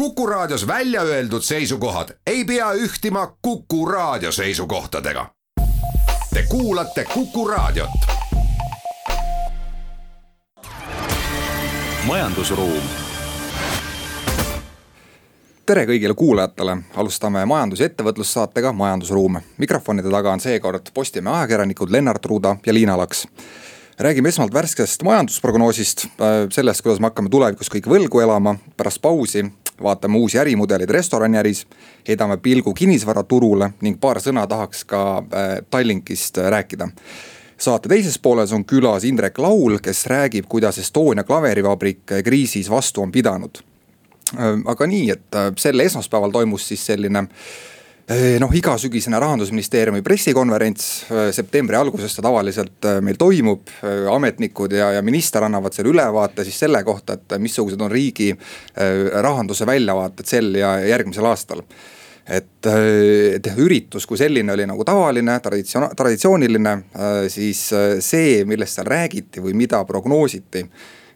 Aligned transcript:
Kuku 0.00 0.26
Raadios 0.26 0.66
välja 0.66 1.02
öeldud 1.02 1.42
seisukohad 1.42 2.08
ei 2.26 2.44
pea 2.44 2.72
ühtima 2.72 3.36
Kuku 3.42 3.86
Raadio 3.86 4.32
seisukohtadega. 4.32 5.26
Te 6.34 6.42
kuulate 6.48 7.04
Kuku 7.14 7.48
Raadiot. 7.48 7.90
majandusruum. 12.06 12.82
tere 15.66 15.84
kõigile 15.86 16.14
kuulajatele, 16.14 16.76
alustame 16.96 17.44
majandus- 17.44 17.80
ja 17.80 17.86
ettevõtlussaatega 17.86 18.72
Majandusruum. 18.72 19.40
mikrofonide 19.58 20.10
taga 20.10 20.32
on 20.32 20.40
seekord 20.40 20.82
Postimehe 20.94 21.36
ajakirjanikud 21.36 21.90
Lennart 21.90 22.24
Ruuda 22.24 22.56
ja 22.66 22.74
Liina 22.74 22.98
Laks 22.98 23.26
räägime 23.98 24.28
esmalt 24.28 24.54
värskest 24.54 25.02
majandusprognoosist, 25.02 26.06
sellest, 26.52 26.82
kuidas 26.82 27.00
me 27.00 27.06
hakkame 27.06 27.28
tulevikus 27.28 27.68
kõik 27.68 27.86
võlgu 27.86 28.20
elama, 28.20 28.56
pärast 28.76 29.02
pausi 29.02 29.44
vaatame 29.82 30.18
uusi 30.18 30.38
ärimudeleid 30.38 30.90
restoraniäris, 30.90 31.66
heidame 32.08 32.36
pilgu 32.36 32.74
kinnisvaraturule 32.74 33.72
ning 33.80 34.00
paar 34.00 34.20
sõna 34.20 34.46
tahaks 34.46 34.84
ka 34.84 35.02
äh, 35.18 35.50
Tallinkist 35.70 36.38
äh, 36.38 36.50
rääkida 36.50 36.88
saate 37.60 37.88
teises 37.92 38.18
pooles 38.18 38.52
on 38.56 38.64
külas 38.64 39.04
Indrek 39.04 39.38
Laul, 39.38 39.78
kes 39.82 40.06
räägib, 40.06 40.46
kuidas 40.48 40.78
Estonia 40.78 41.24
klaverivabrik 41.24 42.12
äh, 42.12 42.22
kriisis 42.24 42.70
vastu 42.70 43.02
on 43.02 43.12
pidanud. 43.12 43.62
aga 44.66 44.86
nii, 44.86 45.10
et 45.10 45.36
sel 45.58 45.80
esmaspäeval 45.80 46.30
toimus 46.30 46.68
siis 46.68 46.84
selline 46.86 47.18
äh, 47.18 47.30
noh, 48.10 48.50
igasügisene 48.58 49.18
rahandusministeeriumi 49.22 50.02
pressikonverents, 50.02 50.86
septembri 51.36 51.78
alguses 51.78 52.16
ta 52.16 52.24
tavaliselt 52.26 52.88
meil 53.06 53.18
toimub. 53.20 53.70
ametnikud 54.14 54.74
ja, 54.74 54.90
ja 54.96 55.02
minister 55.02 55.46
annavad 55.46 55.76
selle 55.76 55.92
ülevaate 55.92 56.44
siis 56.44 56.58
selle 56.64 56.82
kohta, 56.84 57.14
et 57.14 57.38
missugused 57.38 57.80
on 57.80 57.90
riigi 57.90 58.32
rahanduse 58.74 59.66
väljavaated 59.66 60.26
sel 60.26 60.54
ja 60.58 60.74
järgmisel 60.90 61.30
aastal 61.30 61.62
et, 62.30 62.66
et 62.66 63.50
üritus 63.58 64.06
kui 64.06 64.18
selline 64.18 64.52
oli 64.52 64.66
nagu 64.68 64.84
tavaline, 64.86 65.38
traditsioon, 65.42 65.90
traditsiooniline, 65.96 66.76
siis 67.32 67.62
see, 68.04 68.40
millest 68.46 68.78
seal 68.78 68.90
räägiti 68.90 69.42
või 69.42 69.54
mida 69.58 69.84
prognoositi 69.86 70.66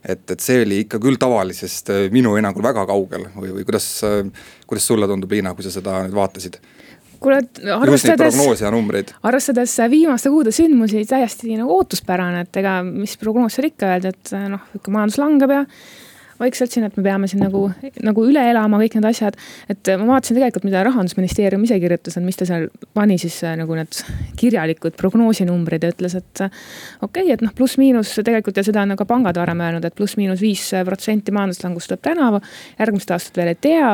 et, 0.05 0.25
et 0.31 0.41
see 0.41 0.63
oli 0.65 0.83
ikka 0.85 1.01
küll 1.03 1.19
tavalisest 1.21 1.91
minu 2.13 2.35
hinnangul 2.37 2.65
väga 2.65 2.85
kaugel 2.89 3.29
või, 3.35 3.53
või 3.59 3.67
kuidas, 3.67 3.89
kuidas 4.69 4.89
sulle 4.91 5.09
tundub, 5.11 5.33
Liina, 5.33 5.55
kui 5.57 5.67
sa 5.67 5.73
seda 5.75 6.03
nüüd 6.05 6.17
vaatasid? 6.17 6.61
Kuule, 7.25 7.41
arvestades, 7.75 8.39
arvestades 9.25 9.77
viimaste 9.93 10.33
kuude 10.33 10.53
sündmusi 10.55 11.05
täiesti 11.09 11.57
nagu 11.59 11.75
ootuspärane, 11.81 12.45
et 12.47 12.63
ega 12.63 12.79
mis 12.87 13.17
prognoos 13.21 13.57
seal 13.57 13.71
ikka 13.73 13.95
öelda, 13.95 14.15
et 14.15 14.35
noh, 14.53 14.67
ikka 14.79 14.95
majandus 14.95 15.21
langeb 15.23 15.55
ja 15.57 15.63
vaikselt 16.45 16.75
siin, 16.75 16.87
et 16.89 16.97
me 16.99 17.05
peame 17.07 17.29
siin 17.31 17.43
nagu, 17.45 17.67
nagu 18.05 18.27
üle 18.29 18.43
elama 18.51 18.81
kõik 18.83 18.99
need 18.99 19.09
asjad. 19.11 19.39
et 19.71 19.93
ma 19.99 20.15
vaatasin 20.15 20.39
tegelikult, 20.39 20.67
mida 20.69 20.85
rahandusministeerium 20.87 21.65
ise 21.67 21.79
kirjutas, 21.83 22.19
et 22.19 22.27
mis 22.27 22.39
ta 22.39 22.49
seal 22.49 22.69
pani 22.95 23.19
siis 23.21 23.41
äh, 23.45 23.57
nagu 23.61 23.77
need 23.79 24.01
kirjalikud 24.41 24.97
prognoosinumbrid 25.01 25.85
ja 25.85 25.93
ütles, 25.95 26.17
et. 26.21 26.45
okei 27.03 27.25
okay,, 27.25 27.33
et 27.35 27.45
noh, 27.45 27.53
pluss-miinus 27.57 28.15
tegelikult 28.25 28.61
ja 28.61 28.67
seda 28.67 28.85
on 28.85 28.97
ka 28.99 29.07
pangad 29.09 29.39
varem 29.41 29.61
öelnud, 29.65 29.85
et 29.85 29.97
pluss-miinus 29.97 30.43
viis 30.45 30.63
protsenti 30.87 31.35
majanduslangust 31.35 31.91
tuleb 31.91 32.05
tänavu. 32.05 32.41
järgmist 32.79 33.11
aastat 33.11 33.37
veel 33.41 33.53
ei 33.55 33.61
tea. 33.61 33.93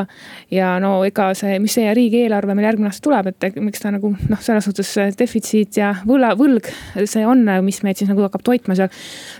ja 0.50 0.72
no 0.82 1.04
ega 1.04 1.30
see, 1.38 1.58
mis 1.62 1.74
see 1.78 1.94
riigieelarve 1.94 2.54
meil 2.54 2.70
järgmine 2.70 2.90
aasta 2.90 3.06
tuleb, 3.08 3.30
et 3.32 3.60
miks 3.60 3.82
ta 3.82 3.92
nagu 3.94 4.12
noh, 4.14 4.40
selles 4.42 4.66
suhtes 4.68 4.92
defitsiit 5.18 5.76
ja 5.80 5.92
võla, 6.06 6.32
võlg, 6.38 6.70
see 7.04 7.24
on, 7.26 7.44
mis 7.64 7.82
meid 7.86 8.00
siis 8.00 8.10
nagu 8.10 8.24
hakkab 8.26 8.44
toitma 8.46 8.76
seal. 8.78 8.90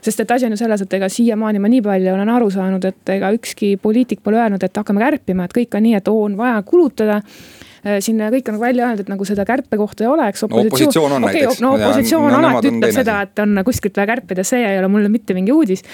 sest 0.05 0.20
et 0.25 0.31
asi 0.31 0.47
on 0.47 0.56
ju 0.56 0.61
selles, 0.61 0.84
et 0.84 0.98
ega 0.98 1.08
siiamaani 1.12 1.62
ma 1.62 1.70
nii 1.70 1.83
palju 1.84 2.14
olen 2.14 2.33
aru 2.36 2.50
saanud, 2.55 2.84
et 2.84 3.00
ega 3.09 3.33
ükski 3.37 3.77
poliitik 3.83 4.23
pole 4.25 4.41
öelnud, 4.41 4.62
et 4.62 4.77
hakkame 4.77 5.03
kärpima, 5.03 5.47
et 5.47 5.56
kõik 5.56 5.75
on 5.77 5.87
nii, 5.87 5.97
et 5.98 6.09
oo 6.09 6.23
on 6.27 6.37
vaja 6.39 6.62
kulutada 6.67 7.20
äh, 7.20 7.98
siin 8.01 8.20
kõik 8.20 8.48
on 8.48 8.56
nagu 8.56 8.65
välja 8.65 8.89
öeldud, 8.89 9.06
et 9.06 9.12
nagu 9.12 9.27
seda 9.29 9.45
kärpekohta 9.48 10.05
ei 10.05 10.11
oleks. 10.11 10.45
no 10.45 10.62
opositsioon 10.65 11.12
on 11.17 11.25
okay, 11.25 11.41
näiteks. 11.41 11.62
no 11.65 11.73
opositsioon 11.77 12.33
ja, 12.33 12.39
alati 12.39 12.73
ütleb 12.73 12.97
seda, 12.97 13.21
et 13.27 13.45
on 13.45 13.62
kuskilt 13.65 13.97
vaja 13.97 14.11
kärpida, 14.15 14.44
see 14.47 14.65
ei 14.66 14.78
ole 14.81 14.91
mulle 14.93 15.09
mitte 15.12 15.37
mingi 15.37 15.53
uudis. 15.53 15.84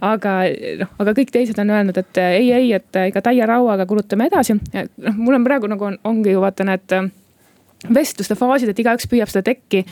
aga 0.00 0.38
noh, 0.82 0.96
aga 1.02 1.14
kõik 1.20 1.30
teised 1.34 1.60
on 1.62 1.70
öelnud, 1.76 2.00
et 2.02 2.22
ei, 2.24 2.50
ei, 2.52 2.72
et 2.76 3.02
ikka 3.12 3.22
täie 3.28 3.46
rauaga 3.46 3.86
kulutame 3.86 4.26
edasi. 4.30 4.58
noh, 4.58 5.14
mul 5.14 5.38
on 5.38 5.46
praegu 5.46 5.70
nagu 5.70 5.92
on, 5.92 6.00
ongi 6.04 6.34
ju 6.34 6.42
vaata 6.42 6.66
need 6.66 6.98
vestluste 7.94 8.38
faasid, 8.38 8.70
et 8.72 8.84
igaüks 8.84 9.08
püüab 9.10 9.30
seda 9.32 9.44
tekki 9.46 9.84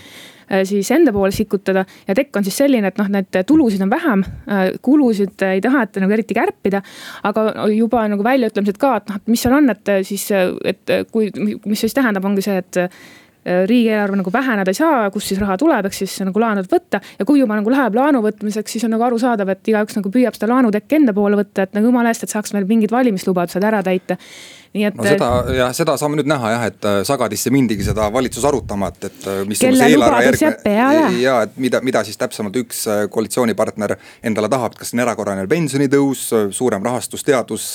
Äh, 0.53 0.65
siis 0.65 0.91
enda 0.91 1.13
poole 1.13 1.33
sikutada. 1.33 1.85
ja 2.09 2.15
tekk 2.15 2.37
on 2.37 2.45
siis 2.45 2.57
selline, 2.57 2.91
et 2.93 2.99
noh, 3.01 3.09
need 3.09 3.41
tulusid 3.49 3.81
on 3.83 3.91
vähem, 3.91 4.25
äh, 4.45 4.67
kulusid 4.83 5.41
ei 5.47 5.61
taheta 5.65 6.03
nagu 6.03 6.13
eriti 6.13 6.35
kärpida. 6.37 6.83
aga 7.23 7.69
juba 7.73 8.05
nagu 8.09 8.25
väljaütlemised 8.25 8.79
ka, 8.79 8.97
et 8.97 9.09
noh, 9.09 9.17
et 9.17 9.33
mis 9.33 9.41
seal 9.41 9.57
on, 9.57 9.71
et 9.71 9.93
siis, 10.05 10.29
et 10.65 10.97
kui, 11.13 11.31
mis 11.65 11.81
siis 11.81 11.95
tähendab, 11.95 12.25
ongi 12.25 12.45
see, 12.45 12.59
et 12.59 12.81
riigieelarve 13.45 14.17
nagu 14.17 14.33
väheneda 14.33 14.73
ei 14.73 14.77
saa, 14.77 15.11
kust 15.13 15.29
siis 15.29 15.41
raha 15.41 15.57
tuleb, 15.61 15.85
eks 15.85 15.99
siis 16.01 16.15
nagu 16.25 16.41
laenud 16.41 16.69
võtta. 16.69 17.01
ja 17.19 17.25
kui 17.29 17.41
juba 17.41 17.57
nagu 17.59 17.71
läheb 17.71 17.97
laenu 17.97 18.23
võtmiseks, 18.25 18.73
siis 18.73 18.85
on 18.85 18.95
nagu 18.97 19.05
arusaadav, 19.05 19.49
et 19.53 19.69
igaüks 19.69 19.97
nagu 19.99 20.13
püüab 20.13 20.37
seda 20.37 20.49
laenutekki 20.53 20.97
enda 20.97 21.13
poole 21.13 21.37
võtta, 21.37 21.65
et 21.65 21.77
nagu 21.77 21.89
jumala 21.89 22.13
eest, 22.13 22.25
et 22.25 22.33
saaks 22.33 22.55
meil 22.57 22.65
mingid 22.69 22.93
valimislubadused 22.93 23.65
ära 23.65 23.83
täita 23.85 24.17
nii 24.75 24.85
et. 24.89 24.97
no 24.99 25.05
seda 25.07 25.29
jah, 25.55 25.73
seda 25.77 25.95
saame 26.01 26.19
nüüd 26.19 26.29
näha 26.29 26.51
jah, 26.55 26.65
et 26.71 26.87
äh, 26.89 26.99
Sagadisse 27.07 27.53
mindigi 27.55 27.87
seda 27.87 28.09
valitsus 28.13 28.45
arutama, 28.49 28.91
et, 28.91 29.07
et 29.09 29.29
äh, 29.31 29.41
mis. 29.49 29.61
kelle 29.63 29.89
lubadus 29.95 30.43
jääb 30.43 30.59
peale. 30.65 31.05
ja 31.23 31.37
et 31.47 31.55
mida, 31.63 31.81
mida 31.85 32.03
siis 32.07 32.19
täpsemalt 32.21 32.59
üks 32.59 32.85
äh, 32.91 33.05
koalitsioonipartner 33.15 33.95
endale 34.27 34.51
tahab, 34.53 34.75
kas 34.79 34.95
on 34.97 35.05
erakorraline 35.05 35.47
pensionitõus, 35.51 36.25
suurem 36.55 36.83
rahastus 36.85 37.23
teadus, 37.27 37.69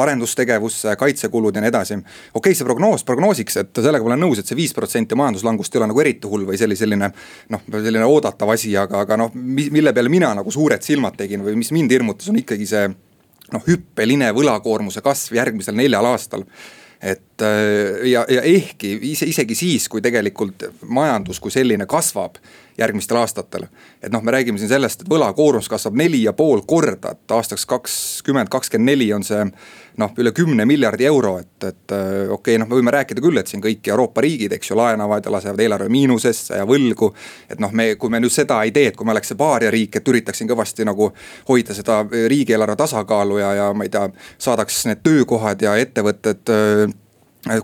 arendustegevusse, 0.00 0.96
kaitsekulud 1.00 1.56
ja 1.56 1.64
nii 1.64 1.72
edasi. 1.72 1.98
okei 2.02 2.38
okay,, 2.42 2.58
see 2.58 2.68
prognoos 2.68 3.06
prognoosiks, 3.08 3.58
et 3.64 3.82
sellega 3.82 4.04
ma 4.04 4.12
olen 4.12 4.24
nõus, 4.26 4.42
et 4.42 4.50
see 4.50 4.58
viis 4.58 4.76
protsenti 4.76 5.16
majanduslangust 5.18 5.74
ei 5.74 5.80
ole 5.82 5.90
nagu 5.94 6.04
eriti 6.04 6.28
hull 6.28 6.44
või 6.50 6.60
selline, 6.60 6.78
selline 6.84 7.10
noh, 7.54 7.64
selline 7.72 8.04
oodatav 8.04 8.52
asi, 8.52 8.74
aga, 8.76 9.04
aga 9.06 9.20
noh, 9.24 9.32
mille 9.34 9.96
peale 9.96 10.12
mina 10.12 10.34
nagu 10.36 10.52
suured 10.52 10.84
silmad 10.84 11.16
tegin 11.16 11.44
või 11.46 11.56
mis 11.60 11.72
mind 11.72 11.96
hirmutas, 11.96 12.28
on 12.28 12.40
ikkagi 12.42 12.68
see 12.68 12.86
noh, 13.52 13.62
hüppeline 13.66 14.30
võlakoormuse 14.36 15.02
kasv 15.04 15.36
järgmisel 15.36 15.76
neljal 15.76 16.06
aastal. 16.12 16.46
Et 17.04 17.44
äh, 17.44 18.06
ja, 18.08 18.24
ja 18.30 18.44
ehkki 18.48 18.94
ise, 19.10 19.28
isegi 19.28 19.56
siis, 19.58 19.88
kui 19.92 20.00
tegelikult 20.04 20.70
majandus 20.88 21.40
kui 21.42 21.52
selline 21.52 21.86
kasvab 21.90 22.38
järgmistel 22.78 23.16
aastatel. 23.20 23.66
et 24.02 24.12
noh, 24.12 24.22
me 24.22 24.30
räägime 24.30 24.58
siin 24.58 24.68
sellest, 24.68 25.02
et 25.02 25.10
võlakoormus 25.10 25.68
kasvab 25.68 25.96
neli 25.98 26.22
ja 26.22 26.32
pool 26.32 26.62
korda, 26.66 27.10
et 27.12 27.30
aastaks 27.30 27.66
kakskümmend, 27.66 28.48
kakskümmend 28.48 28.90
neli 28.90 29.12
on 29.12 29.24
see 29.24 29.44
noh, 29.96 30.10
üle 30.18 30.32
kümne 30.34 30.66
miljardi 30.66 31.06
euro, 31.06 31.36
et, 31.38 31.64
et 31.64 31.94
äh, 31.94 32.08
okei 32.30 32.56
okay,, 32.56 32.58
noh, 32.58 32.68
me 32.68 32.80
võime 32.80 32.94
rääkida 32.94 33.22
küll, 33.22 33.38
et 33.38 33.50
siin 33.50 33.62
kõik 33.62 33.86
Euroopa 33.88 34.24
riigid, 34.24 34.56
eks 34.56 34.70
ju, 34.70 34.78
laenavad 34.78 35.24
ja 35.24 35.32
lasevad 35.32 35.60
eelarve 35.60 35.88
miinusesse 35.92 36.58
ja 36.58 36.66
võlgu. 36.66 37.12
et 37.48 37.60
noh, 37.62 37.72
me, 37.72 37.94
kui 37.94 38.10
me 38.10 38.20
nüüd 38.20 38.34
seda 38.34 38.62
ei 38.64 38.72
tee, 38.72 38.88
et 38.90 38.96
kui 38.96 39.06
me 39.06 39.14
oleks 39.14 39.30
see 39.32 39.38
paariariik, 39.38 39.96
et 39.96 40.08
üritaks 40.08 40.42
siin 40.42 40.50
kõvasti 40.50 40.88
nagu 40.88 41.12
hoida 41.48 41.74
seda 41.74 42.02
riigieelarve 42.10 42.76
tasakaalu 42.76 43.38
ja, 43.38 43.54
ja 43.60 43.70
ma 43.72 43.86
ei 43.86 43.92
tea, 43.94 44.08
saadaks 44.38 44.84
need 44.90 45.04
töökohad 45.06 45.62
ja 45.62 45.76
ettevõtted 45.78 46.54
Äh, 46.54 47.03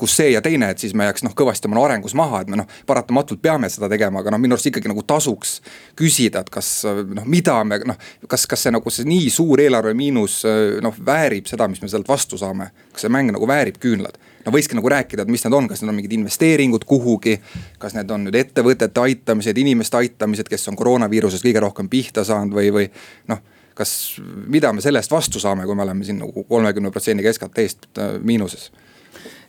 kus 0.00 0.14
see 0.16 0.32
ja 0.34 0.42
teine, 0.44 0.70
et 0.72 0.82
siis 0.82 0.92
me 0.96 1.06
jääks 1.08 1.24
noh 1.24 1.34
kõvasti 1.36 1.68
oma 1.70 1.80
arengus 1.86 2.14
maha, 2.18 2.42
et 2.42 2.50
me 2.52 2.58
noh, 2.60 2.68
paratamatult 2.86 3.40
peame 3.42 3.70
seda 3.72 3.88
tegema, 3.88 4.20
aga 4.20 4.34
noh, 4.34 4.40
minu 4.42 4.56
arust 4.56 4.68
ikkagi 4.68 4.90
nagu 4.90 5.04
tasuks 5.08 5.54
küsida, 5.98 6.42
et 6.44 6.50
kas 6.52 6.68
noh, 6.86 7.24
mida 7.30 7.56
me 7.64 7.80
noh, 7.88 8.00
kas, 8.28 8.44
kas 8.50 8.66
see 8.66 8.74
nagu 8.74 8.92
see 8.92 9.08
nii 9.08 9.30
suur 9.32 9.62
eelarve 9.64 9.94
miinus 9.96 10.42
noh, 10.84 10.98
väärib 11.06 11.48
seda, 11.48 11.68
mis 11.70 11.80
me 11.82 11.88
sealt 11.92 12.08
vastu 12.08 12.38
saame. 12.40 12.70
kas 12.92 13.06
see 13.06 13.12
mäng 13.12 13.32
nagu 13.32 13.48
väärib 13.48 13.80
küünlad? 13.80 14.18
no 14.44 14.52
võikski 14.52 14.76
nagu 14.76 14.88
rääkida, 14.88 15.24
et 15.24 15.32
mis 15.32 15.44
need 15.44 15.56
on, 15.56 15.68
kas 15.68 15.82
need 15.82 15.92
on 15.92 15.96
mingid 15.96 16.16
investeeringud 16.16 16.84
kuhugi. 16.88 17.38
kas 17.78 17.96
need 17.96 18.10
on 18.10 18.26
nüüd 18.28 18.36
ettevõtete 18.36 19.00
aitamised, 19.00 19.56
inimeste 19.56 19.96
aitamised, 19.96 20.48
kes 20.48 20.68
on 20.68 20.76
koroonaviirusest 20.80 21.44
kõige 21.44 21.64
rohkem 21.64 21.88
pihta 21.92 22.24
saanud 22.24 22.56
või, 22.56 22.68
või 22.74 22.86
noh 23.32 23.40
kas, 23.80 24.20
mida 24.50 24.74
me 24.76 24.82
selle 24.84 25.00
eest 25.00 25.12
vastu 25.12 25.40
saame, 25.40 25.64
kui 25.64 25.76
me 25.78 25.86
oleme 25.86 26.04
siin 26.04 26.18
nagu 26.20 26.44
kolmekümne 26.44 26.90
protsendiga 26.92 27.32
SKT-st 27.32 27.96
äh, 27.96 28.16
miinuses 28.20 28.68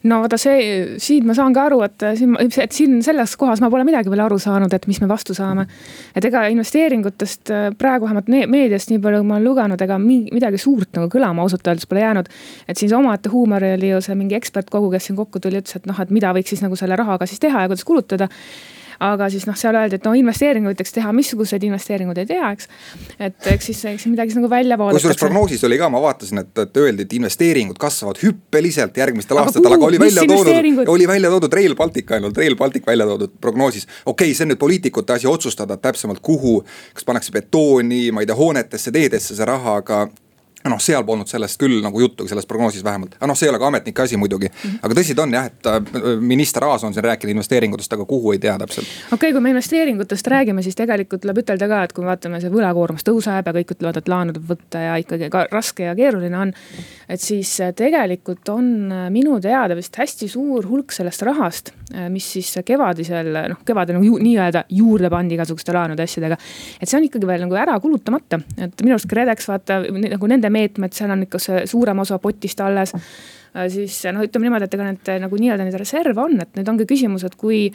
no 0.10 0.20
vaata 0.24 0.38
see, 0.42 0.98
siin 1.02 1.28
ma 1.28 1.36
saan 1.38 1.54
ka 1.54 1.66
aru, 1.70 1.82
et 1.86 2.06
siin, 2.18 2.34
et 2.42 2.74
siin 2.76 2.98
selles 3.06 3.36
kohas 3.40 3.62
ma 3.62 3.70
pole 3.74 3.86
midagi 3.88 4.12
veel 4.12 4.24
aru 4.26 4.40
saanud, 4.42 4.74
et 4.74 4.88
mis 4.90 5.02
me 5.04 5.10
vastu 5.12 5.36
saame. 5.38 5.68
et 6.16 6.26
ega 6.26 6.46
investeeringutest 6.54 7.54
äh, 7.54 7.70
praegu 7.78 8.08
vähemalt 8.08 8.32
meediast 8.32 8.92
nii 8.92 9.02
palju, 9.04 9.22
kui 9.22 9.30
ma 9.30 9.38
olen 9.38 9.48
lugenud, 9.48 9.86
ega 9.86 10.00
midagi 10.02 10.62
suurt 10.62 10.98
nagu 10.98 11.12
kõlama 11.14 11.46
ausalt 11.46 11.68
öeldes 11.68 11.90
pole 11.90 12.06
jäänud. 12.06 12.30
et 12.68 12.78
siis 12.78 12.94
omaette 12.98 13.30
huumor 13.30 13.64
oli 13.74 13.94
ju 13.94 14.02
see 14.02 14.18
mingi 14.18 14.38
ekspertkogu, 14.40 14.92
kes 14.96 15.10
siin 15.10 15.20
kokku 15.20 15.40
tuli, 15.40 15.62
ütles, 15.62 15.78
et 15.78 15.90
noh, 15.90 16.02
et 16.02 16.14
mida 16.14 16.34
võiks 16.34 16.56
siis 16.56 16.66
nagu 16.66 16.76
selle 16.80 16.98
rahaga 17.00 17.30
siis 17.30 17.42
teha 17.44 17.66
ja 17.66 17.72
kuidas 17.72 17.86
kulutada 17.86 18.30
aga 19.02 19.28
siis 19.34 19.48
noh, 19.50 19.58
seal 19.58 19.78
öeldi, 19.78 19.98
et 19.98 20.06
no 20.06 20.14
investeeringuid 20.18 20.80
võiks 20.82 20.94
teha, 20.96 21.12
missuguseid 21.16 21.64
investeeringuid 21.66 22.22
ei 22.22 22.30
tea, 22.30 22.52
eks. 22.54 22.70
et 23.18 23.50
eks 23.54 23.70
siis, 23.72 23.82
eks 23.94 24.08
midagi 24.12 24.38
nagu 24.38 24.50
välja 24.52 24.78
vaadatakse. 24.78 25.08
kusjuures 25.08 25.22
prognoosis 25.24 25.66
oli 25.68 25.80
ka, 25.82 25.90
ma 25.94 26.02
vaatasin, 26.04 26.44
et, 26.44 26.52
et 26.66 26.82
öeldi, 26.84 27.08
et 27.08 27.16
investeeringud 27.18 27.80
kasvavad 27.82 28.22
hüppeliselt 28.22 28.98
järgmistel 29.02 29.42
aastatel, 29.42 29.78
aga 29.78 29.90
oli 29.90 30.02
välja 30.02 30.26
toodud, 30.30 30.84
oli 30.94 31.10
välja 31.10 31.34
toodud 31.34 31.60
Rail 31.60 31.76
Baltic 31.80 32.14
ainult, 32.18 32.38
Rail 32.38 32.58
Baltic 32.60 32.88
välja 32.88 33.10
toodud 33.10 33.34
prognoosis. 33.42 33.88
okei 34.06 34.30
okay,, 34.30 34.38
see 34.38 34.46
on 34.46 34.54
nüüd 34.54 34.62
poliitikute 34.62 35.18
asi 35.18 35.30
otsustada 35.30 35.78
täpsemalt, 35.82 36.22
kuhu, 36.22 36.60
kas 36.94 37.08
pannakse 37.08 37.34
betooni, 37.34 38.10
ma 38.14 38.22
ei 38.22 38.30
tea, 38.30 38.38
hoonetesse, 38.38 38.94
teedesse 38.94 39.38
see 39.38 39.50
raha, 39.50 39.80
aga 39.82 40.06
noh, 40.70 40.80
seal 40.82 41.04
polnud 41.08 41.30
sellest 41.30 41.60
küll 41.62 41.82
nagu 41.84 42.00
juttu, 42.00 42.28
selles 42.30 42.46
prognoosis 42.50 42.84
vähemalt, 42.86 43.16
aga 43.18 43.30
noh, 43.32 43.38
see 43.38 43.48
ei 43.48 43.54
ole 43.54 43.60
ka 43.62 43.68
ametnike 43.72 44.04
asi 44.04 44.18
muidugi 44.18 44.50
mm. 44.50 44.58
-hmm. 44.64 44.80
aga 44.84 44.98
tõsi 45.00 45.16
ta 45.16 45.24
on 45.24 45.34
jah, 45.34 45.46
et 45.50 45.70
äh, 45.72 46.04
minister 46.20 46.64
Aas 46.66 46.84
on 46.84 46.94
siin 46.94 47.04
rääkinud 47.04 47.32
investeeringutest, 47.36 47.94
aga 47.94 48.06
kuhu 48.06 48.32
ei 48.32 48.40
tea 48.40 48.58
täpselt. 48.58 48.88
okei 48.88 49.16
okay,, 49.16 49.32
kui 49.32 49.42
me 49.42 49.50
investeeringutest 49.50 50.28
räägime, 50.28 50.64
siis 50.64 50.76
tegelikult 50.76 51.22
tuleb 51.22 51.42
ütelda 51.44 51.68
ka, 51.68 51.84
et 51.84 51.94
kui 51.94 52.04
me 52.04 52.12
vaatame, 52.12 52.42
see 52.42 52.54
võlakoormus 52.54 53.06
tõuseb 53.08 53.50
ja 53.50 53.56
kõik 53.60 53.76
ütlevad, 53.76 53.98
et 53.98 54.08
laenu 54.08 54.34
tuleb 54.34 54.50
võtta 54.54 54.86
ja 54.86 54.98
ikkagi 55.02 55.30
ka 55.34 55.46
raske 55.52 55.90
ja 55.90 55.96
keeruline 55.96 56.38
on. 56.38 56.54
et 57.10 57.22
siis 57.22 57.60
äh, 57.62 57.74
tegelikult 57.76 58.50
on 58.50 58.92
äh, 58.92 59.10
minu 59.10 59.40
teada 59.42 59.76
vist 59.76 59.98
hästi 59.98 60.28
suur 60.28 60.68
hulk 60.70 60.92
sellest 60.92 61.22
rahast, 61.22 61.74
mis 62.12 62.28
siis 62.38 62.54
kevadisel, 62.66 63.32
noh 63.54 63.62
kevadel 63.68 63.98
nagu 63.98 64.08
ju, 64.08 64.18
nii-öelda 64.22 64.64
juurde 64.78 65.10
pandi 65.12 65.38
igasuguste 65.38 65.76
laenude 65.76 66.06
asjadega. 66.06 66.38
et 66.80 66.90
see 66.90 66.98
on 67.00 67.08
ikkagi 67.08 67.30
veel 67.30 67.46
nagu 67.46 67.58
ära 67.60 67.78
kulutamata, 67.84 68.42
et 68.58 68.86
minu 68.86 68.96
arust 68.96 69.10
KredEx 69.12 69.50
vaata 69.52 69.82
nagu 69.86 70.32
nende 70.32 70.52
meetmed, 70.54 70.96
seal 70.96 71.14
on 71.14 71.28
ikka 71.28 71.42
see 71.42 71.66
suurem 71.70 72.04
osa 72.04 72.20
potist 72.24 72.62
alles 72.64 72.96
äh, 72.96 73.68
siis 73.72 73.98
noh, 74.12 74.24
ütleme 74.26 74.48
niimoodi, 74.48 74.70
et 74.70 74.78
ega 74.78 74.88
need 74.88 75.12
nagu 75.26 75.42
nii-öelda 75.44 75.68
neid 75.68 75.80
reserve 75.82 76.24
on, 76.24 76.40
et 76.44 76.56
nüüd 76.60 76.72
ongi 76.72 76.88
küsimus, 76.90 77.26
et 77.28 77.36
kui 77.40 77.68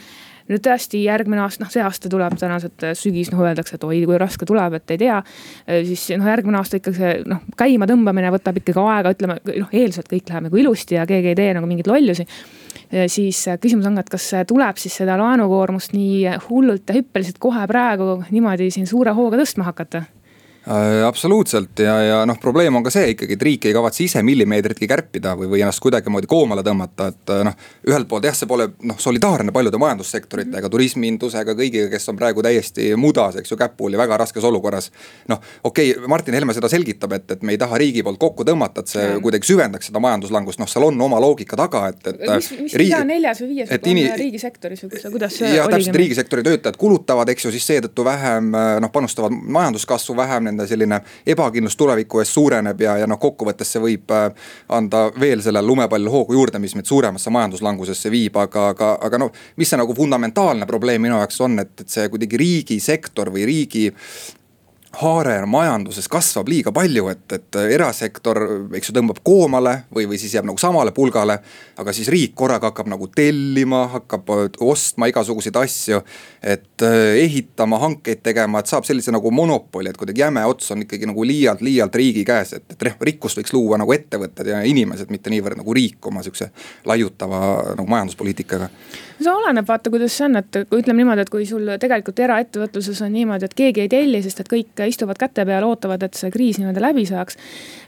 nüüd 0.51 0.63
tõesti 0.65 1.03
järgmine 1.05 1.43
aasta, 1.45 1.65
noh 1.65 1.73
see 1.73 1.83
aasta 1.85 2.11
tuleb 2.13 2.37
tõenäoliselt 2.39 2.87
sügis, 2.99 3.31
noh 3.33 3.43
öeldakse, 3.45 3.79
et 3.79 3.87
oi, 3.87 4.03
kui 4.09 4.21
raske 4.21 4.49
tuleb, 4.49 4.79
et 4.79 4.95
ei 4.95 5.01
tea. 5.05 5.21
Äh, 5.67 5.83
siis 5.89 6.09
noh, 6.17 6.29
järgmine 6.31 6.61
aasta 6.61 6.81
ikkagi 6.81 7.01
see 7.01 7.15
noh, 7.29 7.43
käima 7.59 7.89
tõmbamine 7.91 8.33
võtab 8.35 8.61
ikkagi 8.63 8.83
aega, 8.83 9.15
ütleme 9.17 9.41
noh, 9.47 9.73
eeldusel 9.73 10.09
kõik 10.11 10.31
läheb 10.31 10.49
nagu 10.49 10.63
ilusti 10.63 10.99
ja 10.99 11.07
keegi 11.09 11.33
ei 11.35 11.39
tee 11.39 11.53
nagu 11.57 11.71
mingeid 11.71 11.91
lollusi. 11.91 12.27
Äh, 12.87 13.07
siis 13.13 13.45
küsimus 13.63 13.89
on 13.89 13.99
ka, 13.99 14.07
et 14.07 14.13
kas 14.17 14.29
tuleb 14.49 14.83
siis 14.83 14.99
seda 15.03 15.19
laenukoormust 15.21 15.97
nii 15.97 16.37
hullult 16.49 16.91
ja 16.91 17.01
hüppeliselt 17.01 17.41
kohe 17.43 17.67
praegu 17.71 18.21
niimoodi 18.31 18.71
siin 18.75 18.89
suure 18.91 19.15
hooga 19.17 19.41
tõstma 19.43 19.67
hakata 19.71 20.07
Äh, 20.07 20.16
absoluutselt 21.07 21.79
ja, 21.79 21.95
ja 22.03 22.17
noh, 22.27 22.39
probleem 22.43 22.75
on 22.75 22.83
ka 22.83 22.91
see 22.91 23.13
ikkagi, 23.13 23.37
et 23.37 23.43
riik 23.47 23.67
ei 23.69 23.75
kavatse 23.75 24.03
ise 24.03 24.23
millimeetritki 24.27 24.89
kärpida 24.91 25.37
või, 25.39 25.47
või 25.53 25.61
ennast 25.63 25.79
kuidagimoodi 25.85 26.27
koomale 26.27 26.65
tõmmata, 26.67 27.07
et 27.13 27.31
äh, 27.31 27.43
noh. 27.47 27.55
ühelt 27.87 28.09
poolt 28.11 28.27
jah, 28.27 28.35
see 28.35 28.49
pole 28.51 28.67
noh, 28.83 28.99
solidaarne 28.99 29.55
paljude 29.55 29.79
majandussektoritega, 29.79 30.71
turismindusega, 30.73 31.55
kõigiga, 31.59 31.87
kes 31.93 32.11
on 32.11 32.19
praegu 32.19 32.43
täiesti 32.43 32.89
mudas, 32.99 33.39
eks 33.39 33.55
ju, 33.55 33.59
käpuli 33.61 34.01
väga 34.01 34.19
raskes 34.25 34.45
olukorras. 34.49 34.91
noh, 35.31 35.39
okei 35.63 35.93
okay,, 35.93 36.09
Martin 36.11 36.35
Helme 36.35 36.57
seda 36.57 36.71
selgitab, 36.73 37.15
et, 37.15 37.31
et 37.37 37.47
me 37.47 37.55
ei 37.55 37.63
taha 37.63 37.79
riigi 37.79 38.03
poolt 38.03 38.19
kokku 38.19 38.47
tõmmata, 38.49 38.83
et 38.83 38.91
see 38.91 39.07
kuidagi 39.23 39.47
süvendaks 39.53 39.93
seda 39.93 40.03
majanduslangust, 40.03 40.59
noh, 40.59 40.71
seal 40.71 40.89
on 40.89 40.99
oma 41.07 41.23
loogika 41.23 41.59
taga, 41.63 41.85
et, 41.93 42.03
et. 42.11 42.27
mis, 42.27 42.51
mis 42.65 42.75
riigi, 42.83 42.91
iga 42.91 43.05
neljas 43.07 43.45
või 43.45 43.53
viies 43.53 43.71
on 43.71 43.89
ini... 43.95 44.09
riigisektoris 44.19 44.83
või 44.83 44.97
kuidas, 44.97 45.15
kuidas 45.15 45.39
see 45.39 45.55
jah, 45.55 45.71
täpselt, 45.71 46.03
riigisektori 46.03 46.47
töötajad 46.51 46.83
kulutavad, 46.83 47.31
eks 47.31 47.47
ju, 47.47 47.55
siis 47.55 47.71
seetõttu 47.71 48.03
vähem 48.11 48.51
noh, 48.51 48.91
panustavad 48.91 49.31
majanduskasvu 49.31 50.19
vähem 50.19 50.56
nende 50.57 50.69
selline 50.71 51.01
ebakindlus 51.27 51.77
tuleviku 51.77 52.23
ees 52.23 52.33
suureneb 52.35 52.81
ja, 52.81 52.97
ja 53.03 53.09
noh, 53.11 53.21
kokkuvõttes 53.21 53.75
see 53.77 53.83
võib 53.83 54.15
äh, 54.17 54.31
anda 54.73 55.07
veel 55.21 55.45
sellele 55.45 55.67
lumepallile 55.67 56.13
hoogu 56.13 56.37
juurde, 56.39 56.61
mis 56.63 56.75
meid 56.79 56.89
suuremasse 56.89 57.31
majanduslangusesse 57.35 58.11
viib, 58.13 58.41
aga, 58.41 58.71
aga, 58.73 58.93
aga 59.07 59.21
noh. 59.21 59.45
mis 59.61 59.71
see 59.71 59.81
nagu 59.81 59.95
fundamentaalne 59.97 60.67
probleem 60.67 61.05
minu 61.05 61.21
jaoks 61.21 61.45
on, 61.45 61.61
et, 61.63 61.75
et 61.85 61.93
see 61.93 62.09
kuidagi 62.13 62.41
riigisektor 62.41 63.31
või 63.35 63.47
riigi 63.49 63.87
haare 65.01 65.35
majanduses 65.51 66.09
kasvab 66.09 66.49
liiga 66.49 66.73
palju, 66.75 67.09
et, 67.13 67.25
et 67.37 67.59
erasektor, 67.77 68.41
eks 68.77 68.91
ju, 68.91 68.95
tõmbab 68.97 69.21
koomale 69.27 69.75
või, 69.95 70.07
või 70.09 70.21
siis 70.21 70.35
jääb 70.37 70.49
nagu 70.49 70.61
samale 70.61 70.93
pulgale. 70.97 71.39
aga 71.77 71.93
siis 71.93 72.09
riik 72.09 72.35
korraga 72.35 72.71
hakkab 72.71 72.89
nagu 72.89 73.09
tellima, 73.13 73.87
hakkab 73.93 74.31
ostma 74.65 75.11
igasuguseid 75.13 75.57
asju. 75.61 76.01
et 76.43 76.83
eh, 76.83 77.25
ehitama, 77.25 77.79
hankeid 77.79 78.23
tegema, 78.23 78.61
et 78.61 78.67
saab 78.71 78.85
sellise 78.85 79.13
nagu 79.13 79.31
monopoli, 79.31 79.91
et 79.91 79.97
kuidagi 79.97 80.21
jäme 80.21 80.45
ots 80.47 80.71
on 80.71 80.83
ikkagi 80.87 81.07
nagu 81.07 81.25
liialt, 81.25 81.61
liialt 81.61 81.95
riigi 81.95 82.25
käes, 82.25 82.53
et, 82.53 82.65
et 82.73 83.03
rikkust 83.11 83.41
võiks 83.41 83.53
luua 83.53 83.79
nagu 83.79 83.93
ettevõtted 83.93 84.53
ja 84.53 84.63
inimesed, 84.63 85.11
mitte 85.11 85.31
niivõrd 85.31 85.61
nagu 85.61 85.75
riik 85.75 86.07
oma 86.07 86.23
sihukese 86.25 86.51
laiutava 86.87 87.75
nagu 87.77 87.89
majanduspoliitikaga 87.91 88.71
see 89.21 89.33
oleneb, 89.33 89.67
vaata, 89.69 89.91
kuidas 89.91 90.17
see 90.17 90.27
on, 90.27 90.37
et 90.41 90.59
kui 90.69 90.81
ütleme 90.83 91.01
niimoodi, 91.01 91.25
et 91.25 91.31
kui 91.33 91.47
sul 91.49 91.69
tegelikult 91.81 92.21
eraettevõtluses 92.25 93.01
on 93.07 93.15
niimoodi, 93.15 93.49
et 93.49 93.57
keegi 93.57 93.85
ei 93.85 93.91
telli, 93.93 94.21
sest 94.25 94.43
et 94.43 94.51
kõik 94.51 94.83
istuvad 94.89 95.19
käte 95.21 95.45
peal, 95.47 95.65
ootavad, 95.67 96.03
et 96.07 96.19
see 96.19 96.31
kriis 96.35 96.61
niimoodi 96.61 96.83
läbi 96.83 97.07
saaks. 97.09 97.37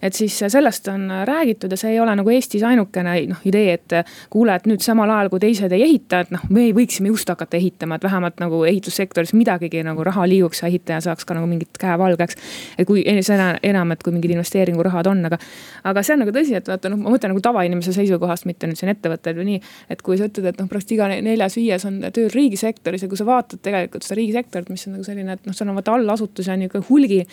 et 0.03 0.15
siis 0.15 0.39
sellest 0.39 0.89
on 0.89 1.11
räägitud 1.25 1.71
ja 1.71 1.77
see 1.77 1.93
ei 1.93 2.01
ole 2.01 2.15
nagu 2.17 2.31
Eestis 2.31 2.63
ainukene 2.63 3.15
noh 3.29 3.45
idee, 3.45 3.73
et 3.79 3.97
kuule, 4.31 4.55
et 4.55 4.67
nüüd 4.67 4.83
samal 4.85 5.11
ajal 5.11 5.31
kui 5.33 5.41
teised 5.43 5.73
ei 5.73 5.83
ehita, 5.87 6.21
et 6.25 6.33
noh, 6.35 6.45
me 6.51 6.69
võiksime 6.77 7.13
just 7.13 7.29
hakata 7.29 7.57
ehitama, 7.57 7.99
et 7.99 8.05
vähemalt 8.05 8.41
nagu 8.43 8.63
ehitussektoris 8.69 9.35
midagigi 9.37 9.83
nagu 9.87 10.05
raha 10.05 10.27
liiguks 10.29 10.63
ja 10.63 10.69
ehitaja 10.69 11.01
saaks 11.09 11.27
ka 11.29 11.37
nagu 11.39 11.49
mingit 11.51 11.79
käe 11.81 11.99
valgeks. 11.99 12.37
et 12.79 12.87
kui 12.87 13.05
seda 13.23 13.55
enam, 13.63 13.93
et 13.93 14.03
kui 14.03 14.13
mingid 14.13 14.35
investeeringurahad 14.37 15.07
on, 15.11 15.25
aga, 15.29 15.39
aga 15.85 16.03
see 16.03 16.17
on 16.17 16.25
nagu 16.25 16.35
tõsi, 16.35 16.57
et 16.59 16.69
vaata 16.69 16.93
noh, 16.93 17.01
ma 17.03 17.13
mõtlen 17.15 17.33
nagu 17.35 17.43
tavainimese 17.45 17.95
seisukohast, 17.97 18.47
mitte 18.49 18.69
nüüd 18.69 18.79
siin 18.81 18.93
ettevõtted 18.93 19.39
või 19.39 19.49
nii. 19.53 19.61
et 19.91 20.03
kui 20.03 20.19
sa 20.19 20.29
ütled, 20.29 20.49
et 20.53 20.61
noh, 20.61 20.69
praktiliselt 20.71 20.95
iga 20.97 21.09
neljas-viies 21.25 21.87
on 21.89 22.01
tööl 22.15 22.31
riigisektoris 22.33 23.05
ja 23.05 23.11
kui 23.11 23.19
sa 23.21 23.27
vaatad 23.29 23.63
tegelikult 23.65 24.07
seda 24.07 24.19
riigisektorit, 24.21 24.71
mis 24.73 24.87
on 24.89 24.97
nagu 24.97 25.07
selline, 25.07 25.37
et 25.39 25.49
noh, 25.49 25.57
seal 25.57 25.71
on 25.71 25.79
vaata 25.79 25.97
allasutusi 25.99 26.53
on 26.55 26.63
nihuke 26.65 26.83
hulgi. 26.91 27.25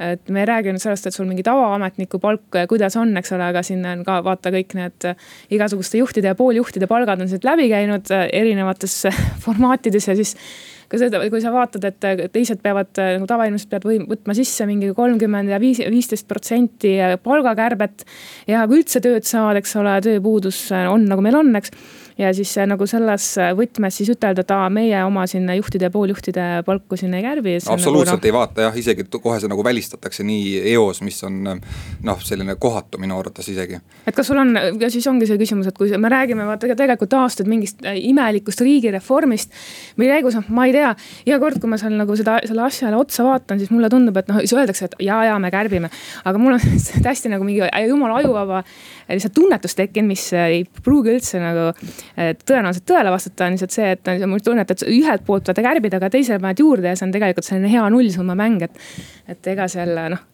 et 0.00 0.30
me 0.32 0.40
ei 0.40 0.46
räägi 0.48 0.72
nüüd 0.72 0.80
sellest, 0.80 1.06
et 1.06 1.14
sul 1.14 1.28
mingi 1.28 1.44
tavaametniku 1.44 2.18
palk, 2.22 2.56
kuidas 2.70 2.96
on, 2.96 3.12
eks 3.20 3.34
ole, 3.36 3.50
aga 3.52 3.62
siin 3.66 3.84
on 3.84 4.04
ka 4.06 4.22
vaata 4.24 4.48
kõik 4.54 4.72
need 4.78 5.08
igasuguste 5.52 6.00
juhtide 6.00 6.32
ja 6.32 6.38
pooljuhtide 6.38 6.88
palgad 6.88 7.20
on 7.20 7.28
siit 7.28 7.44
läbi 7.44 7.68
käinud 7.68 8.08
erinevates 8.32 9.02
formaatides 9.44 10.08
ja 10.08 10.16
siis 10.16 10.36
ka 10.90 10.98
seda, 10.98 11.20
kui 11.30 11.42
sa 11.42 11.52
vaatad, 11.54 11.84
et 11.86 12.32
teised 12.34 12.62
peavad 12.64 12.90
nagu 12.98 13.28
tavainimesed 13.30 13.70
peavad 13.70 13.86
või 13.86 14.00
võtma 14.10 14.34
sisse 14.34 14.66
mingi 14.66 14.90
kolmkümmend 14.96 15.52
ja 15.52 15.60
viis, 15.62 15.78
viisteist 15.86 16.26
protsenti 16.30 16.96
palgakärbet. 17.22 18.04
ja 18.50 18.64
kui 18.66 18.80
üldse 18.80 19.02
tööd 19.04 19.28
saavad, 19.28 19.60
eks 19.60 19.76
ole, 19.78 19.98
tööpuudus 20.02 20.64
on 20.90 21.06
nagu 21.10 21.22
meil 21.22 21.38
on, 21.38 21.52
eks 21.60 21.70
ja 22.20 22.34
siis 22.34 22.52
äh, 22.58 22.66
nagu 22.68 22.86
selles 22.88 23.26
äh, 23.40 23.52
võtmes 23.56 23.96
siis 23.96 24.10
ütelda, 24.12 24.44
et 24.44 24.52
aa, 24.52 24.68
meie 24.72 24.98
oma 25.06 25.24
siin 25.30 25.48
juhtide 25.56 25.88
ja 25.88 25.92
pooljuhtide 25.94 26.46
palku 26.66 26.98
siin 27.00 27.14
ei 27.16 27.24
kärbi. 27.24 27.56
Nagu 27.62 27.74
absoluutselt 27.74 28.18
nagu, 28.18 28.20
no, 28.20 28.28
ei 28.28 28.34
vaata 28.36 28.66
jah, 28.66 28.76
isegi 28.82 29.06
kohe 29.14 29.38
see 29.40 29.50
nagu 29.50 29.64
välistatakse 29.64 30.26
nii 30.26 30.60
eos, 30.74 31.00
mis 31.06 31.20
on 31.26 31.38
noh, 31.46 32.24
selline 32.24 32.56
kohatu 32.60 33.00
minu 33.00 33.16
arvates 33.18 33.48
isegi. 33.52 33.80
et 34.06 34.16
kas 34.16 34.28
sul 34.28 34.40
on, 34.42 34.52
ja 34.80 34.90
siis 34.92 35.06
ongi 35.10 35.28
see 35.30 35.40
küsimus, 35.40 35.70
et 35.70 35.78
kui 35.78 35.90
me 35.96 36.12
räägime 36.12 36.46
vaata 36.48 36.68
tegelikult 36.76 37.16
aastaid 37.22 37.48
mingist 37.50 37.80
äh, 37.86 37.96
imelikust 38.10 38.60
riigireformist. 38.66 39.56
mille 39.96 40.18
käigus 40.18 40.36
noh, 40.38 40.52
ma 40.52 40.68
ei 40.68 40.76
tea, 40.76 40.92
iga 41.26 41.40
kord, 41.42 41.60
kui 41.62 41.72
ma 41.72 41.80
seal 41.80 41.96
nagu 41.96 42.16
seda, 42.18 42.38
selle 42.46 42.66
asjale 42.66 43.00
otsa 43.00 43.24
vaatan, 43.26 43.62
siis 43.62 43.72
mulle 43.72 43.88
tundub, 43.92 44.20
et 44.20 44.28
noh, 44.30 44.42
siis 44.44 44.56
öeldakse, 44.58 44.90
et 44.90 45.00
ja, 45.08 45.22
ja 45.30 45.38
me 45.40 45.52
kärbime. 45.52 45.92
aga 46.24 46.42
mul 46.42 46.58
on 46.58 46.80
hästi 47.10 47.32
nagu 47.32 47.48
mingi 47.48 47.64
jumala 47.88 48.20
ajuvaba 48.20 48.64
lihtsalt 49.10 49.34
tunnetus 49.34 49.74
tekkinud, 49.78 50.12
mis 50.12 50.28
ei 50.36 50.64
pruugi 50.84 51.14
üldse 51.16 51.40
nagu 51.42 51.70
tõenäoliselt 52.16 52.86
tõele 52.88 53.12
vastata, 53.14 53.46
on 53.46 53.56
lihtsalt 53.56 53.74
see, 53.74 53.90
et 53.96 54.12
mul 54.30 54.42
tunnet, 54.44 54.70
et 54.70 54.86
ühelt 54.88 55.26
poolt 55.26 55.50
vaata 55.50 55.64
kärbid, 55.64 55.94
aga 55.96 56.10
teisele 56.12 56.40
paned 56.42 56.62
juurde 56.62 56.90
ja 56.90 56.98
see 56.98 57.08
on 57.08 57.14
tegelikult 57.14 57.46
selline 57.46 57.70
hea 57.72 57.84
nullsumma 57.94 58.38
mäng, 58.38 58.64
et. 58.66 58.80
et 59.30 59.52
ega 59.52 59.68
seal 59.70 59.94
noh, 60.14 60.24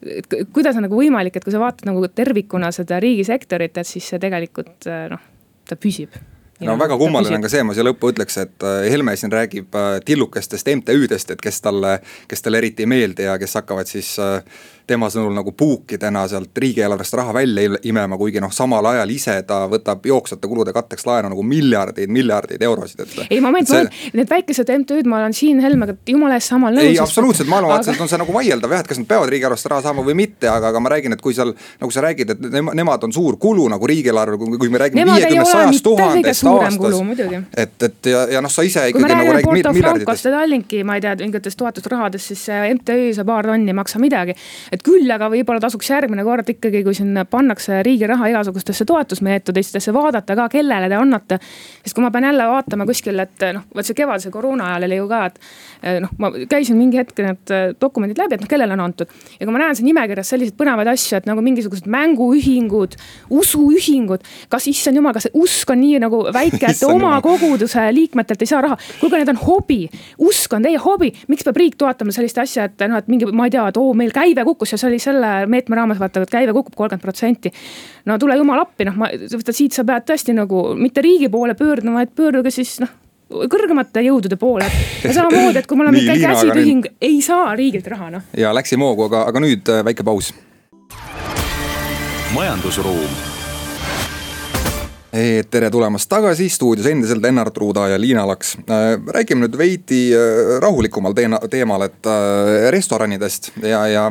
kuidas 0.56 0.78
on 0.78 0.86
nagu 0.88 0.98
võimalik, 0.98 1.36
et 1.36 1.44
kui 1.44 1.54
sa 1.54 1.62
vaatad 1.62 1.88
nagu 1.90 2.06
tervikuna 2.08 2.72
seda 2.74 3.00
riigisektorit, 3.02 3.76
et 3.76 3.88
siis 3.88 4.08
see 4.14 4.22
tegelikult 4.22 4.88
noh, 5.12 5.28
ta 5.68 5.78
püsib 5.80 6.16
no 6.60 6.72
ja, 6.72 6.78
väga 6.78 6.96
kummaline 6.98 7.36
on 7.36 7.44
ka 7.44 7.50
see, 7.52 7.64
ma 7.66 7.74
siia 7.76 7.84
lõppu 7.86 8.10
ütleks, 8.12 8.38
et 8.40 8.64
äh, 8.64 8.86
Helme 8.92 9.16
siin 9.18 9.32
räägib 9.32 9.76
äh, 9.76 9.98
tillukestest 10.06 10.70
MTÜ-dest, 10.72 11.34
et 11.34 11.42
kes 11.42 11.60
talle, 11.64 11.98
kes 12.30 12.44
talle 12.44 12.62
eriti 12.62 12.86
ei 12.86 12.90
meeldi 12.90 13.26
ja 13.28 13.36
kes 13.40 13.58
hakkavad 13.60 13.90
siis 13.90 14.14
äh, 14.22 14.40
tema 14.86 15.08
sõnul 15.10 15.34
nagu 15.34 15.52
puukidena 15.56 16.22
sealt 16.30 16.58
riigieelarvest 16.58 17.14
raha 17.18 17.34
välja 17.34 17.78
imema, 17.88 18.16
kuigi 18.18 18.40
noh, 18.42 18.52
samal 18.54 18.86
ajal 18.92 19.10
ise 19.10 19.34
ta 19.46 19.64
võtab 19.70 20.04
jooksvate 20.06 20.48
kulude 20.48 20.74
katteks 20.76 21.06
laenu 21.08 21.32
nagu 21.32 21.42
miljardeid, 21.46 22.10
miljardeid 22.12 22.62
eurosid, 22.62 23.02
et. 23.02 23.16
ei, 23.30 23.40
moment 23.42 23.68
see..., 23.68 23.82
need 24.14 24.30
väikesed 24.30 24.70
MTÜ-d, 24.78 25.08
ma 25.10 25.18
olen 25.20 25.34
Siim 25.34 25.60
Helmega 25.62 25.96
jumala 26.06 26.38
eest 26.38 26.52
samal 26.52 26.76
nõus. 26.76 26.86
ei, 26.86 27.00
absoluutselt, 27.02 27.50
maailmavaateliselt 27.50 27.98
aga... 27.98 28.06
on 28.06 28.12
see 28.12 28.20
nagu 28.22 28.36
vaieldav 28.36 28.76
jah, 28.76 28.84
et 28.84 28.90
kas 28.92 29.00
nad 29.02 29.08
peavad 29.10 29.32
riigieelarvest 29.34 29.70
raha 29.72 29.86
saama 29.88 30.06
või 30.06 30.16
mitte, 30.22 30.50
aga, 30.52 30.70
aga 30.70 30.82
ma 30.84 30.94
räägin, 30.94 31.16
et 31.18 31.24
kui 31.24 31.34
seal. 31.34 31.50
nagu 31.82 31.94
sa 31.94 32.06
räägid, 32.06 32.34
et 32.36 32.46
nemad 32.78 33.08
on 33.08 33.16
suur 33.16 33.40
kulu 33.42 33.66
nagu 33.72 33.90
riigieelarve, 33.90 34.38
kui 34.38 34.70
me 34.70 34.82
räägime 34.84 35.08
viiekümnest, 35.10 35.50
sajast 35.50 35.86
tuhandest 35.86 36.46
aastas. 36.52 37.50
et, 37.56 37.76
et 37.90 38.12
ja, 38.12 38.22
ja 38.36 38.44
noh, 38.44 38.52
sa 38.52 38.62
ise 38.66 38.86
ikkagi 38.92 39.10
nagu 39.10 39.36
räägid 39.40 39.72
miljarditest. 39.72 40.30
Tallinki, 40.36 40.82
ma 40.86 40.98
ei 40.98 41.02
tea, 41.02 41.16
mingitest 41.24 41.58
toetusrahadest, 41.58 42.32
siis 42.34 42.46
MTÜ 42.78 43.12
see 43.16 43.26
paar 43.26 43.46
tonni 43.48 43.72
ei 43.72 43.76
maksa 43.76 43.98
midagi 44.02 44.36
et 44.76 44.84
küll 44.84 45.10
aga 45.12 45.28
võib-olla 45.32 45.60
tasuks 45.62 45.88
järgmine 45.90 46.24
kord 46.26 46.50
ikkagi, 46.52 46.82
kui 46.84 46.94
siin 46.96 47.16
pannakse 47.30 47.80
riigi 47.86 48.08
raha 48.08 48.28
igasugustesse 48.32 48.86
toetusmeetoditesse, 48.88 49.92
vaadata 49.96 50.36
ka, 50.38 50.48
kellele 50.52 50.90
te 50.92 50.98
annate. 50.98 51.38
sest 51.82 51.96
kui 51.96 52.04
ma 52.04 52.10
pean 52.14 52.28
jälle 52.28 52.46
vaatama 52.50 52.86
kuskil, 52.88 53.18
et 53.22 53.46
noh, 53.56 53.64
vot 53.74 53.86
see 53.86 53.96
kevadise 53.96 54.30
koroona 54.34 54.72
ajal 54.72 54.88
oli 54.88 54.98
ju 55.00 55.08
ka, 55.10 55.20
et 55.30 55.38
eh, 55.82 55.98
noh, 56.04 56.12
ma 56.20 56.30
käisin 56.50 56.78
mingi 56.78 57.00
hetk 57.00 57.22
need 57.24 57.54
eh, 57.54 57.66
dokumendid 57.80 58.20
läbi, 58.20 58.36
et 58.36 58.44
noh, 58.44 58.50
kellele 58.50 58.76
on 58.76 58.84
antud. 58.86 59.12
ja 59.38 59.46
kui 59.46 59.54
ma 59.54 59.62
näen 59.62 59.78
siin 59.78 59.88
nimekirjas 59.90 60.32
selliseid 60.34 60.58
põnevaid 60.58 60.90
asju, 60.92 61.20
et 61.20 61.28
nagu 61.30 61.44
mingisugused 61.44 61.88
mänguühingud, 61.90 62.98
usuühingud, 63.40 64.26
kas 64.52 64.68
issand 64.72 65.00
jumal, 65.00 65.14
kas 65.16 65.30
usk 65.34 65.70
on 65.72 65.80
nii 65.82 66.02
nagu 66.04 66.22
väike, 66.34 66.64
et 66.72 66.84
oma 66.94 67.14
koguduse 67.24 67.86
liikmetelt 67.96 68.44
ei 68.44 68.52
saa 68.52 68.64
raha. 68.66 68.78
kuulge, 69.00 69.22
need 69.22 69.32
on 69.32 69.40
hobi, 69.46 69.80
usk 70.28 70.58
on 70.58 70.66
teie 70.66 70.80
hobi, 70.82 71.12
miks 71.32 71.46
peab 71.46 71.62
riik 71.62 71.78
toetama 71.80 72.14
sellist 72.14 72.38
asja, 72.42 72.68
et 72.68 72.86
noh, 72.90 72.98
et 73.00 73.10
mingi, 73.12 73.30
ma 73.32 73.48
ei 73.48 73.54
tea, 73.54 73.66
et 73.70 73.80
oo, 73.80 73.94
meil 73.96 74.14
käive 74.14 74.44
kukkus 74.46 74.65
ja 74.72 74.80
see 74.80 74.90
oli 74.90 75.00
selle 75.02 75.32
meetme 75.50 75.78
raames 75.78 76.00
vaata, 76.02 76.22
et 76.26 76.32
käive 76.32 76.54
kukub 76.56 76.76
kolmkümmend 76.76 77.02
protsenti. 77.02 77.52
no 78.06 78.18
tule 78.18 78.36
jumal 78.36 78.62
appi, 78.64 78.88
noh, 78.88 78.96
ma, 79.00 79.10
siit 79.50 79.76
sa 79.76 79.84
pead 79.84 80.06
tõesti 80.08 80.36
nagu 80.36 80.68
mitte 80.78 81.04
riigi 81.04 81.28
poole 81.32 81.54
pöörduma, 81.58 82.00
vaid 82.00 82.14
pöörduge 82.16 82.54
siis 82.54 82.78
noh 82.84 82.94
kõrgemate 83.26 84.04
jõudude 84.06 84.36
poole. 84.38 84.66
ja 85.02 85.12
samamoodi, 85.14 85.58
et 85.58 85.66
kui 85.66 85.78
mul 85.78 85.90
on 85.90 85.96
mingi 85.96 86.20
käsiühing 86.22 86.84
nüüd..., 86.86 86.98
ei 87.02 87.20
saa 87.22 87.54
riigilt 87.58 87.86
raha, 87.90 88.10
noh. 88.18 88.28
ja 88.36 88.54
läksime 88.54 88.86
hoogu, 88.86 89.08
aga, 89.10 89.26
aga 89.32 89.42
nüüd 89.42 89.72
äh, 89.72 89.82
väike 89.86 90.06
paus. 90.06 90.34
majandusruum 92.34 93.35
tere 95.50 95.68
tulemast 95.72 96.08
tagasi, 96.10 96.48
stuudios 96.52 96.86
endiselt 96.90 97.22
Lennart 97.22 97.56
Ruuda 97.56 97.86
ja 97.88 98.00
Liina 98.00 98.26
Laks. 98.28 98.56
Äh, 98.68 98.84
räägime 99.14 99.46
nüüd 99.46 99.56
veidi 99.58 100.00
äh, 100.12 100.56
rahulikumal 100.60 101.14
teemal, 101.16 101.86
et 101.86 102.08
restoranidest 102.70 103.52
ja, 103.62 103.80
ja 103.88 104.04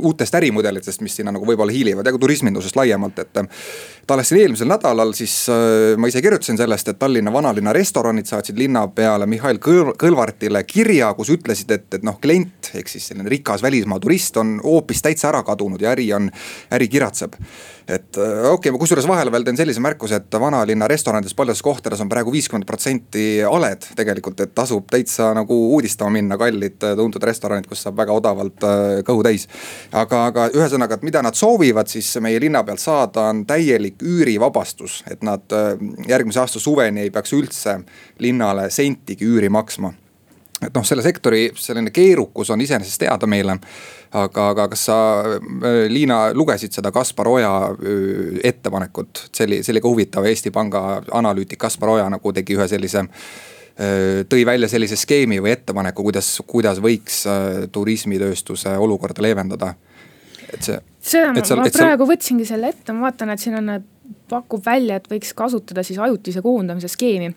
uutest 0.00 0.34
ärimudelitest, 0.34 1.02
mis 1.04 1.18
sinna 1.18 1.34
nagu 1.34 1.46
võib-olla 1.48 1.74
hiilivad 1.74 2.06
ja 2.06 2.14
ka 2.14 2.20
turismindusest 2.22 2.76
laiemalt, 2.78 3.20
et. 3.20 3.42
alles 4.14 4.28
siin 4.28 4.40
eelmisel 4.42 4.68
nädalal 4.68 5.14
siis 5.16 5.34
ma 5.96 6.08
ise 6.08 6.20
kirjutasin 6.22 6.58
sellest, 6.60 6.88
et 6.88 6.98
Tallinna 6.98 7.32
vanalinna 7.32 7.72
restoranid 7.72 8.28
saatsid 8.28 8.58
linnapeale 8.58 9.26
Mihhail 9.26 9.58
Kõlvartile 9.58 10.64
kirja, 10.68 11.12
kus 11.14 11.30
ütlesid, 11.34 11.70
et, 11.70 11.86
et 11.94 12.04
noh, 12.04 12.18
klient 12.20 12.72
ehk 12.74 12.88
siis 12.88 13.08
selline 13.10 13.28
rikas 13.32 13.62
välismaa 13.64 14.00
turist 14.00 14.36
on 14.36 14.58
hoopis 14.64 15.02
täitsa 15.02 15.30
ära 15.32 15.42
kadunud 15.42 15.80
ja 15.80 15.94
äri 15.94 16.10
on, 16.16 16.30
äri 16.72 16.88
kiratseb 16.92 17.40
et 17.88 18.16
okei 18.16 18.50
okay,, 18.54 18.72
ma 18.72 18.80
kusjuures 18.80 19.06
vahele 19.08 19.32
veel 19.34 19.44
teen 19.46 19.58
sellise 19.58 19.82
märkuse, 19.84 20.20
et 20.20 20.38
vanalinna 20.40 20.88
restoranides 20.90 21.34
paljudes 21.36 21.62
kohtades 21.64 22.00
on 22.00 22.10
praegu 22.12 22.32
viiskümmend 22.32 22.66
protsenti 22.68 23.24
aled 23.44 23.88
tegelikult, 23.96 24.40
et 24.44 24.54
tasub 24.56 24.86
täitsa 24.90 25.32
nagu 25.36 25.58
uudistama 25.76 26.14
minna, 26.16 26.38
kallid 26.40 26.78
tuntud 26.96 27.26
restoranid, 27.28 27.68
kus 27.68 27.84
saab 27.84 27.98
väga 28.00 28.16
odavalt 28.16 28.64
äh, 28.68 28.84
kõhu 29.06 29.24
täis. 29.26 29.48
aga, 29.92 30.24
aga 30.30 30.48
ühesõnaga, 30.54 30.98
et 30.98 31.06
mida 31.06 31.22
nad 31.24 31.36
soovivad 31.38 31.90
siis 31.92 32.14
meie 32.24 32.40
linna 32.40 32.64
pealt 32.64 32.82
saada, 32.82 33.28
on 33.32 33.44
täielik 33.48 34.02
üürivabastus, 34.04 35.02
et 35.10 35.24
nad 35.26 35.56
äh, 35.56 35.74
järgmise 36.08 36.44
aasta 36.44 36.62
suveni 36.62 37.04
ei 37.04 37.12
peaks 37.14 37.36
üldse 37.36 37.80
linnale 38.22 38.70
sentigi 38.72 39.28
üüri 39.28 39.52
maksma 39.52 39.94
et 40.66 40.74
noh, 40.74 40.84
selle 40.86 41.02
sektori 41.04 41.48
selline 41.58 41.92
keerukus 41.94 42.50
on 42.50 42.62
iseenesest 42.64 43.02
teada 43.04 43.28
meile 43.30 43.58
aga, 44.14 44.48
aga 44.52 44.66
kas 44.72 44.86
sa, 44.88 44.98
äh, 45.24 45.84
Liina, 45.90 46.28
lugesid 46.34 46.74
seda 46.74 46.92
Kaspar 46.94 47.28
Oja 47.28 47.52
äh, 47.72 48.38
ettepanekut, 48.50 49.26
see 49.34 49.48
oli, 49.48 49.80
ka 49.80 49.90
huvitav, 49.90 50.28
Eesti 50.28 50.52
Panga 50.54 51.02
analüütik 51.12 51.60
Kaspar 51.60 51.96
Oja 51.96 52.06
nagu 52.12 52.32
tegi 52.36 52.56
ühe 52.56 52.68
sellise 52.70 53.04
äh, 53.04 54.22
tõi 54.30 54.44
välja 54.46 54.70
sellise 54.70 54.98
skeemi 55.00 55.40
või 55.42 55.54
ettepaneku, 55.56 56.06
kuidas, 56.06 56.36
kuidas 56.46 56.82
võiks 56.84 57.24
turismitööstuse 57.72 58.76
olukorda 58.78 59.24
leevendada. 59.24 59.74
et 60.52 60.62
see. 60.62 60.78
seda 61.00 61.32
ma, 61.32 61.64
ma 61.64 61.70
praegu 61.72 62.06
seal... 62.06 62.12
võtsingi 62.14 62.46
selle 62.48 62.70
ette, 62.70 62.94
ma 62.94 63.08
vaatan, 63.08 63.34
et 63.34 63.42
siin 63.42 63.58
on, 63.58 63.74
pakub 64.28 64.62
välja, 64.64 65.00
et 65.00 65.10
võiks 65.10 65.34
kasutada 65.36 65.82
siis 65.82 65.98
ajutise 65.98 66.42
koondamise 66.44 66.88
skeemi 66.92 67.32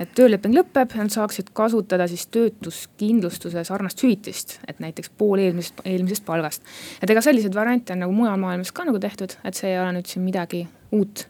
et 0.00 0.14
tööleping 0.16 0.54
lõpeb 0.56 0.94
ja 0.96 1.04
nad 1.04 1.12
saaksid 1.12 1.52
kasutada 1.56 2.06
siis 2.10 2.26
töötuskindlustuse 2.32 3.64
sarnast 3.68 4.02
hüvitist, 4.04 4.58
et 4.68 4.80
näiteks 4.82 5.12
pool 5.18 5.42
eelmisest, 5.44 5.84
eelmisest 5.84 6.24
palgast. 6.24 6.64
et 7.02 7.10
ega 7.10 7.20
selliseid 7.24 7.54
variante 7.54 7.92
on 7.92 8.04
nagu 8.06 8.16
mujal 8.16 8.40
maailmas 8.40 8.72
ka 8.72 8.86
nagu 8.88 8.98
tehtud, 9.02 9.36
et 9.44 9.58
see 9.58 9.72
ei 9.72 9.80
ole 9.80 9.98
nüüd 9.98 10.08
siin 10.08 10.24
midagi 10.24 10.66
uut 10.92 11.26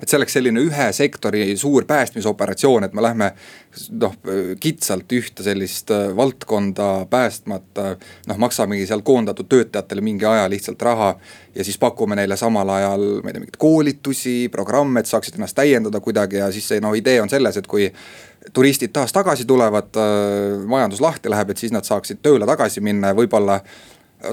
et 0.00 0.08
see 0.08 0.18
oleks 0.18 0.36
selline 0.38 0.62
ühe 0.62 0.88
sektori 0.94 1.56
suur 1.58 1.86
päästmisoperatsioon, 1.88 2.84
et 2.84 2.94
me 2.94 3.04
lähme 3.04 3.32
noh 4.00 4.16
kitsalt 4.60 5.12
ühte 5.16 5.44
sellist 5.46 5.90
äh, 5.90 6.10
valdkonda 6.16 7.06
päästmata. 7.10 7.96
noh, 8.26 8.38
maksamegi 8.38 8.86
seal 8.86 9.02
koondatud 9.02 9.48
töötajatele 9.48 10.00
mingi 10.00 10.26
aja 10.28 10.48
lihtsalt 10.50 10.82
raha 10.82 11.14
ja 11.54 11.64
siis 11.64 11.78
pakume 11.78 12.16
neile 12.16 12.36
samal 12.36 12.68
ajal, 12.68 13.06
ma 13.22 13.30
ei 13.30 13.32
tea, 13.32 13.44
mingeid 13.44 13.58
koolitusi, 13.58 14.48
programme, 14.52 15.00
et 15.00 15.10
saaksid 15.10 15.38
ennast 15.38 15.56
täiendada 15.56 16.00
kuidagi 16.00 16.40
ja 16.42 16.52
siis 16.52 16.68
see 16.68 16.80
noh, 16.80 16.94
idee 16.96 17.20
on 17.22 17.32
selles, 17.32 17.56
et 17.56 17.66
kui 17.66 17.88
turistid 18.52 18.92
taas 18.92 19.12
tagasi 19.12 19.44
tulevad, 19.48 19.94
äh, 19.96 20.60
majandus 20.66 21.00
lahti 21.00 21.30
läheb, 21.30 21.50
et 21.50 21.58
siis 21.58 21.72
nad 21.72 21.86
saaksid 21.86 22.22
tööle 22.22 22.46
tagasi 22.48 22.80
minna 22.80 23.12
ja 23.12 23.18
võib-olla 23.18 23.60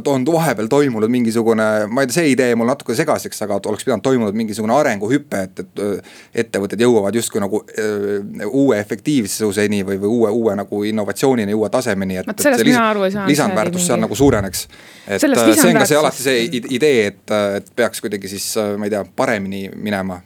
on 0.05 0.25
vahepeal 0.25 0.67
toimunud 0.67 1.09
mingisugune, 1.09 1.65
ma 1.87 2.01
ei 2.01 2.07
tea, 2.07 2.13
see 2.19 2.31
idee 2.33 2.55
mul 2.57 2.69
natuke 2.69 2.95
segaseks, 2.97 3.41
aga 3.45 3.59
oleks 3.71 3.85
pidanud 3.87 4.03
toimunud 4.05 4.37
mingisugune 4.37 4.73
arenguhüpe, 4.75 5.41
et, 5.47 5.63
et 5.63 5.81
äh, 5.85 6.15
ettevõtted 6.43 6.81
jõuavad 6.83 7.15
justkui 7.15 7.41
nagu 7.41 7.61
öö, 7.65 8.19
äh, 8.19 8.45
uue 8.47 8.79
efektiivsuseni 8.79 9.81
või, 9.87 9.99
või 10.01 10.13
uue, 10.13 10.33
uue 10.41 10.57
nagu 10.59 10.83
innovatsioonini, 10.91 11.55
uue 11.57 11.69
tasemeni, 11.73 12.19
et, 12.21 12.29
et 12.33 12.45
see 12.45 12.69
lis, 12.69 12.79
lisandväärtus 13.27 13.87
seal 13.89 14.01
nagu 14.03 14.15
suureneks. 14.15 14.67
et 15.07 15.23
äh, 15.23 15.53
see 15.53 15.71
on 15.71 15.81
ka 15.81 15.87
see 15.89 16.01
alati 16.01 16.25
see 16.25 16.65
idee, 16.79 17.07
et, 17.13 17.23
et 17.61 17.71
peaks 17.75 18.03
kuidagi 18.05 18.31
siis, 18.31 18.51
ma 18.77 18.89
ei 18.89 18.93
tea, 18.93 19.05
paremini 19.15 19.67
minema, 19.75 20.21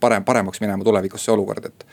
parem, 0.00 0.24
paremaks 0.24 0.64
minema 0.64 0.84
tulevikus 0.84 1.28
see 1.28 1.34
olukord, 1.34 1.68
et 1.68 1.86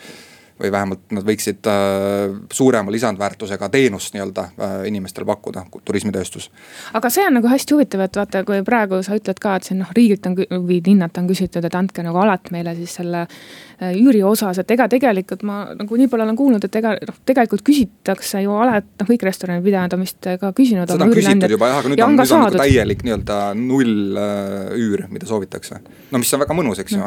või 0.60 0.72
vähemalt 0.72 1.12
nad 1.12 1.26
võiksid 1.28 1.68
äh, 1.68 2.36
suurema 2.54 2.92
lisandväärtusega 2.92 3.68
teenust 3.70 4.14
nii-öelda 4.16 4.46
äh, 4.56 4.76
inimestele 4.88 5.28
pakkuda, 5.28 5.66
turismitööstus. 5.86 6.50
aga 6.96 7.10
see 7.12 7.26
on 7.28 7.36
nagu 7.40 7.50
hästi 7.52 7.76
huvitav, 7.76 8.06
et 8.06 8.16
vaata, 8.16 8.44
kui 8.48 8.62
praegu 8.64 9.02
sa 9.04 9.18
ütled 9.20 9.40
ka, 9.42 9.58
et 9.60 9.68
siin 9.68 9.82
noh, 9.84 9.92
riigilt 9.98 10.26
on 10.30 10.38
või 10.40 10.80
linnalt 10.86 11.18
on 11.20 11.28
küsitud, 11.28 11.66
et 11.68 11.76
andke 11.76 12.06
nagu 12.06 12.22
alati 12.24 12.56
meile 12.56 12.76
siis 12.78 12.96
selle 13.02 13.26
äh, 13.26 13.92
üüri 14.00 14.24
osas, 14.24 14.62
et 14.64 14.72
ega 14.72 14.88
tegelikult 14.92 15.44
ma 15.44 15.66
nagu 15.76 16.00
nii 16.00 16.08
palju 16.12 16.28
olen 16.28 16.40
kuulnud, 16.40 16.70
et 16.70 16.80
ega 16.80 16.96
noh, 17.02 17.20
tegelikult 17.28 17.66
küsitakse 17.68 18.46
ju 18.46 18.56
alati, 18.56 18.94
noh 19.02 19.12
kõik 19.12 19.28
restoranipidajad 19.28 19.98
on 20.00 20.08
vist 20.08 20.32
ka 20.40 20.54
küsinud. 20.56 20.88
seda 20.88 21.10
on 21.10 21.16
küsitud 21.20 21.58
juba 21.58 21.74
jah, 21.74 21.82
aga 21.84 21.92
nüüd 21.92 22.06
on, 22.06 22.16
on, 22.16 22.22
nüüd 22.22 22.36
on 22.38 22.46
nagu 22.46 22.64
täielik 22.64 23.04
nii-öelda 23.04 23.42
null 23.60 24.24
üür, 24.80 25.06
mida 25.12 25.28
soovitakse. 25.28 25.84
no 26.16 26.24
mis 26.24 26.34
on 26.34 26.46
väga 26.46 26.56
mõnus, 26.56 26.80
eks 26.86 26.96
ju 26.96 27.04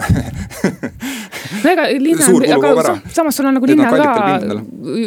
no 1.64 1.72
ega 1.72 1.88
linna, 1.96 2.28
aga 2.58 2.96
samas 3.14 3.37
sul 3.38 3.48
on 3.48 3.56
nagu 3.58 3.68
linna 3.70 3.90
ka, 3.92 4.38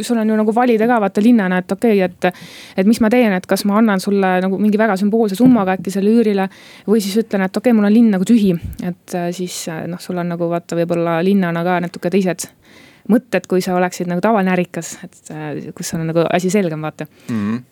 sul 0.08 0.22
on 0.22 0.34
ju 0.34 0.38
nagu 0.40 0.56
valida 0.56 0.88
ka 0.90 1.00
vaata 1.04 1.24
linnana, 1.24 1.62
et 1.62 1.76
okei 1.76 2.00
okay,, 2.04 2.30
et. 2.32 2.44
et 2.82 2.88
mis 2.88 3.02
ma 3.04 3.12
teen, 3.14 3.34
et 3.38 3.48
kas 3.50 3.66
ma 3.70 3.78
annan 3.82 4.02
sulle 4.04 4.34
nagu 4.44 4.60
mingi 4.62 4.80
väga 4.80 4.98
sümboolse 5.00 5.38
summaga 5.40 5.78
äkki 5.78 5.94
selle 5.94 6.14
üürile. 6.14 6.48
või 6.88 7.04
siis 7.04 7.18
ütlen, 7.22 7.46
et 7.46 7.58
okei 7.58 7.72
okay,, 7.72 7.78
mul 7.78 7.90
on 7.90 7.94
linn 7.94 8.12
nagu 8.16 8.28
tühi, 8.28 8.56
et 8.84 9.18
äh, 9.18 9.30
siis 9.36 9.64
äh, 9.72 9.84
noh, 9.92 10.00
sul 10.02 10.18
on 10.22 10.32
nagu 10.34 10.50
vaata, 10.50 10.78
võib-olla 10.80 11.20
linnana 11.26 11.66
ka 11.68 11.80
natuke 11.84 12.14
teised 12.14 12.50
mõtted, 13.12 13.48
kui 13.50 13.64
sa 13.66 13.76
oleksid 13.76 14.10
nagu 14.10 14.22
tavaline 14.24 14.54
ärikas, 14.54 14.96
et 15.04 15.34
äh, 15.34 15.74
kus 15.76 15.94
on 15.98 16.06
nagu 16.08 16.26
asi 16.30 16.54
selgem, 16.54 16.82
vaata 16.82 17.08
mm. 17.10 17.36
-hmm 17.36 17.68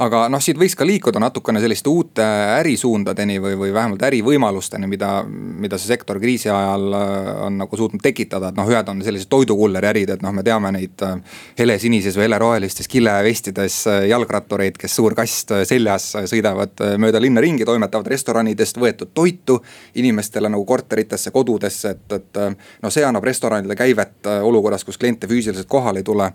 aga 0.00 0.22
noh, 0.32 0.40
siit 0.40 0.56
võiks 0.56 0.72
ka 0.78 0.86
liikuda 0.88 1.20
natukene 1.20 1.60
selliste 1.60 1.90
uute 1.92 2.24
ärisuundadeni 2.56 3.36
või, 3.42 3.56
või 3.60 3.72
vähemalt 3.74 4.02
ärivõimalusteni, 4.06 4.88
mida, 4.88 5.10
mida 5.28 5.76
see 5.76 5.90
sektor 5.92 6.16
kriisi 6.20 6.48
ajal 6.48 6.96
äh, 6.96 7.28
on 7.44 7.58
nagu 7.60 7.76
suutnud 7.76 8.00
tekitada, 8.02 8.48
et 8.48 8.56
noh, 8.56 8.70
ühed 8.72 8.88
on 8.88 9.02
sellised 9.04 9.28
toidukulleri 9.32 9.90
ärid, 9.90 10.14
et 10.14 10.24
noh, 10.24 10.32
me 10.32 10.44
teame 10.46 10.70
neid 10.72 11.04
äh, 11.04 11.18
helesinises 11.58 12.16
või 12.16 12.24
helerohelistes 12.24 12.88
kilevestides 12.88 13.76
äh, 13.92 13.98
jalgrattureid, 14.08 14.78
kes 14.80 14.96
suur 14.96 15.16
kast 15.18 15.52
seljas 15.68 16.08
sõidavad 16.30 16.80
mööda 17.00 17.20
linna 17.20 17.44
ringi, 17.44 17.68
toimetavad 17.68 18.08
restoranidest 18.14 18.80
võetud 18.80 19.12
toitu 19.12 19.58
inimestele 20.00 20.48
nagu 20.52 20.64
korteritesse, 20.64 21.34
kodudesse, 21.34 21.92
et, 21.92 22.16
et 22.16 22.42
no 22.80 22.90
see 22.90 23.04
annab 23.04 23.28
restoranidele 23.28 23.76
käivet 23.76 24.30
olukorras, 24.40 24.86
kus 24.88 24.96
kliente 24.96 25.28
füüsiliselt 25.28 25.68
kohale 25.68 26.00
ei 26.00 26.06
tule. 26.06 26.32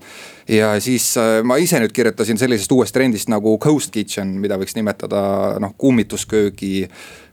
ja 0.48 0.76
siis 0.84 1.10
ma 1.44 1.58
ise 1.58 1.80
nüüd 1.82 1.92
kirjutasin 1.96 2.38
sellisest 2.38 2.72
uuest 2.72 2.94
trendist 2.96 3.32
nagu 3.32 3.47
nagu 3.48 3.58
ghost 3.64 3.94
kitchen, 3.96 4.36
mida 4.42 4.58
võiks 4.60 4.76
nimetada 4.76 5.58
noh, 5.62 5.74
kummitusköögi 5.80 6.88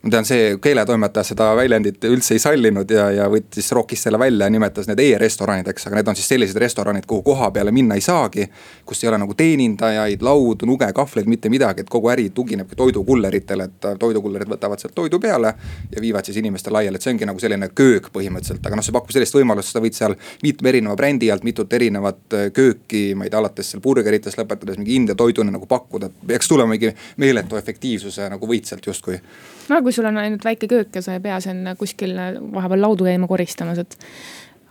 ma 0.04 0.11
tean, 0.11 0.26
see 0.28 0.56
keeletoimetaja 0.61 1.25
seda 1.30 1.46
väljendit 1.56 2.04
üldse 2.04 2.34
ei 2.37 2.40
sallinud 2.42 2.90
ja, 2.92 3.06
ja 3.14 3.28
võttis, 3.32 3.70
rookis 3.73 4.02
selle 4.04 4.18
välja 4.20 4.44
ja 4.44 4.52
nimetas 4.52 4.88
need 4.90 5.00
e-restoranideks, 5.00 5.87
aga 5.88 5.96
need 5.96 6.11
on 6.12 6.18
siis 6.18 6.28
sellised 6.28 6.61
restoranid, 6.61 7.06
kuhu 7.08 7.23
koha 7.25 7.49
peale 7.54 7.73
minna 7.73 7.96
ei 7.96 8.04
saagi. 8.04 8.44
kus 8.84 9.00
ei 9.04 9.08
ole 9.08 9.18
nagu 9.18 9.34
teenindajaid, 9.34 10.23
laudu, 10.23 10.66
nuge, 10.68 10.90
kahvleid, 10.92 11.28
mitte 11.30 11.49
midagi, 11.49 11.80
et 11.80 11.90
kogu 11.90 12.11
äri 12.12 12.28
tuginebki 12.37 12.76
toidukulleritele, 12.76 13.64
et 13.64 13.88
toidukullerid 13.99 14.50
võtavad 14.50 14.82
sealt 14.82 14.94
toidu 14.94 15.20
peale. 15.20 15.54
ja 15.96 16.00
viivad 16.00 16.25
siis 16.25 16.37
inimestele 16.37 16.76
laiali, 16.78 17.00
et 17.00 17.02
see 17.02 17.14
ongi 17.14 17.30
nagu 17.30 17.40
selline 17.40 17.70
köök 17.75 18.11
põhimõtteliselt, 18.12 18.66
aga 18.66 18.76
noh, 18.76 18.84
see 18.84 18.92
pakub 18.92 19.16
sellist 19.16 19.38
võimalust, 19.38 19.73
sa 19.73 19.80
võid 19.80 19.96
seal 19.96 20.18
mitme 20.42 20.68
erineva 20.68 20.96
brändi 20.96 21.32
alt 21.32 21.49
mitut 21.49 21.73
erinevat 21.73 22.37
äh, 22.37 22.46
kööki, 22.52 23.14
ma 23.16 23.25
ei 23.25 23.32
tea, 23.32 23.40
alates 23.40 23.73
seal 23.73 23.82
burgeritest 23.84 24.37
lõpetades 24.40 24.76
mingi 24.76 25.00
India 25.00 25.16
toiduni 25.16 25.54
nagu 25.54 25.66
pakkuda. 25.66 26.12
peaks 26.26 26.49
tulema 26.49 26.76
mingi 26.76 26.92
meeletu 27.16 27.56
efektiivsuse 27.56 28.28
nagu 28.28 28.46
võit 28.46 28.68
sealt 28.68 28.87
justkui 28.87 29.20
no 29.68 29.80
kui 29.94 30.02
sul 30.02 30.10
on 30.10 30.18
ainult 30.18 30.44
väike 30.44 30.66
köök 30.70 30.96
ja 30.98 31.02
sa 31.04 31.14
ei 31.14 31.22
pea 31.22 31.36
siin 31.42 31.68
kuskil 31.78 32.16
vahepeal 32.54 32.82
laudu 32.82 33.06
käima 33.06 33.28
koristamas, 33.30 33.78
et 33.78 33.94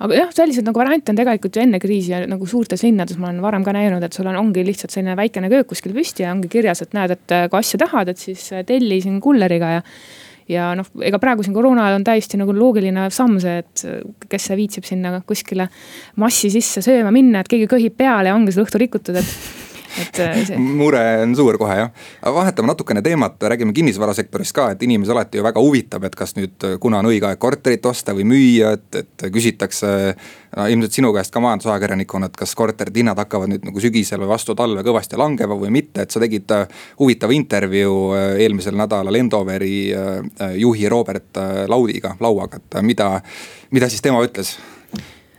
aga 0.03 0.17
jah, 0.17 0.33
selliseid 0.35 0.67
nagu 0.67 0.81
variante 0.81 1.13
on 1.13 1.19
tegelikult 1.19 1.55
ju 1.55 1.63
enne 1.63 1.79
kriisi 1.79 2.17
nagu 2.27 2.47
suurtes 2.49 2.83
linnades 2.83 3.19
ma 3.21 3.29
olen 3.29 3.39
varem 3.45 3.63
ka 3.63 3.75
näinud, 3.75 4.03
et 4.03 4.17
sul 4.17 4.27
on, 4.27 4.39
ongi 4.41 4.65
lihtsalt 4.67 4.91
selline 4.91 5.15
väikene 5.19 5.51
köök 5.53 5.71
kuskil 5.71 5.95
püsti 5.95 6.25
ja 6.25 6.33
ongi 6.35 6.51
kirjas, 6.51 6.83
et 6.83 6.97
näed, 6.97 7.15
et 7.15 7.37
kui 7.47 7.61
asja 7.61 7.79
tahad, 7.85 8.11
et 8.11 8.19
siis 8.19 8.49
telli 8.67 8.99
siin 9.05 9.21
kulleriga 9.23 9.77
ja 9.77 9.87
ja 10.51 10.73
noh, 10.75 10.87
ega 11.07 11.19
praegu 11.23 11.43
siin 11.45 11.55
koroona 11.55 11.85
ajal 11.87 12.01
on 12.01 12.05
täiesti 12.07 12.35
nagu 12.35 12.51
loogiline 12.55 13.05
samm 13.15 13.37
see, 13.39 13.61
et 13.63 13.83
kes 14.27 14.49
viitsib 14.59 14.83
sinna 14.83 15.21
kuskile 15.27 15.69
massi 16.19 16.51
sisse 16.51 16.83
sööma 16.83 17.13
minna, 17.15 17.39
et 17.39 17.51
keegi 17.51 17.69
köhib 17.71 17.95
peale 17.95 18.27
ja 18.27 18.35
ongi 18.35 18.51
see 18.51 18.65
õhtu 18.65 18.81
rikutud, 18.81 19.21
et 19.21 19.62
et 20.01 20.19
äh, 20.19 20.39
see. 20.47 20.57
mure 20.57 21.01
on 21.23 21.35
suur 21.37 21.57
kohe 21.61 21.75
jah, 21.77 21.91
aga 22.21 22.33
vahetame 22.35 22.71
natukene 22.71 23.03
teemat, 23.05 23.37
räägime 23.53 23.73
kinnisvarasektorist 23.75 24.55
ka, 24.55 24.69
et 24.73 24.83
inimesi 24.85 25.13
alati 25.13 25.39
ju 25.39 25.45
väga 25.45 25.63
huvitab, 25.63 26.07
et 26.07 26.17
kas 26.17 26.35
nüüd, 26.37 26.67
kuna 26.83 27.01
on 27.03 27.09
õige 27.11 27.29
aeg 27.29 27.41
korterit 27.41 27.85
osta 27.89 28.15
või 28.17 28.25
müüa, 28.33 28.73
et, 28.77 29.03
et 29.03 29.27
küsitakse. 29.33 29.93
no 30.53 30.67
ilmselt 30.69 30.93
sinu 30.93 31.09
käest 31.15 31.33
ka 31.33 31.41
majandusajakirjanikuna, 31.41 32.29
et 32.29 32.35
kas 32.37 32.53
korterite 32.55 33.01
hinnad 33.01 33.17
hakkavad 33.17 33.49
nüüd 33.49 33.65
nagu 33.65 33.81
sügisel 33.81 34.21
või 34.21 34.33
vastu 34.35 34.55
talve 34.55 34.83
kõvasti 34.85 35.17
langema 35.17 35.57
või 35.57 35.71
mitte, 35.73 36.05
et 36.05 36.13
sa 36.13 36.21
tegid 36.21 36.51
äh, 36.53 36.67
huvitava 36.99 37.33
intervjuu 37.33 37.97
äh, 38.13 38.27
eelmisel 38.45 38.77
nädalal 38.77 39.17
Endoveri 39.17 39.73
juhi 40.57 40.89
Robert 40.89 41.37
Laudiga, 41.67 42.15
lauaga, 42.21 42.59
et 42.59 42.79
mida, 42.85 43.09
mida 43.71 43.89
siis 43.89 44.01
tema 44.01 44.21
ütles 44.25 44.55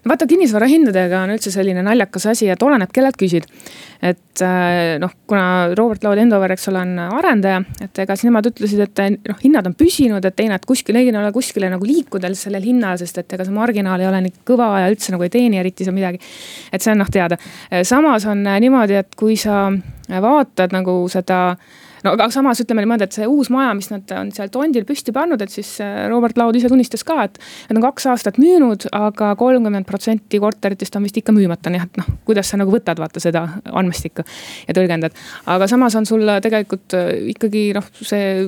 vaata 0.08 0.26
kinnisvara 0.28 0.68
hindadega 0.68 1.23
on 1.25 1.32
üldse 1.34 1.52
selline 1.54 1.82
naljakas 1.84 2.28
asi, 2.32 2.49
et 2.52 2.62
oleneb, 2.62 2.90
kellelt 2.94 3.16
küsid. 3.20 3.46
et 4.04 4.42
äh, 4.44 4.96
noh, 5.00 5.12
kuna 5.26 5.75
Robert 5.78 6.04
Laud 6.04 6.20
Endover, 6.20 6.52
eks 6.52 6.68
ole, 6.68 6.82
on 6.84 6.99
arendaja, 7.20 7.62
et 7.84 8.00
ega 8.04 8.16
siis 8.16 8.28
nemad 8.28 8.50
ütlesid, 8.50 8.82
et 8.84 9.02
noh, 9.30 9.38
hinnad 9.40 9.70
on 9.70 9.76
püsinud, 9.78 10.25
et 10.25 10.42
ei 10.44 10.50
nad 10.50 10.64
kuskil, 10.66 10.99
ei 11.00 11.08
ole 11.08 11.30
kuskile 11.32 11.70
nagu 11.73 11.88
liikuda 11.88 12.32
sellel 12.37 12.66
hinnal, 12.66 12.99
sest 13.00 13.23
et 13.23 13.37
ega 13.37 13.46
see 13.46 13.54
marginaal 13.54 14.02
ei 14.02 14.11
ole 14.11 14.20
nii 14.26 14.44
kõva 14.44 14.68
ja 14.82 14.90
üldse 14.92 15.14
nagu 15.14 15.25
ei 15.25 15.32
teeni 15.32 15.62
eriti 15.62 15.87
seal 15.87 15.96
midagi. 15.96 16.20
et 16.73 16.84
see 16.84 16.92
on 16.92 17.00
noh 17.00 17.11
teada, 17.12 17.38
samas 17.82 18.28
on 18.28 18.44
niimoodi, 18.44 19.00
et 19.00 19.16
kui 19.16 19.38
sa 19.40 19.70
vaatad 20.08 20.75
nagu 20.75 20.99
seda 21.12 21.56
no 22.04 22.14
aga 22.14 22.28
samas 22.32 22.61
ütleme 22.62 22.84
niimoodi, 22.84 23.06
et 23.06 23.16
see 23.16 23.26
uus 23.30 23.50
maja, 23.52 23.73
mis 23.76 23.88
nad 23.92 24.11
on 24.18 24.30
seal 24.34 24.50
tondil 24.52 24.84
püsti 24.88 25.12
pannud, 25.14 25.40
et 25.44 25.52
siis 25.52 25.70
äh, 25.84 26.04
Robert 26.12 26.38
Laud 26.40 26.56
ise 26.58 26.68
tunnistas 26.70 27.04
ka, 27.06 27.23
et. 27.28 27.38
Nad 27.70 27.80
on 27.80 27.84
kaks 27.87 28.08
aastat 28.12 28.38
müünud 28.40 28.87
aga, 28.90 29.11
aga 29.14 29.30
kolmkümmend 29.40 29.87
protsenti 29.88 30.40
korteritest 30.42 30.96
on 30.99 31.06
vist 31.06 31.18
ikka 31.20 31.32
müümata, 31.34 31.73
nii 31.73 31.82
et 31.82 32.00
noh, 32.00 32.11
kuidas 32.28 32.50
sa 32.52 32.58
nagu 32.61 32.73
võtad, 32.75 33.00
vaata 33.00 33.23
seda 33.23 33.44
andmestikku. 33.73 34.25
ja 34.68 34.76
tõlgendad, 34.76 35.16
aga 35.54 35.68
samas 35.70 35.96
on 35.99 36.08
sul 36.08 36.28
tegelikult 36.44 36.96
äh, 36.99 37.11
ikkagi 37.32 37.64
noh, 37.76 37.88
see 38.00 38.46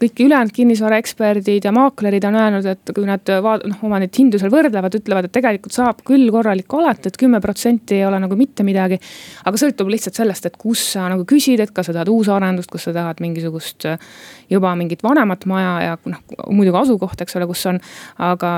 kõik 0.00 0.24
ülejäänud 0.24 0.54
kinnisvaraeksperdid 0.56 1.68
ja 1.68 1.74
maaklerid 1.74 2.24
on 2.28 2.40
öelnud, 2.40 2.70
et 2.72 2.94
kui 2.96 3.08
nad 3.08 3.34
vaat-, 3.44 3.66
noh 3.68 3.84
oma 3.88 4.00
neid 4.02 4.16
hindu 4.16 4.40
seal 4.40 4.52
võrdlevad, 4.54 4.96
ütlevad, 5.00 5.28
et 5.28 5.36
tegelikult 5.36 5.76
saab 5.76 6.02
küll 6.08 6.30
korralik 6.32 6.72
alati, 6.78 7.10
et 7.10 7.20
kümme 7.20 7.42
protsenti 7.44 7.98
ei 7.98 8.06
ole 8.08 8.20
nagu 8.22 8.38
mitte 8.38 8.64
midagi. 8.66 8.98
aga 9.44 9.60
sõltub 9.60 9.90
lihtsalt 9.92 10.18
sellest, 10.18 10.48
et 10.48 10.56
kus 10.58 10.84
sa 10.94 11.08
nagu 11.10 11.26
küsid, 11.28 11.60
et 11.62 11.72
kas 11.74 11.90
sa 11.90 11.96
tahad 11.96 12.10
uusarendust, 12.12 12.70
kus 12.78 12.88
sa 12.88 12.94
tahad 12.94 13.22
mingisugust 13.24 13.88
äh, 13.90 13.98
juba 14.50 14.74
mingit 14.78 15.02
vanemat 15.02 15.44
maja 15.50 15.74
ja 15.82 15.98
noh, 16.06 16.22
muidugi 16.46 16.78
asukoht, 16.84 17.26
eks 17.26 17.36
ole, 17.36 17.50
kus 17.50 17.66
on. 17.70 17.82
aga 18.22 18.54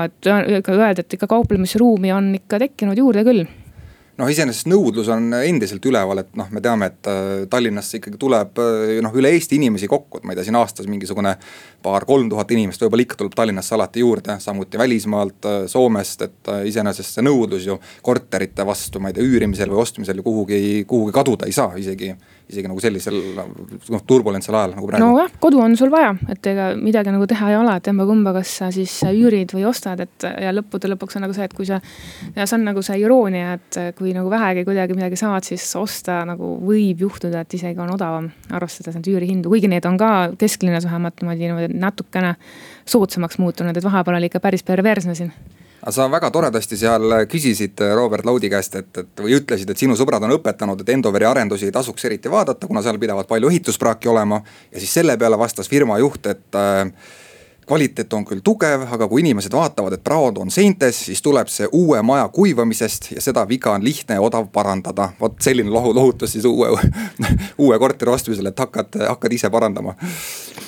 ikka 0.61 0.77
öelda, 0.77 1.01
et 1.01 1.17
ikka 1.17 1.29
kauplemisruumi 1.31 2.13
on 2.13 2.31
ikka 2.37 2.61
tekkinud 2.61 3.01
juurde 3.01 3.25
küll 3.27 3.45
noh, 4.21 4.29
iseenesest 4.29 4.67
nõudlus 4.69 5.09
on 5.11 5.31
endiselt 5.39 5.85
üleval, 5.87 6.21
et 6.21 6.35
noh, 6.37 6.49
me 6.53 6.61
teame, 6.63 6.91
et 6.91 7.09
äh, 7.09 7.29
Tallinnasse 7.49 7.99
ikkagi 7.99 8.19
tuleb 8.21 8.59
äh, 8.61 8.97
noh, 9.03 9.13
üle 9.17 9.31
Eesti 9.33 9.57
inimesi 9.57 9.89
kokku, 9.91 10.19
et 10.19 10.27
ma 10.27 10.33
ei 10.33 10.39
tea, 10.39 10.47
siin 10.49 10.57
aastas 10.59 10.89
mingisugune 10.91 11.33
paar-kolm 11.81 12.29
tuhat 12.31 12.51
inimest 12.53 12.83
võib-olla 12.83 13.05
ikka 13.07 13.17
tuleb 13.21 13.37
Tallinnasse 13.37 13.75
alati 13.77 14.03
juurde, 14.03 14.37
samuti 14.43 14.79
välismaalt, 14.81 15.49
Soomest, 15.71 16.27
et 16.27 16.51
iseenesest 16.69 17.17
see 17.17 17.25
nõudlus 17.25 17.65
ju 17.65 17.79
korterite 18.05 18.65
vastu, 18.67 19.01
ma 19.01 19.11
ei 19.11 19.17
tea, 19.17 19.25
üürimisel 19.25 19.71
või 19.71 19.81
ostmisel 19.85 20.21
ju 20.21 20.27
kuhugi, 20.27 20.61
kuhugi 20.89 21.15
kaduda 21.15 21.49
ei 21.49 21.55
saa 21.55 21.73
isegi 21.81 22.13
isegi 22.51 22.69
nagu 22.69 22.81
sellisel 22.83 23.17
noh 23.93 24.03
turbulentsel 24.07 24.55
ajal 24.57 24.75
nagu 24.75 24.89
praegu. 24.89 25.05
nojah, 25.05 25.31
kodu 25.43 25.61
on 25.63 25.75
sul 25.79 25.91
vaja, 25.93 26.11
et 26.31 26.49
ega 26.51 26.71
midagi 26.79 27.13
nagu 27.13 27.27
teha 27.29 27.51
ei 27.53 27.57
ole, 27.59 27.75
et 27.79 27.89
emba-kumba, 27.91 28.33
kas 28.37 28.55
sa 28.61 28.71
siis 28.75 28.93
üürid 29.07 29.53
või 29.55 29.65
ostad, 29.69 30.03
et 30.03 30.27
ja 30.27 30.53
lõppude 30.55 30.91
lõpuks 30.91 31.17
on 31.17 31.25
nagu 31.25 31.35
see, 31.37 31.47
et 31.47 31.55
kui 31.57 31.67
sa. 31.69 31.79
ja 32.35 32.47
see 32.47 32.57
on 32.59 32.67
nagu 32.67 32.83
see 32.85 32.99
iroonia, 33.03 33.55
et 33.59 33.79
kui 33.97 34.15
nagu 34.17 34.31
vähegi 34.31 34.65
kuidagi 34.67 34.97
midagi 34.97 35.19
saad, 35.19 35.47
siis 35.47 35.65
osta 35.79 36.21
nagu 36.27 36.55
võib 36.65 37.05
juhtuda, 37.07 37.45
et 37.45 37.57
isegi 37.59 37.79
on 37.79 37.95
odavam. 37.95 38.31
arvestades 38.51 38.97
neid 38.97 39.07
üürihindu, 39.13 39.51
kuigi 39.51 39.71
need 39.71 39.87
on 39.87 39.97
ka 40.01 40.11
kesklinnas 40.39 40.85
vähemalt 40.89 41.23
niimoodi 41.23 41.71
natukene 41.73 42.35
soodsamaks 42.85 43.39
muutunud, 43.41 43.77
et 43.77 43.83
vahepeal 43.87 44.19
oli 44.19 44.31
ikka 44.31 44.43
päris 44.43 44.63
perversne 44.67 45.15
siin 45.15 45.33
aga 45.81 45.93
sa 45.95 46.07
väga 46.11 46.29
toredasti 46.33 46.77
seal 46.77 47.15
küsisid 47.29 47.81
Robert 47.97 48.25
Laudi 48.25 48.49
käest, 48.53 48.75
et, 48.77 48.91
et 48.97 49.23
või 49.23 49.35
ütlesid, 49.39 49.69
et 49.69 49.81
sinu 49.81 49.97
sõbrad 49.97 50.23
on 50.27 50.35
õpetanud, 50.37 50.83
et 50.83 50.93
Endoveri 50.93 51.25
arendusi 51.25 51.67
ei 51.69 51.73
tasuks 51.73 52.05
eriti 52.05 52.31
vaadata, 52.31 52.69
kuna 52.69 52.83
seal 52.85 52.99
pidavat 53.01 53.29
palju 53.29 53.49
ehituspraaki 53.49 54.11
olema. 54.11 54.41
ja 54.71 54.79
siis 54.79 54.93
selle 54.93 55.17
peale 55.17 55.39
vastas 55.41 55.69
firma 55.69 55.97
juht, 55.99 56.25
et 56.29 56.59
äh, 56.59 56.85
kvaliteet 57.67 58.13
on 58.13 58.25
küll 58.25 58.41
tugev, 58.43 58.83
aga 58.91 59.07
kui 59.07 59.21
inimesed 59.21 59.53
vaatavad, 59.53 59.93
et 59.95 60.03
praod 60.03 60.39
on 60.41 60.51
seintes, 60.51 60.97
siis 61.07 61.21
tuleb 61.21 61.49
see 61.51 61.67
uue 61.77 62.01
maja 62.05 62.27
kuivamisest 62.33 63.11
ja 63.15 63.21
seda 63.23 63.45
viga 63.47 63.75
on 63.75 63.83
lihtne 63.85 64.17
ja 64.17 64.21
odav 64.21 64.47
parandada. 64.53 65.09
vot 65.19 65.37
selline 65.41 65.69
lohu, 65.69 65.93
lohutus 65.95 66.33
siis 66.35 66.45
uue, 66.45 66.69
uue 67.63 67.79
korteri 67.79 68.11
ostmisel, 68.11 68.49
et 68.51 68.59
hakkad, 68.59 68.97
hakkad 69.07 69.37
ise 69.37 69.49
parandama. 69.49 69.95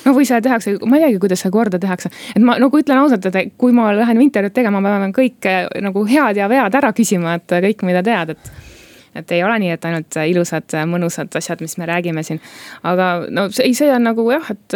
no 0.04 0.14
või 0.14 0.28
seda 0.28 0.40
tehakse, 0.48 0.76
ma 0.86 1.00
ei 1.00 1.06
teagi, 1.06 1.18
kuidas 1.26 1.44
seda 1.44 1.52
korda 1.52 1.78
tehakse, 1.82 2.10
et 2.36 2.42
ma 2.42 2.58
nagu 2.62 2.78
ütlen 2.78 3.02
ausalt, 3.02 3.26
et 3.26 3.52
kui 3.58 3.72
ma 3.72 3.90
lähen 3.96 4.22
intervjuud 4.22 4.54
tegema, 4.54 4.80
ma 4.80 4.96
pean 4.98 5.16
kõike 5.16 5.56
nagu 5.84 6.06
head 6.08 6.40
ja 6.40 6.48
vead 6.48 6.80
ära 6.80 6.94
küsima, 6.96 7.36
et 7.40 7.58
kõik, 7.68 7.84
mida 7.86 8.02
tead, 8.06 8.36
et 8.36 8.54
et 9.14 9.30
ei 9.30 9.44
ole 9.46 9.58
nii, 9.62 9.70
et 9.76 9.84
ainult 9.86 10.16
ilusad, 10.26 10.74
mõnusad 10.90 11.36
asjad, 11.38 11.60
mis 11.62 11.76
me 11.78 11.86
räägime 11.86 12.22
siin. 12.26 12.40
aga 12.82 13.26
no 13.30 13.46
ei, 13.62 13.74
see 13.74 13.92
on 13.94 14.02
nagu 14.08 14.26
jah, 14.32 14.50
et 14.50 14.74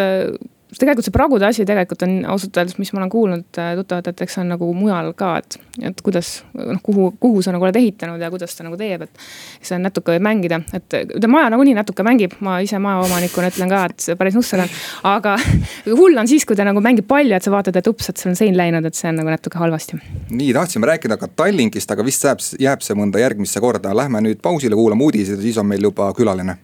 tegelikult 0.77 1.07
see 1.07 1.15
pragude 1.15 1.47
asi 1.49 1.65
tegelikult 1.69 2.03
on 2.05 2.15
ausalt 2.29 2.57
öeldes, 2.61 2.77
mis 2.81 2.91
ma 2.93 3.01
olen 3.01 3.13
kuulnud 3.13 3.61
äh, 3.61 3.71
tuttavatelt, 3.79 4.21
eks 4.25 4.37
see 4.37 4.43
on 4.43 4.51
nagu 4.53 4.69
mujal 4.77 5.11
ka, 5.17 5.31
et, 5.41 5.57
et 5.91 6.03
kuidas 6.05 6.33
noh, 6.53 6.81
kuhu, 6.85 7.09
kuhu 7.21 7.43
sa 7.45 7.55
nagu 7.55 7.65
oled 7.65 7.79
ehitanud 7.81 8.21
ja 8.21 8.29
kuidas 8.33 8.57
ta 8.57 8.67
nagu 8.67 8.77
teeb, 8.81 9.07
et. 9.07 9.25
see 9.65 9.79
on 9.79 9.87
natuke 9.87 10.13
võib 10.15 10.27
mängida, 10.27 10.61
et 10.77 10.89
ta 10.93 11.31
maja 11.31 11.49
nagunii 11.55 11.77
natuke 11.79 12.05
mängib, 12.07 12.37
ma 12.45 12.59
ise 12.65 12.81
majaomanikuna 12.85 13.53
ütlen 13.53 13.73
ka, 13.73 13.87
et 13.89 14.21
päris 14.21 14.37
nusser 14.37 14.65
on. 14.67 14.77
aga 15.09 15.39
hull 16.01 16.21
on 16.21 16.29
siis, 16.29 16.45
kui 16.49 16.59
ta 16.59 16.69
nagu 16.69 16.85
mängib 16.85 17.09
palju, 17.09 17.37
et 17.39 17.49
sa 17.49 17.55
vaatad, 17.55 17.81
et 17.81 17.91
ups, 17.91 18.13
et 18.13 18.21
sul 18.21 18.35
on 18.35 18.39
sein 18.39 18.57
läinud, 18.59 18.85
et 18.85 18.99
see 18.99 19.09
on 19.09 19.21
nagu 19.23 19.33
natuke 19.33 19.61
halvasti. 19.61 20.01
nii, 20.29 20.53
tahtsime 20.57 20.93
rääkida 20.93 21.17
ka 21.17 21.33
Tallinkist, 21.33 21.97
aga 21.97 22.05
vist 22.05 22.29
jääb, 22.29 22.45
jääb 22.61 22.85
see 22.85 22.99
mõnda 22.99 23.25
järgmisse 23.25 23.65
korda, 23.65 23.97
lähme 23.97 24.21
nüüd 24.29 24.45
pausile, 24.45 24.77
kuulame 24.77 25.09
uudiseid 25.09 25.39
ja 25.39 25.49
siis 25.49 25.59
on 25.59 25.73
meil 25.73 25.89
juba 25.89 26.13
külaline. 26.17 26.61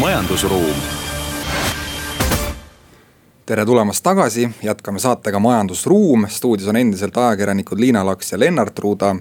majandusruum 0.00 0.99
tere 3.50 3.64
tulemast 3.66 4.04
tagasi, 4.06 4.44
jätkame 4.62 5.00
saatega 5.02 5.38
Majandusruum, 5.42 6.28
stuudios 6.30 6.68
on 6.70 6.76
endiselt 6.78 7.16
ajakirjanikud 7.18 7.80
Liina 7.82 8.04
Laks 8.06 8.32
ja 8.32 8.38
Lennart 8.38 8.78
Ruuda. 8.78 9.16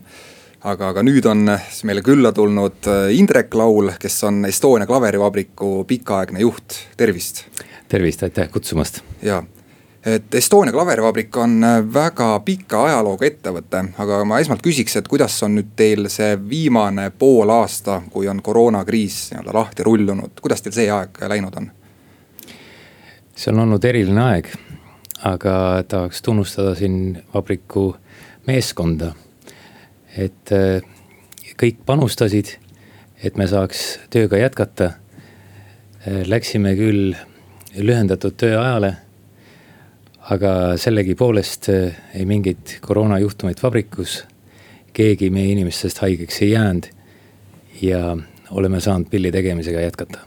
aga, 0.61 0.89
aga 0.89 1.01
nüüd 1.03 1.25
on 1.25 1.47
meile 1.87 2.03
külla 2.05 2.29
tulnud 2.31 2.85
äh, 2.91 3.15
Indrek 3.17 3.55
Laul, 3.57 3.89
kes 3.99 4.19
on 4.29 4.45
Estonia 4.45 4.85
klaverivabriku 4.85 5.83
pikaaegne 5.87 6.43
juht, 6.43 6.77
tervist. 6.97 7.41
tervist, 7.87 8.23
aitäh 8.23 8.51
kutsumast. 8.53 9.01
ja, 9.21 9.41
et 10.05 10.35
Estonia 10.35 10.77
klaverivabrik 10.77 11.37
on 11.37 11.63
äh, 11.63 11.79
väga 11.93 12.29
pika 12.45 12.83
ajalooga 12.85 13.25
ettevõte, 13.25 13.83
aga 13.97 14.21
ma 14.29 14.43
esmalt 14.43 14.61
küsiks, 14.61 14.99
et 14.99 15.09
kuidas 15.09 15.41
on 15.43 15.57
nüüd 15.57 15.73
teil 15.75 16.05
see 16.05 16.37
viimane 16.49 17.09
pool 17.09 17.49
aasta, 17.49 18.03
kui 18.13 18.29
on 18.29 18.45
koroonakriis 18.45 19.31
nii-öelda 19.31 19.57
lahti 19.57 19.89
rullunud, 19.89 20.37
kuidas 20.41 20.61
teil 20.61 20.77
see 20.83 20.91
aeg 20.99 21.17
läinud 21.33 21.63
on? 21.63 21.71
See 23.39 23.53
on 23.53 23.63
olnud 23.63 23.85
eriline 23.87 24.19
aeg, 24.19 24.49
aga 25.27 25.53
tahaks 25.87 26.23
tunnustada 26.25 26.73
siin 26.75 27.17
vabriku 27.33 27.93
meeskonda. 28.47 29.13
et 30.17 30.51
äh, 30.51 30.81
kõik 31.59 31.83
panustasid, 31.85 32.57
et 33.23 33.37
me 33.37 33.45
saaks 33.47 33.99
tööga 34.09 34.39
jätkata. 34.41 34.89
Äh, 36.03 36.25
läksime 36.27 36.73
küll 36.75 37.13
lühendatud 37.77 38.35
tööajale, 38.35 38.95
aga 40.33 40.53
sellegipoolest 40.81 41.69
äh, 41.71 42.01
ei 42.13 42.25
mingit 42.25 42.79
koroonajuhtumit 42.81 43.63
vabrikus. 43.63 44.25
keegi 44.93 45.29
meie 45.29 45.53
inimestest 45.53 46.01
haigeks 46.03 46.41
ei 46.41 46.49
jäänud 46.51 46.89
ja 47.81 48.17
oleme 48.51 48.81
saanud 48.81 49.07
pilli 49.09 49.31
tegemisega 49.31 49.85
jätkata 49.85 50.25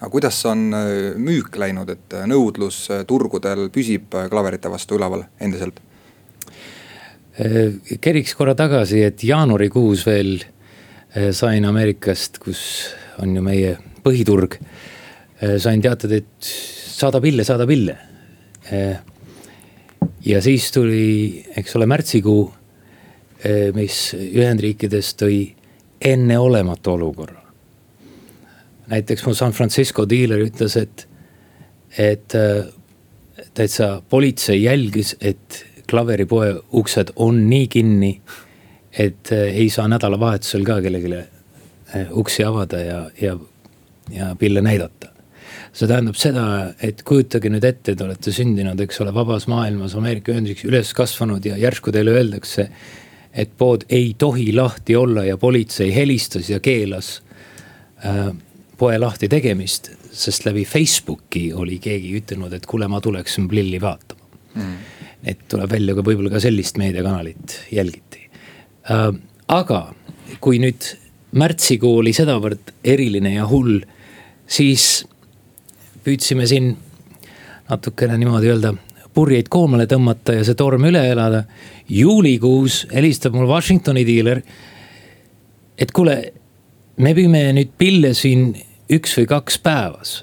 aga 0.00 0.08
kuidas 0.10 0.38
on 0.48 0.70
äh, 0.72 0.88
müük 1.20 1.56
läinud, 1.60 1.90
et 1.92 2.16
äh, 2.16 2.24
nõudlus 2.28 2.86
äh, 2.92 3.04
turgudel 3.08 3.68
püsib 3.72 4.14
klaverite 4.32 4.72
vastu 4.72 4.98
üleval 4.98 5.26
endiselt? 5.40 5.82
keriks 8.04 8.34
korra 8.36 8.52
tagasi, 8.58 8.98
et 9.06 9.22
jaanuarikuus 9.24 10.02
veel 10.04 10.42
sain 11.32 11.64
Ameerikast, 11.64 12.36
kus 12.42 12.60
on 13.22 13.32
ju 13.38 13.44
meie 13.46 13.70
põhiturg. 14.04 14.58
sain 15.62 15.80
teatada, 15.80 16.18
et 16.20 16.50
saada 16.50 17.22
pille, 17.22 17.46
saada 17.46 17.64
pille. 17.70 17.96
ja 20.26 20.42
siis 20.44 20.68
tuli, 20.74 21.46
eks 21.56 21.78
ole, 21.80 21.88
märtsikuu, 21.88 22.42
mis 23.78 24.02
Ühendriikides 24.18 25.14
tõi 25.22 25.44
enneolematu 26.12 26.98
olukorra 26.98 27.39
näiteks 28.90 29.26
mu 29.26 29.34
San 29.34 29.54
Francisco 29.56 30.06
diiler 30.08 30.42
ütles, 30.44 30.76
et, 30.80 31.06
et 31.98 32.34
äh, 32.38 32.64
täitsa 33.54 34.00
politsei 34.08 34.62
jälgis, 34.62 35.14
et 35.20 35.64
klaveripoe 35.90 36.54
uksed 36.76 37.14
on 37.16 37.44
nii 37.50 37.68
kinni, 37.70 38.10
et 38.92 39.32
äh, 39.32 39.54
ei 39.62 39.70
saa 39.70 39.88
nädalavahetusel 39.90 40.66
ka 40.66 40.80
kellelegi 40.82 41.14
äh, 41.20 42.10
uksi 42.10 42.44
avada 42.44 42.82
ja, 42.82 43.00
ja, 43.20 43.38
ja 44.10 44.34
pille 44.38 44.62
näidata 44.62 45.10
see 45.70 45.86
tähendab 45.86 46.16
seda, 46.18 46.44
et 46.82 47.04
kujutage 47.06 47.50
nüüd 47.52 47.64
ette, 47.66 47.94
te 47.94 48.02
olete 48.04 48.32
sündinud, 48.34 48.80
eks 48.82 49.00
ole, 49.04 49.12
vabas 49.14 49.46
maailmas, 49.50 49.94
Ameerika 49.98 50.32
Ühendriikides 50.34 50.66
üles 50.66 50.90
kasvanud 50.96 51.46
ja 51.46 51.58
järsku 51.60 51.94
teile 51.94 52.16
öeldakse. 52.18 52.70
et 53.30 53.50
pood 53.56 53.84
ei 53.88 54.14
tohi 54.18 54.52
lahti 54.52 54.96
olla 54.96 55.22
ja 55.24 55.36
politsei 55.38 55.94
helistas 55.94 56.48
ja 56.50 56.58
keelas 56.60 57.22
äh, 58.04 58.32
poe 58.80 58.98
lahti 58.98 59.28
tegemist. 59.28 59.90
sest 60.10 60.46
läbi 60.46 60.64
Facebooki 60.64 61.52
oli 61.54 61.78
keegi 61.78 62.16
ütelnud, 62.18 62.52
et 62.52 62.66
kuule, 62.66 62.88
ma 62.88 63.00
tuleksin 63.00 63.48
Blilli 63.48 63.80
vaatama 63.80 64.26
mm.. 64.54 64.74
et 65.24 65.44
tuleb 65.48 65.70
välja 65.70 65.94
ka 65.94 66.04
võib-olla 66.06 66.32
ka 66.32 66.40
sellist 66.42 66.80
meediakanalit 66.80 67.60
jälgiti 67.72 68.26
äh,. 68.90 69.12
aga 69.48 69.82
kui 70.40 70.58
nüüd 70.62 70.86
märtsikuu 71.30 72.00
oli 72.00 72.12
sedavõrd 72.14 72.72
eriline 72.84 73.34
ja 73.36 73.46
hull, 73.46 73.80
siis 74.50 75.04
püüdsime 76.04 76.46
siin 76.50 76.72
natukene 77.70 78.16
niimoodi 78.18 78.50
öelda 78.50 78.74
purjeid 79.14 79.50
koomale 79.50 79.86
tõmmata 79.90 80.36
ja 80.38 80.46
see 80.46 80.58
torm 80.58 80.86
üle 80.90 81.02
elada. 81.12 81.44
juulikuus 81.88 82.86
helistab 82.94 83.34
mul 83.34 83.48
Washingtoni 83.50 84.04
diiler. 84.06 84.42
et 85.78 85.92
kuule, 85.92 86.32
me 86.96 87.14
püüame 87.14 87.52
nüüd 87.54 87.70
pille 87.78 88.14
siin 88.14 88.54
üks 88.90 89.16
või 89.18 89.28
kaks 89.30 89.58
päevas. 89.62 90.14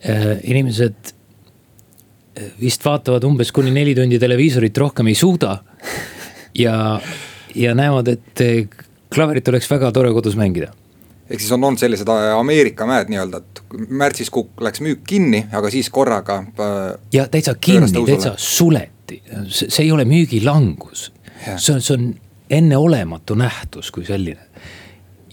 Äh, 0.00 0.38
inimesed 0.48 1.12
äh, 1.12 2.50
vist 2.60 2.84
vaatavad 2.84 3.24
umbes 3.28 3.52
kuni 3.52 3.72
neli 3.74 3.94
tundi 3.94 4.18
televiisorit, 4.20 4.78
rohkem 4.78 5.10
ei 5.12 5.18
suuda. 5.18 5.58
ja, 6.54 7.00
ja 7.54 7.74
näevad, 7.74 8.08
et 8.08 8.44
äh, 8.44 8.86
klaverit 9.12 9.48
oleks 9.48 9.70
väga 9.70 9.92
tore 9.92 10.12
kodus 10.16 10.38
mängida 10.38 10.72
ehk 11.30 11.38
siis 11.38 11.52
on 11.54 11.64
olnud 11.64 11.78
sellised 11.78 12.08
Ameerika 12.10 12.86
mäed 12.90 13.10
nii-öelda, 13.12 13.38
et 13.38 13.60
märtsis 13.88 14.32
kukk 14.34 14.58
läks 14.66 14.82
müük 14.82 15.04
kinni, 15.06 15.44
aga 15.54 15.70
siis 15.70 15.86
korraga 15.94 16.40
ja 17.14 17.28
täitsa 17.30 17.54
kinni, 17.54 18.02
täitsa 18.06 18.34
suleti, 18.36 19.20
see 19.46 19.84
ei 19.84 19.92
ole 19.94 20.04
müügilangus. 20.10 21.12
see 21.56 21.74
on, 21.74 21.80
see 21.80 21.94
on 21.94 22.08
enneolematu 22.50 23.34
nähtus 23.38 23.90
kui 23.94 24.04
selline. 24.04 24.42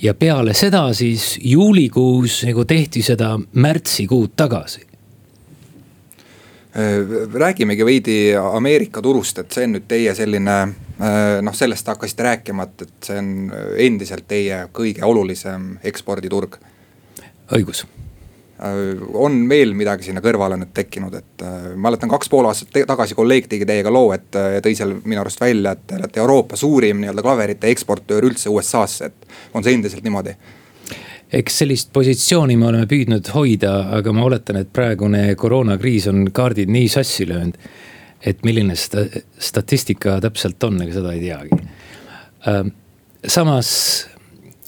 Ja 0.01 0.13
peale 0.13 0.53
seda 0.53 0.93
siis 0.93 1.38
juulikuus 1.41 2.43
nagu 2.47 2.65
tehti 2.65 3.01
seda 3.01 3.39
märtsikuud 3.53 4.36
tagasi 4.36 4.81
äh, 6.75 7.05
räägimegi 7.33 7.86
veidi 7.86 8.19
Ameerika 8.53 9.01
turust, 9.01 9.39
et 9.39 9.51
see 9.51 9.65
on 9.69 9.77
nüüd 9.77 9.88
teie 9.88 10.15
selline 10.15 10.60
Äh, 11.01 11.41
noh, 11.41 11.53
sellest 11.53 11.88
hakkasite 11.88 12.23
rääkima, 12.23 12.63
et, 12.63 12.81
et 12.81 13.05
see 13.05 13.19
on 13.21 13.27
endiselt 13.86 14.25
teie 14.27 14.63
kõige 14.73 15.05
olulisem 15.05 15.75
eksporditurg. 15.86 16.57
õigus 17.53 17.86
on 19.13 19.43
veel 19.50 19.74
midagi 19.78 20.08
sinna 20.08 20.22
kõrvale 20.26 20.58
nüüd 20.58 20.72
tekkinud, 20.74 21.13
et 21.13 21.43
äh, 21.46 21.72
mäletan 21.78 22.10
kaks 22.10 22.32
pool 22.34 22.48
aastat 22.50 22.80
tagasi 22.89 23.17
kolleeg 23.17 23.50
tegi 23.52 23.67
teiega 23.70 23.91
loo, 23.93 24.12
et 24.15 24.32
tõi 24.65 24.76
seal 24.78 24.96
minu 25.04 25.22
arust 25.22 25.41
välja, 25.41 25.76
et 25.76 25.84
te 25.88 26.00
olete 26.00 26.24
Euroopa 26.24 26.58
suurim 26.58 27.02
nii-öelda 27.04 27.26
klaverite 27.26 27.70
eksportöör 27.74 28.26
üldse 28.32 28.50
USA-sse, 28.50 29.12
et 29.12 29.54
on 29.54 29.65
see 29.65 29.78
endiselt 29.78 30.08
niimoodi? 30.08 30.38
eks 31.38 31.58
sellist 31.60 31.89
positsiooni 31.91 32.56
me 32.56 32.70
oleme 32.70 32.88
püüdnud 32.88 33.34
hoida, 33.36 33.74
aga 33.98 34.13
ma 34.15 34.24
oletan, 34.24 34.62
et 34.62 34.70
praegune 34.72 35.34
koroonakriis 35.36 36.08
on 36.08 36.30
kaardid 36.32 36.72
nii 36.72 36.88
sassi 36.88 37.28
löönud 37.28 37.60
et 38.26 38.43
milline 38.46 38.76
sta 38.78 39.06
statistika 39.39 40.17
täpselt 40.24 40.63
on, 40.63 40.82
ega 40.82 40.96
seda 40.98 41.13
ei 41.13 41.22
teagi. 41.22 41.60
Samas 43.28 43.70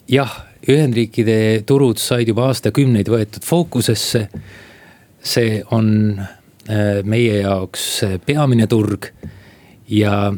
jah, 0.10 0.36
Ühendriikide 0.70 1.64
turud 1.68 1.98
said 2.02 2.30
juba 2.30 2.50
aastakümneid 2.50 3.10
võetud 3.10 3.46
fookusesse. 3.46 4.28
see 5.20 5.64
on 5.76 6.20
äh, 6.20 7.02
meie 7.04 7.42
jaoks 7.42 8.04
peamine 8.26 8.68
turg 8.72 9.10
ja 9.92 10.32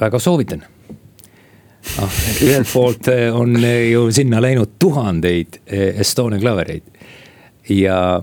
väga 0.00 0.18
soovitan 0.22 0.62
noh, 0.62 2.18
ühelt 2.46 2.70
poolt 2.72 3.08
äh, 3.10 3.34
on 3.34 3.56
ju 3.90 4.04
sinna 4.14 4.38
läinud 4.40 4.76
tuhandeid 4.78 5.58
äh, 5.66 5.98
Estonia 6.00 6.38
klavereid 6.38 6.86
ja, 7.68 8.22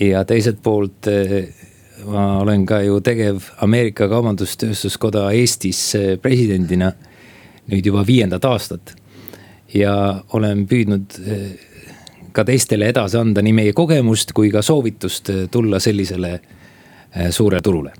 ja 0.00 0.24
teiselt 0.24 0.60
poolt 0.62 1.08
ma 2.04 2.26
olen 2.42 2.66
ka 2.66 2.82
ju 2.84 3.00
tegev 3.00 3.48
Ameerika 3.64 4.10
Kaubandus-Tööstuskoda 4.12 5.30
Eestis 5.32 5.80
presidendina 6.20 6.92
nüüd 7.70 7.86
juba 7.86 8.04
viiendat 8.06 8.44
aastat. 8.44 8.94
Ja 9.74 9.94
olen 10.32 10.66
püüdnud 10.70 11.18
eh, 11.26 11.42
ka 12.32 12.44
teistele 12.44 12.88
edasi 12.92 13.18
anda 13.18 13.42
nii 13.42 13.52
meie 13.52 13.72
kogemust 13.72 14.32
kui 14.32 14.50
ka 14.54 14.62
soovitust 14.62 15.30
eh, 15.30 15.44
tulla 15.50 15.80
sellisele 15.80 16.38
suurele 17.30 17.62
turule 17.62 17.92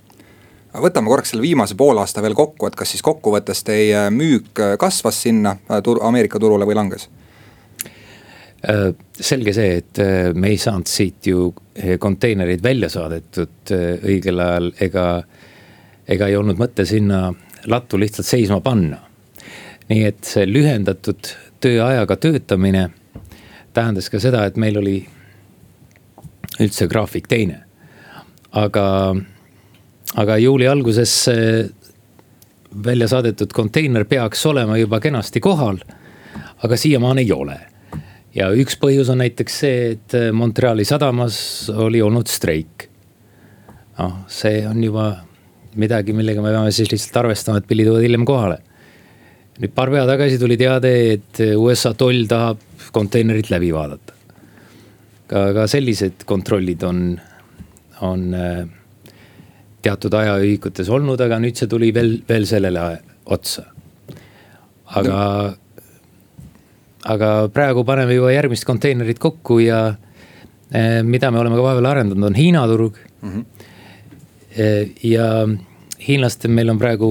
võtame 0.83 1.07
korraks 1.07 1.31
selle 1.31 1.45
viimase 1.45 1.77
poolaasta 1.79 2.23
veel 2.23 2.35
kokku, 2.35 2.67
et 2.67 2.75
kas 2.75 2.91
siis 2.91 3.03
kokkuvõttes 3.07 3.61
teie 3.63 4.09
müük 4.11 4.59
kasvas 4.79 5.21
sinna 5.23 5.53
tur 5.87 6.01
Ameerika 6.03 6.41
turule 6.43 6.67
või 6.67 6.75
langes? 6.75 7.07
Äh, 8.65 8.95
selge 9.21 9.53
see, 9.53 9.81
et 9.83 9.99
äh, 10.01 10.31
me 10.33 10.49
ei 10.55 10.59
saanud 10.61 10.89
siit 10.89 11.27
ju 11.29 11.51
äh, 11.77 11.99
konteinereid 12.01 12.63
välja 12.65 12.89
saadetud 12.89 13.73
õigel 13.75 14.41
ajal 14.41 14.71
ega, 14.87 15.05
ega 16.09 16.29
ei 16.31 16.37
olnud 16.39 16.57
mõte 16.57 16.87
sinna 16.89 17.27
lattu 17.69 18.01
lihtsalt 18.01 18.29
seisma 18.29 18.63
panna. 18.65 19.03
nii 19.91 20.05
et 20.09 20.25
see 20.25 20.47
lühendatud 20.49 21.29
tööajaga 21.65 22.17
töötamine 22.21 22.89
tähendas 23.75 24.11
ka 24.13 24.21
seda, 24.23 24.45
et 24.47 24.59
meil 24.61 24.79
oli 24.79 24.99
üldse 26.63 26.87
graafik 26.91 27.27
teine. 27.29 27.63
aga, 28.53 28.87
aga 30.15 30.37
juuli 30.39 30.69
alguses 30.71 31.15
välja 32.87 33.09
saadetud 33.09 33.53
konteiner 33.53 34.05
peaks 34.05 34.47
olema 34.47 34.77
juba 34.79 35.01
kenasti 35.01 35.41
kohal. 35.41 35.79
aga 36.63 36.77
siiamaani 36.77 37.23
ei 37.23 37.33
ole 37.33 37.59
ja 38.35 38.51
üks 38.55 38.77
põhjus 38.81 39.11
on 39.13 39.23
näiteks 39.23 39.61
see, 39.65 39.79
et 39.95 40.17
Montreali 40.35 40.85
sadamas 40.85 41.71
oli 41.71 42.03
olnud 42.03 42.31
streik. 42.31 42.89
noh, 43.99 44.25
see 44.27 44.65
on 44.67 44.83
juba 44.83 45.09
midagi, 45.79 46.15
millega 46.15 46.43
me 46.43 46.51
peame 46.55 46.73
siis 46.75 46.91
lihtsalt 46.91 47.21
arvestama, 47.23 47.61
et 47.61 47.69
pillid 47.69 47.87
tulevad 47.87 48.07
hiljem 48.07 48.25
kohale. 48.27 48.59
Nüüd 49.61 49.75
paar 49.75 49.93
päeva 49.93 50.07
tagasi 50.09 50.39
tuli 50.41 50.57
teade, 50.61 50.93
et 51.15 51.43
äh, 51.45 51.55
USA 51.59 51.95
toll 51.99 52.27
tahab 52.31 52.63
konteinerit 52.95 53.51
läbi 53.53 53.71
vaadata. 53.75 54.15
ka, 55.29 55.45
ka 55.57 55.67
sellised 55.71 56.25
kontrollid 56.29 56.83
on, 56.83 57.05
on 58.05 58.25
äh, 58.35 58.65
teatud 59.85 60.15
ajaühikutes 60.15 60.91
olnud, 60.91 61.21
aga 61.21 61.39
nüüd 61.43 61.59
see 61.59 61.71
tuli 61.71 61.93
veel, 61.95 62.17
veel 62.29 62.49
sellele 62.49 62.89
otsa. 63.25 63.69
aga 64.95 65.19
no 65.19 65.53
aga 67.05 67.31
praegu 67.53 67.85
paneme 67.85 68.17
juba 68.17 68.33
järgmist 68.33 68.65
konteinerit 68.65 69.19
kokku 69.21 69.59
ja 69.61 69.81
eh, 70.73 71.03
mida 71.05 71.31
me 71.31 71.41
oleme 71.41 71.59
ka 71.59 71.67
vahepeal 71.67 71.89
arendanud, 71.91 72.31
on 72.31 72.39
Hiina 72.39 72.67
turg 72.71 72.97
mm. 73.21 73.31
-hmm. 73.31 73.45
ja 75.05 75.27
hiinlastel 76.07 76.51
meil 76.51 76.71
on 76.71 76.79
praegu 76.79 77.11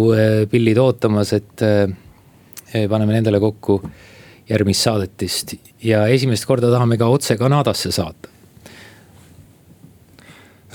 pillid 0.49 0.77
ootamas, 0.77 1.33
et 1.33 1.61
paneme 2.89 3.13
nendele 3.13 3.39
kokku 3.39 3.79
järgmist 4.49 4.87
saadetist 4.89 5.53
ja 5.83 6.07
esimest 6.07 6.45
korda 6.45 6.71
tahame 6.73 6.97
ka 6.97 7.07
otse 7.13 7.37
Kanadasse 7.37 7.91
saata 7.91 8.33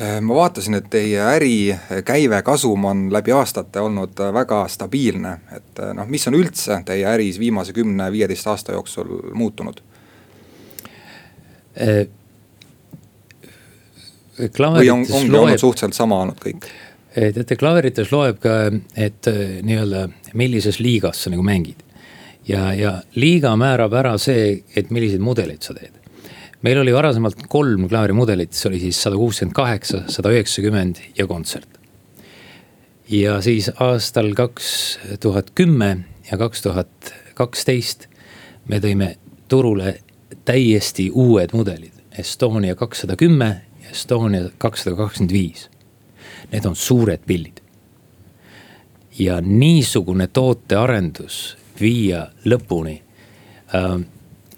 Äh, 0.00 0.20
ma 0.20 0.34
vaatasin, 0.34 0.74
et 0.78 0.84
teie 0.90 1.18
ärikäive, 1.18 2.38
kasum 2.46 2.84
on 2.86 3.00
läbi 3.12 3.32
aastate 3.34 3.80
olnud 3.82 4.20
väga 4.32 4.60
stabiilne, 4.70 5.32
et 5.56 5.80
noh, 5.98 6.06
mis 6.06 6.26
on 6.30 6.36
üldse 6.38 6.76
teie 6.86 7.02
äris 7.10 7.38
viimase 7.42 7.74
kümne-viieteist 7.74 8.46
aasta 8.46 8.76
jooksul 8.76 9.10
muutunud? 9.34 9.82
või 14.38 14.90
on, 14.90 15.02
ongi 15.02 15.30
loeb, 15.30 15.42
olnud 15.42 15.62
suhteliselt 15.62 15.98
sama 15.98 16.20
olnud 16.22 16.38
kõik? 16.46 16.70
teate, 17.14 17.58
klaverites 17.58 18.12
loeb 18.14 18.38
ka, 18.42 18.54
et 18.94 19.26
nii-öelda, 19.66 20.06
millises 20.38 20.78
liigas 20.78 21.24
sa 21.24 21.34
nagu 21.34 21.42
mängid. 21.42 21.82
Ja, 22.48 22.72
ja 22.74 22.98
liiga 23.14 23.54
määrab 23.56 23.94
ära 23.94 24.18
see, 24.18 24.64
et 24.76 24.90
milliseid 24.90 25.22
mudeleid 25.24 25.62
sa 25.62 25.74
teed 25.76 25.98
meil 26.62 26.78
oli 26.82 26.92
varasemalt 26.94 27.44
kolm 27.48 27.86
klaavrimudelit, 27.88 28.52
see 28.52 28.68
oli 28.70 28.80
siis 28.82 28.98
sada 29.02 29.16
kuuskümmend 29.18 29.54
kaheksa, 29.54 30.02
sada 30.10 30.32
üheksakümmend 30.34 31.02
ja 31.18 31.26
kontsert. 31.26 31.78
ja 33.08 33.40
siis 33.42 33.70
aastal 33.80 34.34
kaks 34.34 34.98
tuhat 35.20 35.50
kümme 35.54 36.04
ja 36.30 36.38
kaks 36.38 36.62
tuhat 36.62 37.14
kaksteist 37.34 38.08
me 38.68 38.80
tõime 38.82 39.14
turule 39.48 40.00
täiesti 40.44 41.10
uued 41.14 41.54
mudelid. 41.54 41.94
Estonia 42.18 42.74
kakssada 42.74 43.16
kümme 43.16 43.62
Estonia 43.90 44.50
kakssada 44.58 44.96
kakskümmend 44.96 45.32
viis. 45.32 45.68
Need 46.52 46.66
on 46.66 46.76
suured 46.76 47.24
pillid. 47.26 47.60
ja 49.18 49.40
niisugune 49.40 50.26
tootearendus 50.26 51.56
viia 51.80 52.26
lõpuni 52.44 52.96
äh,, 53.74 53.94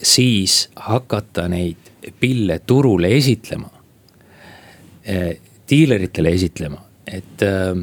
siis 0.02 0.68
hakata 0.76 1.48
neid 1.48 2.11
pille 2.20 2.59
turule 2.66 3.12
esitlema 3.16 3.70
äh,, 5.04 5.37
diileritele 5.70 6.33
esitlema, 6.35 6.80
et 7.06 7.42
äh, 7.42 7.76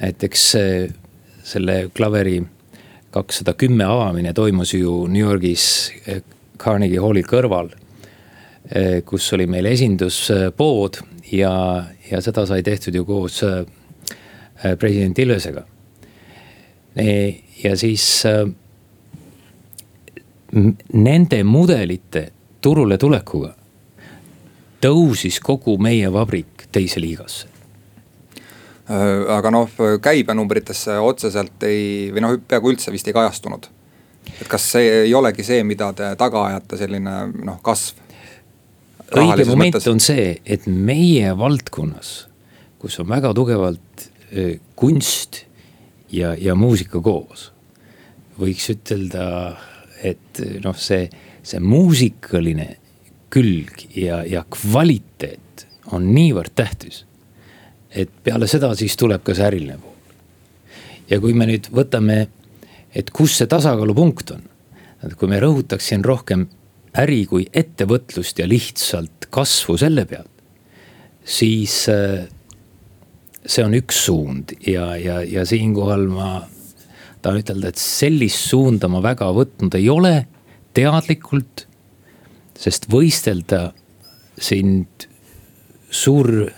näiteks 0.00 0.46
äh, 0.56 0.94
selle 1.44 1.90
klaveri 1.96 2.40
kakssada 3.10 3.54
kümme 3.58 3.84
avamine 3.84 4.32
toimus 4.32 4.74
ju 4.74 5.06
New 5.10 5.24
Yorgis 5.26 5.66
äh, 6.08 6.22
Carnegie 6.58 7.00
Halli 7.00 7.24
kõrval 7.24 7.72
kus 9.08 9.24
oli 9.34 9.46
meil 9.50 9.66
esinduspood 9.66 10.98
ja, 11.32 11.50
ja 12.06 12.18
seda 12.22 12.44
sai 12.46 12.60
tehtud 12.62 12.94
ju 12.94 13.06
koos 13.08 13.40
president 14.78 15.18
Ilvesega. 15.18 15.64
Ja 17.64 17.76
siis 17.76 18.24
nende 20.92 21.42
mudelite 21.44 22.26
turule 22.60 22.98
tulekuga 22.98 23.54
tõusis 24.80 25.38
kogu 25.44 25.76
meie 25.78 26.08
vabrik 26.12 26.66
teise 26.72 27.00
liigasse 27.02 27.50
aga 29.30 29.50
noh, 29.54 29.68
käibenumbritesse 30.02 30.96
otseselt 30.98 31.62
ei, 31.68 32.10
või 32.14 32.24
noh, 32.24 32.38
peaaegu 32.48 32.72
üldse 32.72 32.90
vist 32.90 33.08
ei 33.08 33.14
kajastunud. 33.14 33.68
et 34.40 34.48
kas 34.48 34.66
see 34.72 34.88
ei 35.04 35.14
olegi 35.14 35.44
see, 35.46 35.62
mida 35.64 35.92
te 35.96 36.14
taga 36.18 36.46
ajate, 36.48 36.78
selline 36.80 37.14
noh, 37.44 37.60
kasv? 37.62 38.00
õige 39.10 39.46
moment 39.46 39.76
mõttes. 39.76 39.86
on 39.90 40.02
see, 40.02 40.40
et 40.44 40.66
meie 40.66 41.36
valdkonnas, 41.38 42.10
kus 42.82 42.98
on 43.02 43.08
väga 43.10 43.32
tugevalt 43.34 44.08
kunst 44.78 45.44
ja, 46.12 46.34
ja 46.38 46.54
muusika 46.54 47.00
koos. 47.00 47.50
võiks 48.40 48.70
ütelda, 48.72 49.56
et 50.02 50.40
noh, 50.64 50.76
see, 50.80 51.10
see 51.44 51.60
muusikaline 51.60 52.68
külg 53.30 53.84
ja, 53.92 54.22
ja 54.24 54.46
kvaliteet 54.48 55.66
on 55.92 56.08
niivõrd 56.14 56.54
tähtis. 56.56 57.04
et 57.90 58.10
peale 58.24 58.46
seda 58.46 58.70
siis 58.78 58.96
tuleb 58.96 59.22
ka 59.26 59.34
see 59.34 59.46
äriline 59.46 59.76
pool. 59.78 59.96
ja 61.10 61.20
kui 61.20 61.34
me 61.34 61.46
nüüd 61.50 61.68
võtame, 61.74 62.28
et 62.94 63.10
kus 63.10 63.36
see 63.36 63.50
tasakaalupunkt 63.50 64.30
on. 64.36 64.42
et 65.04 65.14
kui 65.14 65.28
me 65.28 65.40
rõhutaks 65.40 65.92
siin 65.92 66.04
rohkem 66.04 66.48
äri 66.98 67.24
kui 67.26 67.46
ettevõtlust 67.52 68.38
ja 68.38 68.48
lihtsalt 68.48 69.28
kasvu 69.30 69.76
selle 69.78 70.04
pealt, 70.10 70.30
siis 71.22 71.84
äh, 71.92 72.26
see 73.46 73.64
on 73.64 73.74
üks 73.78 74.04
suund 74.06 74.54
ja, 74.66 74.92
ja, 75.00 75.20
ja 75.24 75.44
siinkohal 75.48 76.06
ma 76.12 76.30
tahan 77.22 77.40
ütelda, 77.42 77.70
et 77.70 77.80
sellist 77.80 78.48
suunda 78.50 78.88
ma 78.88 79.02
väga 79.04 79.30
võtnud 79.36 79.76
ei 79.76 79.88
ole 79.92 80.14
teadlikult. 80.76 81.66
sest 82.60 82.90
võistelda 82.92 83.70
sind 84.40 85.08
suur 85.90 86.50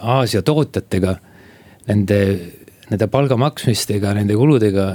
Aasia 0.00 0.42
tootjatega, 0.44 1.14
nende, 1.88 2.18
nende 2.90 3.06
palga 3.08 3.38
maksmistega, 3.40 4.12
nende 4.16 4.36
kuludega, 4.36 4.90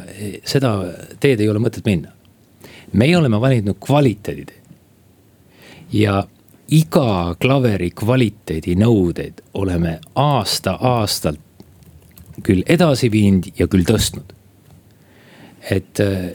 seda 0.46 0.76
teed 1.22 1.42
ei 1.42 1.50
ole 1.50 1.64
mõtet 1.64 1.86
minna 1.88 2.12
meie 2.96 3.18
oleme 3.18 3.42
valinud 3.42 3.78
kvaliteeditee. 3.80 4.62
ja 5.94 6.24
iga 6.74 7.36
klaveri 7.40 7.92
kvaliteedinõudeid 7.92 9.42
oleme 9.62 10.00
aasta-aastalt 10.16 11.40
küll 12.44 12.64
edasi 12.68 13.12
viinud 13.12 13.52
ja 13.60 13.68
küll 13.72 13.86
tõstnud. 13.88 14.34
et 15.70 16.00
äh, 16.00 16.34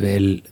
veel, 0.00 0.42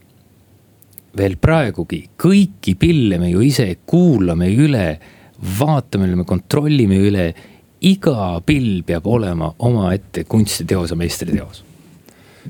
veel 1.16 1.36
praegugi 1.40 2.08
kõiki 2.16 2.74
pille 2.76 3.18
me 3.18 3.30
ju 3.30 3.40
ise 3.40 3.78
kuulame 3.86 4.50
üle, 4.52 4.98
vaatame, 5.58 6.10
me 6.16 6.24
kontrollime 6.24 6.96
üle. 6.96 7.34
iga 7.80 8.40
pill 8.44 8.82
peab 8.82 9.06
olema 9.06 9.54
omaette 9.58 10.24
kunstiteos 10.24 10.90
ja 10.90 10.96
meistriteos 10.96 11.64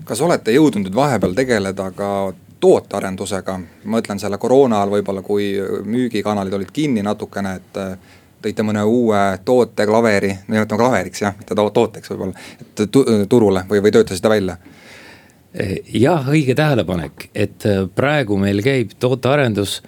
kas 0.04 0.20
olete 0.24 0.54
jõudnud 0.54 0.86
nüüd 0.86 0.94
vahepeal 0.96 1.34
tegeleda 1.36 1.90
ka 1.96 2.32
tootearendusega. 2.60 3.58
ma 3.84 3.98
mõtlen 3.98 4.20
selle 4.20 4.38
koroona 4.38 4.80
ajal 4.82 4.96
võib-olla, 4.98 5.22
kui 5.22 5.50
müügikanalid 5.84 6.54
olid 6.54 6.72
kinni 6.72 7.02
natukene, 7.06 7.54
et 7.60 7.80
äh, 7.80 8.16
tõite 8.42 8.64
mõne 8.66 8.82
uue 8.86 9.20
toote, 9.44 9.86
klaveri, 9.86 10.32
nimetame 10.48 10.82
klaveriks 10.82 11.22
jah, 11.22 11.36
mitte 11.38 11.54
tooteks 11.54 12.10
võib-olla, 12.12 12.48
et 12.60 12.84
turule 13.28 13.64
või, 13.70 13.82
või 13.82 13.94
töötasite 13.94 14.30
välja? 14.30 14.58
jah, 15.94 16.26
õige 16.28 16.54
tähelepanek, 16.54 17.30
et 17.34 17.66
äh, 17.66 17.84
praegu 17.94 18.36
meil 18.38 18.62
käib 18.62 18.92
tootearendus. 19.00 19.80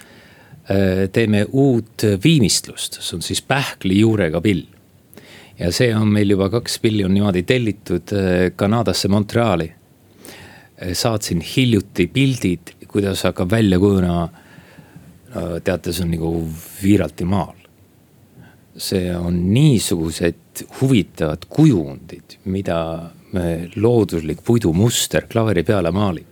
Äh, 0.71 1.07
teeme 1.13 1.45
uut 1.51 2.05
viimistlust, 2.23 3.01
see 3.01 3.17
on 3.17 3.25
siis 3.25 3.41
pähklijuurega 3.41 4.41
pill. 4.41 4.67
ja 5.59 5.69
see 5.71 5.91
on 5.95 6.07
meil 6.09 6.29
juba 6.31 6.47
kaks 6.49 6.79
pilli 6.79 7.03
on 7.05 7.13
niimoodi 7.13 7.43
tellitud 7.43 8.13
Kanadasse, 8.55 9.07
Montreali 9.07 9.67
saatsin 10.93 11.41
hiljuti 11.41 12.07
pildid, 12.07 12.73
kuidas 12.87 13.23
hakkab 13.23 13.51
välja 13.51 13.79
kujunema. 13.79 14.29
teate, 15.63 15.93
see 15.93 16.03
on 16.03 16.11
nagu 16.11 16.49
Viiralti 16.83 17.25
maal. 17.25 17.55
see 18.77 19.15
on 19.15 19.53
niisugused 19.53 20.63
huvitavad 20.81 21.45
kujundid, 21.49 22.37
mida 22.45 23.11
looduslik 23.75 24.43
puidumuster 24.43 25.27
klaveri 25.27 25.63
peale 25.63 25.91
maalib. 25.91 26.27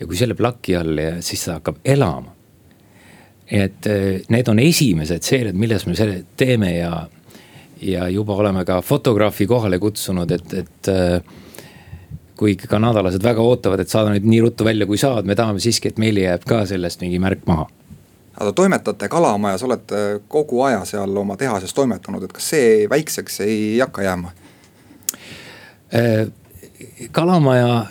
ja 0.00 0.06
kui 0.06 0.16
selle 0.16 0.34
plaki 0.34 0.76
all 0.76 1.00
siis 1.20 1.44
ta 1.44 1.58
hakkab 1.58 1.80
elama. 1.84 2.32
et 3.50 3.86
eh, 3.86 4.22
need 4.28 4.48
on 4.48 4.58
esimesed 4.58 5.22
seeriad, 5.22 5.56
milles 5.56 5.86
me 5.86 5.94
selle 5.96 6.24
teeme 6.36 6.76
ja, 6.76 7.08
ja 7.80 8.08
juba 8.08 8.34
oleme 8.34 8.64
ka 8.64 8.80
fotograafi 8.82 9.46
kohale 9.46 9.78
kutsunud, 9.78 10.30
et, 10.30 10.54
et 10.54 10.88
eh, 10.92 11.20
kuigi 12.38 12.70
kanadalased 12.70 13.24
väga 13.24 13.42
ootavad, 13.42 13.82
et 13.82 13.92
saada 13.92 14.12
nüüd 14.14 14.26
nii 14.28 14.40
ruttu 14.46 14.66
välja, 14.66 14.86
kui 14.86 14.98
saad, 15.00 15.26
me 15.26 15.36
tahame 15.38 15.62
siiski, 15.62 15.90
et 15.90 16.00
meile 16.00 16.24
jääb 16.24 16.46
ka 16.48 16.62
sellest 16.70 17.02
mingi 17.04 17.20
märk 17.22 17.44
maha. 17.50 17.66
aga 18.38 18.52
toimetate 18.54 19.08
Kalamajas, 19.10 19.62
olete 19.66 20.02
kogu 20.30 20.62
aja 20.62 20.84
seal 20.86 21.16
oma 21.16 21.36
tehases 21.36 21.74
toimetanud, 21.74 22.22
et 22.24 22.32
kas 22.32 22.50
see 22.54 22.86
väikseks 22.90 23.40
ei 23.46 23.78
hakka 23.82 24.06
jääma? 24.06 24.30
Äh, 25.94 26.28
kalamaja 27.10 27.86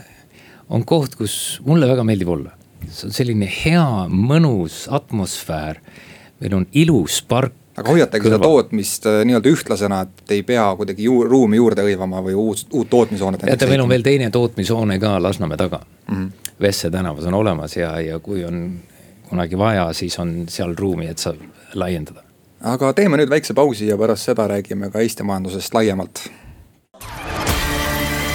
on 0.70 0.86
koht, 0.86 1.16
kus 1.20 1.60
mulle 1.66 1.88
väga 1.90 2.06
meeldib 2.08 2.30
olla. 2.30 2.54
see 2.88 3.10
on 3.10 3.14
selline 3.14 3.48
hea, 3.52 4.08
mõnus 4.08 4.86
atmosfäär. 4.88 5.82
meil 6.40 6.54
on 6.54 6.68
ilus 6.72 7.22
park 7.28 7.54
aga 7.78 7.94
hoiategi 7.94 8.30
seda 8.32 8.40
tootmist 8.42 9.06
äh, 9.06 9.22
nii-öelda 9.28 9.54
ühtlasena, 9.54 10.02
et 10.08 10.34
ei 10.34 10.44
pea 10.44 10.66
kuidagi 10.80 11.06
ju, 11.06 11.22
ruumi 11.30 11.60
juurde 11.60 11.86
hõivama 11.86 12.24
või 12.26 12.34
uut, 12.38 12.66
uut 12.74 12.90
tootmishoonet. 12.90 13.46
teate, 13.46 13.70
meil 13.70 13.84
on 13.86 13.92
veel 13.92 14.06
teine 14.06 14.30
tootmishoone 14.34 14.98
ka 15.00 15.18
Lasnamäe 15.24 15.58
taga 15.58 15.82
mm 15.86 16.16
-hmm.. 16.16 16.54
Vesse 16.62 16.90
tänavas 16.90 17.26
on 17.26 17.34
olemas 17.34 17.78
ja, 17.78 18.00
ja 18.02 18.20
kui 18.20 18.46
on 18.46 18.80
kunagi 19.30 19.58
vaja, 19.58 19.94
siis 19.94 20.20
on 20.20 20.46
seal 20.50 20.74
ruumi, 20.78 21.08
et 21.08 21.18
saab 21.18 21.38
laiendada. 21.74 22.24
aga 22.62 22.94
teeme 22.94 23.18
nüüd 23.18 23.30
väikse 23.30 23.54
pausi 23.54 23.88
ja 23.88 23.98
pärast 23.98 24.26
seda 24.26 24.48
räägime 24.48 24.90
ka 24.92 25.00
Eesti 25.00 25.24
majandusest 25.24 25.74
laiemalt. 25.74 26.32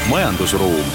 majandusruum 0.09 0.87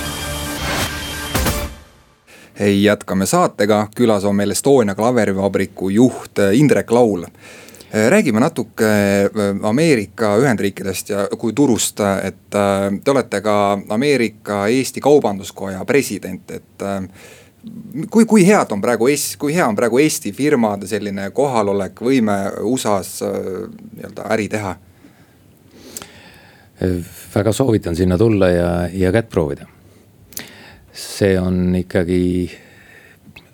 jätkame 2.81 3.25
saatega, 3.25 3.87
külas 3.95 4.25
on 4.25 4.35
meil 4.35 4.51
Estonia 4.51 4.95
klaverivabriku 4.95 5.89
juht 5.89 6.39
Indrek 6.53 6.91
Laul 6.91 7.25
Äh, 7.25 7.66
räägime 7.91 8.39
natuke 8.39 8.85
äh, 8.85 9.29
Ameerika 9.63 10.35
Ühendriikidest 10.37 11.09
ja 11.09 11.27
kui 11.37 11.53
turust, 11.53 11.99
et 12.23 12.55
äh, 12.55 12.99
te 13.03 13.11
olete 13.11 13.41
ka 13.41 13.79
Ameerika-Eesti 13.89 15.01
Kaubanduskoja 15.01 15.85
president, 15.85 16.51
et 16.51 16.85
kui, 18.09 18.25
kui 18.25 18.43
head 18.47 18.71
on 18.71 18.81
praegu 18.81 19.07
Eesti, 19.07 19.37
kui 19.39 19.55
hea 19.55 19.67
on 19.67 19.75
praegu 19.75 19.99
Eesti 20.03 20.31
firmade 20.35 20.87
selline 20.87 21.29
kohalolek, 21.31 22.01
võime 22.03 22.37
USA-s 22.61 23.23
nii-öelda 23.23 24.27
äri 24.35 24.49
teha? 24.51 24.75
väga 27.33 27.51
soovitan 27.51 27.95
sinna 27.97 28.17
tulla 28.17 28.49
ja, 28.49 28.69
ja 28.93 29.09
kätt 29.11 29.29
proovida. 29.29 29.65
see 30.93 31.39
on 31.39 31.75
ikkagi 31.75 32.51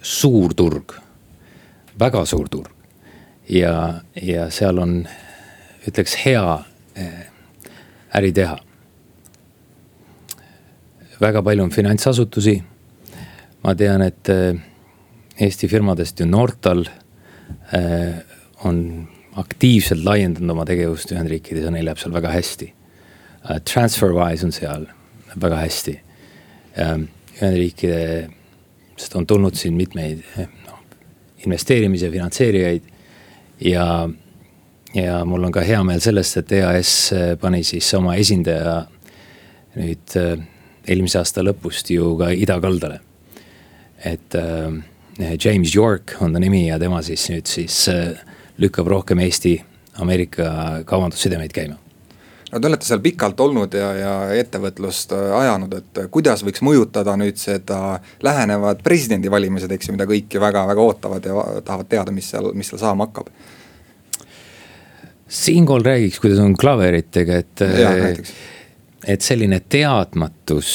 suur 0.02 0.54
turg, 0.54 0.91
väga 2.00 2.26
suur 2.26 2.50
turg 2.50 2.72
ja, 3.49 3.93
ja 4.21 4.49
seal 4.51 4.77
on, 4.79 5.08
ütleks 5.88 6.15
hea 6.23 6.60
eh, 6.95 7.25
äri 8.15 8.32
teha. 8.36 8.58
väga 11.21 11.43
palju 11.43 11.63
on 11.63 11.71
finantsasutusi. 11.71 12.63
ma 13.63 13.75
tean, 13.75 14.01
et 14.01 14.29
eh, 14.29 14.56
Eesti 15.39 15.67
firmadest 15.67 16.19
ju 16.19 16.25
Nortal 16.25 16.86
eh, 17.73 18.15
on 18.63 19.08
aktiivselt 19.36 20.03
laiendanud 20.06 20.51
oma 20.53 20.65
tegevust 20.65 21.12
Ühendriikides 21.12 21.63
ja 21.65 21.71
neil 21.71 21.86
läheb 21.86 21.97
seal 21.97 22.13
väga 22.13 22.29
hästi. 22.29 22.73
Transferwise 23.65 24.45
on 24.45 24.51
seal 24.53 24.86
väga 25.41 25.56
hästi. 25.58 26.01
Ühendriikidest 26.77 29.15
on 29.17 29.25
tulnud 29.27 29.56
siin 29.58 29.73
mitmeid 29.73 30.21
noh, 30.38 30.77
investeerimise 31.43 32.12
finantseerijaid 32.13 32.92
ja, 33.63 34.10
ja 34.95 35.19
mul 35.26 35.43
on 35.47 35.54
ka 35.56 35.63
hea 35.65 35.82
meel 35.88 36.02
sellest, 36.04 36.38
et 36.41 36.56
EAS 36.60 36.93
pani 37.41 37.63
siis 37.67 37.89
oma 37.97 38.15
esindaja 38.19 38.82
nüüd 39.80 40.17
uh, 40.19 40.34
eelmise 40.88 41.21
aasta 41.21 41.43
lõpust 41.45 41.93
ju 41.93 42.13
ka 42.19 42.32
idakaldale. 42.36 42.99
et 44.04 44.36
uh, 44.36 44.73
James 45.39 45.76
York 45.76 46.17
on 46.21 46.34
ta 46.34 46.39
nimi 46.41 46.67
ja 46.67 46.80
tema 46.80 47.02
siis 47.06 47.30
nüüd 47.30 47.47
siis 47.47 47.86
lükkab 48.58 48.88
rohkem 48.89 49.21
Eesti-Ameerika 49.21 50.84
kaubandussidemeid 50.89 51.54
käima 51.54 51.78
no 52.54 52.62
te 52.62 52.69
olete 52.69 52.88
seal 52.88 53.02
pikalt 53.04 53.39
olnud 53.43 53.73
ja, 53.78 53.89
ja 53.97 54.13
ettevõtlust 54.38 55.13
äh, 55.15 55.32
ajanud, 55.39 55.73
et 55.80 56.02
kuidas 56.13 56.43
võiks 56.45 56.62
mõjutada 56.65 57.15
nüüd 57.19 57.39
seda 57.41 57.97
lähenevad 58.23 58.84
presidendivalimised, 58.86 59.71
eks 59.73 59.89
ju, 59.89 59.97
mida 59.97 60.08
kõik 60.10 60.34
ju 60.34 60.41
väga-väga 60.43 60.86
ootavad 60.86 61.26
ja 61.30 61.45
tahavad 61.65 61.89
teada, 61.89 62.13
mis 62.15 62.30
seal, 62.34 62.52
mis 62.58 62.69
seal 62.69 62.82
saama 62.84 63.10
hakkab? 63.10 63.32
Siinkohal 65.34 65.86
räägiks, 65.86 66.19
kuidas 66.22 66.39
on 66.43 66.58
klaveritega, 66.58 67.41
et. 67.41 67.65
et 69.04 69.19
selline 69.19 69.58
teadmatus 69.67 70.67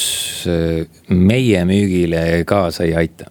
äh, 0.52 0.82
meie 1.16 1.62
müügile 1.64 2.42
kaasa 2.44 2.84
ei 2.84 2.92
aita 2.98 3.30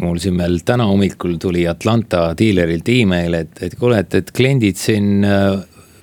mul 0.00 0.18
siin 0.18 0.38
veel 0.38 0.58
täna 0.66 0.86
hommikul 0.88 1.36
tuli 1.40 1.66
Atlanta 1.68 2.30
diilerilt 2.38 2.88
email, 2.88 3.34
et, 3.38 3.62
et 3.62 3.76
kuule, 3.78 4.00
et, 4.02 4.14
et 4.14 4.30
kliendid 4.34 4.78
siin 4.80 5.24
äh, 5.26 5.58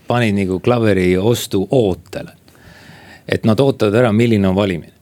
panid 0.08 0.36
nagu 0.38 0.60
klaveri 0.64 1.16
ostu 1.18 1.66
ootele. 1.72 2.38
et 3.32 3.46
nad 3.46 3.60
ootavad 3.60 3.96
ära, 3.96 4.12
milline 4.12 4.48
on 4.48 4.56
valimine. 4.56 4.94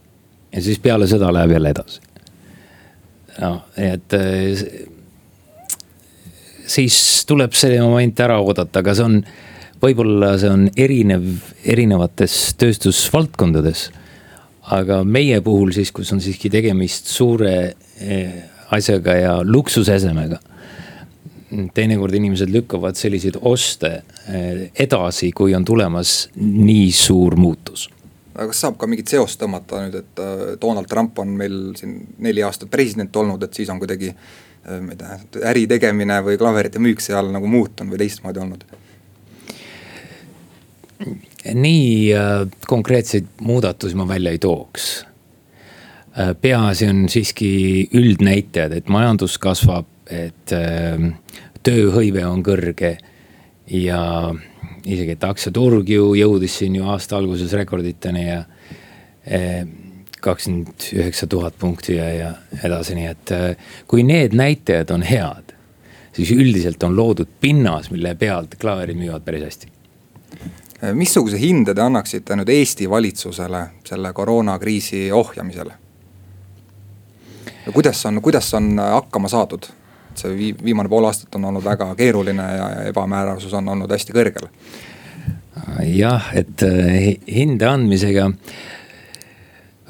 ja 0.53 0.61
siis 0.61 0.79
peale 0.79 1.07
seda 1.07 1.33
läheb 1.33 1.51
jälle 1.51 1.69
edasi. 1.69 2.01
noh, 3.41 3.61
et 3.77 4.13
äh, 4.13 4.88
siis 6.69 7.25
tuleb 7.29 7.55
see 7.57 7.79
moment 7.81 8.19
ära 8.23 8.39
oodata, 8.41 8.83
aga 8.83 8.95
see 8.97 9.05
on, 9.05 9.17
võib-olla 9.81 10.33
see 10.41 10.51
on 10.51 10.67
erinev 10.77 11.25
erinevates 11.65 12.37
tööstusvaldkondades. 12.59 13.89
aga 14.69 15.03
meie 15.03 15.41
puhul 15.41 15.71
siis, 15.73 15.91
kus 15.91 16.11
on 16.13 16.21
siiski 16.21 16.49
tegemist 16.53 17.07
suure 17.09 17.73
eh, 18.01 18.33
asjaga 18.69 19.15
ja 19.17 19.35
luksusesemega. 19.43 20.39
teinekord 21.73 22.13
inimesed 22.13 22.49
lükkavad 22.53 22.95
selliseid 22.95 23.39
oste 23.41 24.03
eh, 24.27 24.69
edasi, 24.75 25.31
kui 25.31 25.55
on 25.55 25.65
tulemas 25.65 26.29
nii 26.35 26.91
suur 26.91 27.35
muutus 27.35 27.89
aga 28.39 28.47
kas 28.53 28.61
saab 28.63 28.77
ka 28.79 28.87
mingit 28.87 29.11
seost 29.11 29.39
tõmmata 29.41 29.81
nüüd, 29.83 29.95
et 29.99 30.21
äh, 30.23 30.43
Donald 30.61 30.87
Trump 30.87 31.17
on 31.19 31.33
meil 31.35 31.73
siin 31.75 31.97
neli 32.23 32.43
aastat 32.45 32.69
president 32.71 33.15
olnud, 33.15 33.43
et 33.43 33.57
siis 33.57 33.69
on 33.73 33.81
kuidagi 33.81 34.13
ma 34.67 34.93
ei 34.93 34.99
tea, 34.99 35.19
äri 35.49 35.65
tegemine 35.71 36.19
või 36.25 36.37
klaverite 36.39 36.81
müük 36.83 37.01
seal 37.03 37.31
nagu 37.33 37.47
muutunud 37.47 37.93
või 37.93 38.03
teistmoodi 38.03 38.43
olnud? 38.43 38.65
nii 41.55 42.11
konkreetseid 42.67 43.29
muudatusi 43.47 43.95
ma 43.95 44.07
välja 44.07 44.33
ei 44.35 44.41
tooks 44.43 44.89
peaasi 46.41 46.87
on 46.89 47.05
siiski 47.09 47.51
üldnäitajad, 47.95 48.73
et 48.75 48.89
majandus 48.91 49.37
kasvab, 49.41 49.87
et 50.09 50.53
tööhõive 51.63 52.25
on 52.27 52.43
kõrge. 52.43 52.97
ja 53.69 54.33
isegi, 54.85 55.11
et 55.11 55.23
aktsiaturg 55.23 55.89
ju 55.89 56.15
jõudis 56.17 56.55
siin 56.57 56.75
ju 56.75 56.87
aasta 56.89 57.17
alguses 57.17 57.51
rekorditeni 57.53 58.23
ja 58.25 58.39
kakskümmend 60.21 60.89
üheksa 60.93 61.27
tuhat 61.27 61.55
punkti 61.59 61.95
ja, 61.95 62.09
ja 62.13 62.29
edasi, 62.63 62.95
nii 62.97 63.07
et 63.07 63.33
kui 63.87 64.03
need 64.03 64.35
näitajad 64.35 64.91
on 64.91 65.03
head, 65.07 65.53
siis 66.15 66.31
üldiselt 66.35 66.83
on 66.83 66.95
loodud 66.95 67.29
pinnas, 67.41 67.91
mille 67.91 68.15
pealt 68.19 68.57
klaverid 68.61 68.99
müüvad 68.99 69.23
päris 69.23 69.47
hästi 69.47 69.71
missuguse 70.93 71.39
hinde 71.39 71.73
te 71.75 71.83
annaksite 71.83 72.35
nüüd 72.39 72.49
Eesti 72.53 72.89
valitsusele 72.89 73.63
selle 73.87 74.13
koroonakriisi 74.13 75.09
ohjamisel? 75.11 75.71
kuidas 77.73 78.05
on, 78.05 78.21
kuidas 78.21 78.53
on 78.53 78.79
hakkama 78.79 79.29
saadud? 79.29 79.67
see 80.19 80.53
viimane 80.63 80.89
pool 80.89 81.05
aastat 81.07 81.35
on 81.35 81.45
olnud 81.51 81.63
väga 81.63 81.93
keeruline 81.95 82.43
ja 82.43 82.69
ebamäärasus 82.89 83.53
on 83.53 83.67
olnud 83.69 83.91
hästi 83.91 84.15
kõrgel. 84.15 84.47
jah, 85.85 86.31
et 86.33 86.63
hinde 87.27 87.67
andmisega 87.67 88.31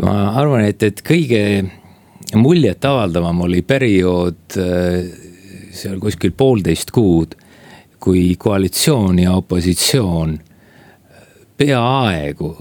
ma 0.03 0.15
arvan, 0.39 0.65
et, 0.69 0.83
et 0.83 1.01
kõige 1.05 1.43
muljetavaldavam 2.39 3.45
oli 3.47 3.62
periood 3.65 4.57
eh, 4.59 5.09
seal 5.75 5.99
kuskil 6.01 6.33
poolteist 6.38 6.91
kuud, 6.95 7.35
kui 7.99 8.35
koalitsioon 8.39 9.19
ja 9.19 9.35
opositsioon 9.35 10.38
peaaegu 11.59 12.51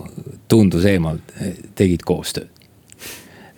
tundus 0.50 0.86
eemalt, 0.90 1.34
tegid 1.78 2.02
koostööd 2.06 2.58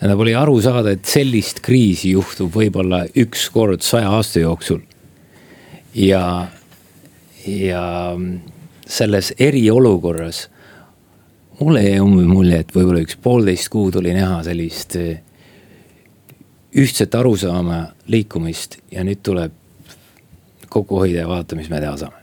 tähendab, 0.01 0.21
oli 0.25 0.35
aru 0.35 0.57
saada, 0.65 0.95
et 0.97 1.05
sellist 1.05 1.61
kriisi 1.61 2.15
juhtub 2.15 2.55
võib-olla 2.57 3.03
üks 3.21 3.51
kord 3.53 3.85
saja 3.85 4.09
aasta 4.17 4.41
jooksul. 4.41 4.81
ja, 5.95 6.49
ja 7.45 7.85
selles 8.87 9.35
eriolukorras 9.39 10.49
mulle 11.61 11.83
jäi 11.85 12.01
umbes 12.01 12.29
mulje, 12.29 12.63
et 12.65 12.73
võib-olla 12.75 13.03
üks 13.05 13.19
poolteist 13.21 13.69
kuud 13.73 13.99
oli 14.01 14.15
näha 14.17 14.41
sellist 14.47 14.97
eh, 15.01 15.21
ühtset 16.81 17.15
arusaama 17.15 17.83
liikumist 18.11 18.81
ja 18.93 19.05
nüüd 19.05 19.23
tuleb 19.27 19.57
kokku 20.71 21.03
hoida 21.03 21.25
ja 21.25 21.29
vaadata, 21.29 21.59
mis 21.59 21.71
me 21.71 21.83
teha 21.83 21.97
saame 21.99 22.21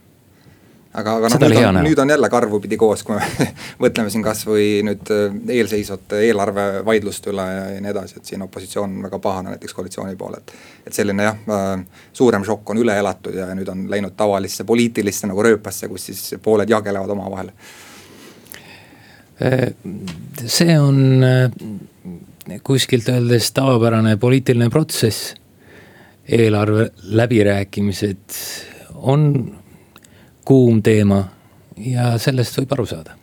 aga, 0.97 1.15
aga 1.19 1.29
noh, 1.29 1.43
nüüd 1.43 1.67
on, 1.67 1.79
nüüd 1.85 2.01
on 2.01 2.11
jälle 2.11 2.29
karvupidi 2.31 2.77
koos, 2.79 3.03
kui 3.05 3.17
me 3.17 3.47
mõtleme 3.83 4.11
siin 4.13 4.23
kasvõi 4.25 4.67
nüüd 4.87 5.11
äh, 5.13 5.35
eelseisvate 5.57 6.21
eelarvevaidluste 6.27 7.31
üle 7.33 7.45
ja, 7.45 7.65
ja 7.75 7.83
nii 7.83 7.93
edasi, 7.93 8.19
et 8.19 8.31
siin 8.31 8.45
opositsioon 8.45 8.95
on 8.97 9.07
väga 9.07 9.19
pahane 9.23 9.53
näiteks 9.55 9.77
koalitsiooni 9.77 10.17
poole, 10.19 10.41
et. 10.41 10.55
et 10.89 10.97
selline 10.97 11.27
jah 11.27 11.83
suurem 12.15 12.45
šokk 12.47 12.73
on 12.73 12.81
üle 12.81 12.95
elatud 12.97 13.35
ja 13.37 13.49
nüüd 13.57 13.69
on 13.71 13.85
läinud 13.91 14.15
tavalisse 14.17 14.65
poliitilisse 14.67 15.29
nagu 15.29 15.43
rööpasse, 15.45 15.89
kus 15.91 16.09
siis 16.09 16.23
pooled 16.43 16.69
jagelevad 16.69 17.13
omavahel. 17.13 17.51
Äh, 19.41 19.73
see 20.45 20.79
on 20.79 21.23
äh, 21.23 21.51
kuskilt 22.63 23.09
öeldes 23.09 23.51
tavapärane 23.51 24.17
poliitiline 24.17 24.69
protsess. 24.69 25.35
eelarve 26.27 26.89
läbirääkimised 27.03 28.35
on 28.95 29.55
kuum 30.45 30.81
teema 30.83 31.21
ja 31.77 32.17
sellest 32.19 32.57
võib 32.59 32.73
aru 32.75 32.85
saada 32.85 33.13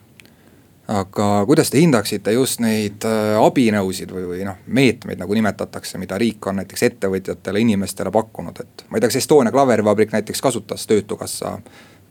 aga 0.87 1.45
kuidas 1.45 1.69
te 1.69 1.81
hindaksite 1.81 2.33
just 2.35 2.61
neid 2.61 3.05
äh, 3.07 3.35
abinõusid 3.41 4.11
või, 4.13 4.25
või 4.29 4.45
noh, 4.45 4.59
meetmeid 4.67 5.19
nagu 5.21 5.33
nimetatakse, 5.33 5.97
mida 6.01 6.17
riik 6.21 6.45
on 6.47 6.61
näiteks 6.61 6.83
ettevõtjatele, 6.89 7.61
inimestele 7.65 8.13
pakkunud, 8.13 8.61
et 8.61 8.85
ma 8.89 8.97
ei 8.97 9.03
tea, 9.03 9.09
kas 9.09 9.21
Estonia 9.23 9.53
klaverivabrik 9.53 10.13
näiteks 10.13 10.41
kasutas 10.45 10.85
Töötukassa 10.87 11.57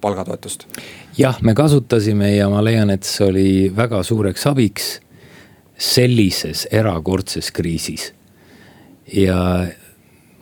palgatoetust? 0.04 0.68
jah, 1.18 1.40
me 1.42 1.54
kasutasime 1.56 2.34
ja 2.36 2.50
ma 2.52 2.60
leian, 2.64 2.92
et 2.92 3.08
see 3.08 3.26
oli 3.26 3.48
väga 3.76 4.02
suureks 4.04 4.46
abiks 4.52 4.92
sellises 5.78 6.68
erakordses 6.70 7.50
kriisis. 7.52 8.12
ja 9.12 9.66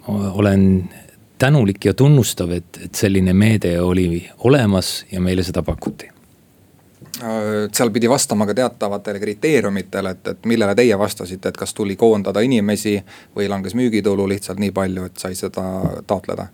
olen 0.08 0.90
tänulik 1.38 1.84
ja 1.84 1.94
tunnustav, 1.94 2.50
et, 2.50 2.80
et 2.84 2.94
selline 2.94 3.32
meede 3.32 3.80
oli 3.80 4.30
olemas 4.38 5.04
ja 5.12 5.20
meile 5.20 5.42
seda 5.42 5.62
pakuti 5.62 6.06
äh, 6.06 7.30
seal 7.72 7.90
pidi 7.90 8.10
vastama 8.10 8.46
ka 8.46 8.54
teatavatele 8.54 9.20
kriteeriumitele, 9.20 10.10
et, 10.10 10.28
et 10.28 10.46
millele 10.46 10.74
teie 10.74 10.98
vastasite, 10.98 11.48
et 11.48 11.56
kas 11.56 11.74
tuli 11.74 11.96
koondada 11.96 12.40
inimesi 12.40 12.98
või 13.36 13.48
langes 13.48 13.74
müügitulu 13.74 14.28
lihtsalt 14.28 14.62
nii 14.62 14.70
palju, 14.70 15.08
et 15.10 15.16
sai 15.18 15.34
seda 15.38 15.64
taotleda? 16.06 16.46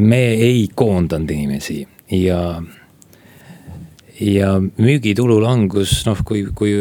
Me 0.00 0.20
ei 0.34 0.68
koondanud 0.74 1.30
inimesi 1.30 1.80
ja, 2.12 2.62
ja 4.20 4.52
müügitulu 4.60 5.40
langus, 5.42 6.02
noh, 6.06 6.20
kui, 6.24 6.44
kui 6.54 6.76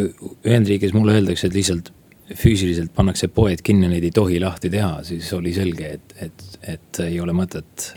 Ühendriigis 0.45 0.93
mulle 0.93 1.17
öeldakse, 1.17 1.49
et 1.49 1.57
lihtsalt 1.57 1.91
füüsiliselt 2.37 2.93
pannakse 2.95 3.27
poed 3.27 3.63
kinni, 3.63 3.89
neid 3.91 4.05
ei 4.07 4.13
tohi 4.15 4.39
lahti 4.39 4.69
teha, 4.71 5.01
siis 5.07 5.31
oli 5.35 5.53
selge, 5.55 5.95
et, 5.97 6.15
et, 6.27 6.45
et 6.75 7.01
ei 7.07 7.19
ole 7.19 7.35
mõtet 7.35 7.91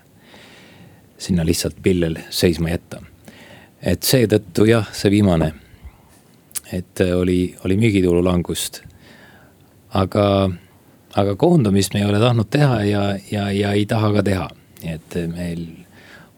sinna 1.18 1.44
lihtsalt 1.46 1.76
pillel 1.82 2.18
seisma 2.30 2.72
jätta. 2.72 3.02
et 3.82 4.02
seetõttu 4.02 4.64
jah, 4.64 4.88
see 4.96 5.10
viimane, 5.12 5.52
et 6.72 7.00
oli, 7.04 7.54
oli 7.64 7.76
müügitulu 7.76 8.24
langust. 8.24 8.82
aga, 9.94 10.50
aga 11.14 11.36
koondamist 11.36 11.94
me 11.94 12.00
ei 12.00 12.06
ole 12.06 12.18
tahtnud 12.18 12.50
teha 12.50 12.82
ja, 12.84 13.02
ja, 13.30 13.50
ja 13.52 13.72
ei 13.72 13.86
taha 13.86 14.12
ka 14.12 14.22
teha. 14.22 14.48
Nii 14.84 14.94
et 14.94 15.18
meil 15.32 15.66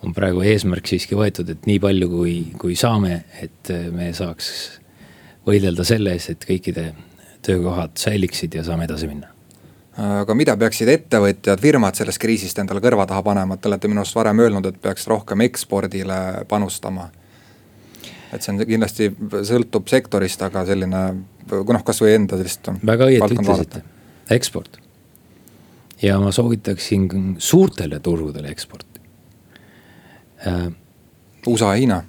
on 0.07 0.15
praegu 0.15 0.45
eesmärk 0.47 0.87
siiski 0.87 1.19
võetud, 1.19 1.51
et 1.51 1.67
nii 1.67 1.81
palju, 1.83 2.11
kui, 2.13 2.35
kui 2.61 2.77
saame, 2.79 3.25
et 3.43 3.73
me 3.93 4.13
saaks 4.15 4.51
võidelda 5.47 5.87
selle 5.87 6.15
eest, 6.15 6.37
et 6.37 6.47
kõikide 6.47 6.93
töökohad 7.47 7.99
säiliksid 7.99 8.55
ja 8.55 8.65
saame 8.67 8.87
edasi 8.87 9.11
minna 9.11 9.33
aga 9.97 10.35
mida 10.37 10.57
peaksid 10.61 10.91
ettevõtjad, 10.93 11.61
firmad 11.61 11.97
sellest 11.97 12.21
kriisist 12.21 12.59
endale 12.61 12.83
kõrva 12.85 13.07
taha 13.09 13.23
panema, 13.25 13.57
te 13.57 13.71
olete 13.71 13.89
minu 13.89 14.03
arust 14.03 14.17
varem 14.19 14.43
öelnud, 14.45 14.69
et 14.69 14.81
peaks 14.83 15.07
rohkem 15.09 15.45
ekspordile 15.47 16.19
panustama. 16.49 17.09
et 18.33 18.43
see 18.43 18.53
on 18.53 18.61
kindlasti, 18.67 19.11
sõltub 19.49 19.89
sektorist, 19.89 20.43
aga 20.43 20.67
selline 20.69 21.03
noh, 21.49 21.85
kasvõi 21.85 22.17
enda 22.19 22.37
sellist. 22.37 22.69
väga 22.85 23.09
õieti 23.09 23.39
ütlesite, 23.39 23.83
eksport. 24.31 24.81
Ja 26.03 26.19
ma 26.21 26.33
soovitaksin 26.33 27.09
suurtele 27.39 28.01
turgudele 28.01 28.49
eksporti 28.49 29.01
äh,. 30.47 30.73
USA 31.47 31.75
ja 31.75 31.79
Hiina. 31.79 32.03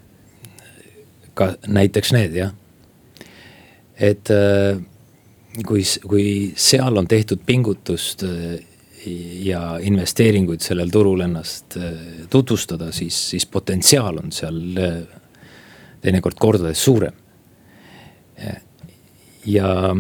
ka 1.38 1.53
näiteks 1.67 2.11
need 2.15 2.33
jah, 2.33 2.53
et 3.93 4.29
äh, 4.33 4.79
kui, 5.65 5.83
kui 6.07 6.53
seal 6.57 6.97
on 6.97 7.07
tehtud 7.07 7.43
pingutust 7.45 8.23
äh, 8.25 8.57
ja 9.45 9.77
investeeringuid 9.77 10.65
sellel 10.65 10.89
turul 10.89 11.21
ennast 11.21 11.77
tutvustada, 12.33 12.89
siis, 12.91 13.19
siis 13.29 13.45
potentsiaal 13.45 14.17
on 14.23 14.33
seal 14.33 14.57
teinekord 16.01 16.35
kordades 16.39 16.83
suurem. 16.83 17.13
ja 19.45 19.95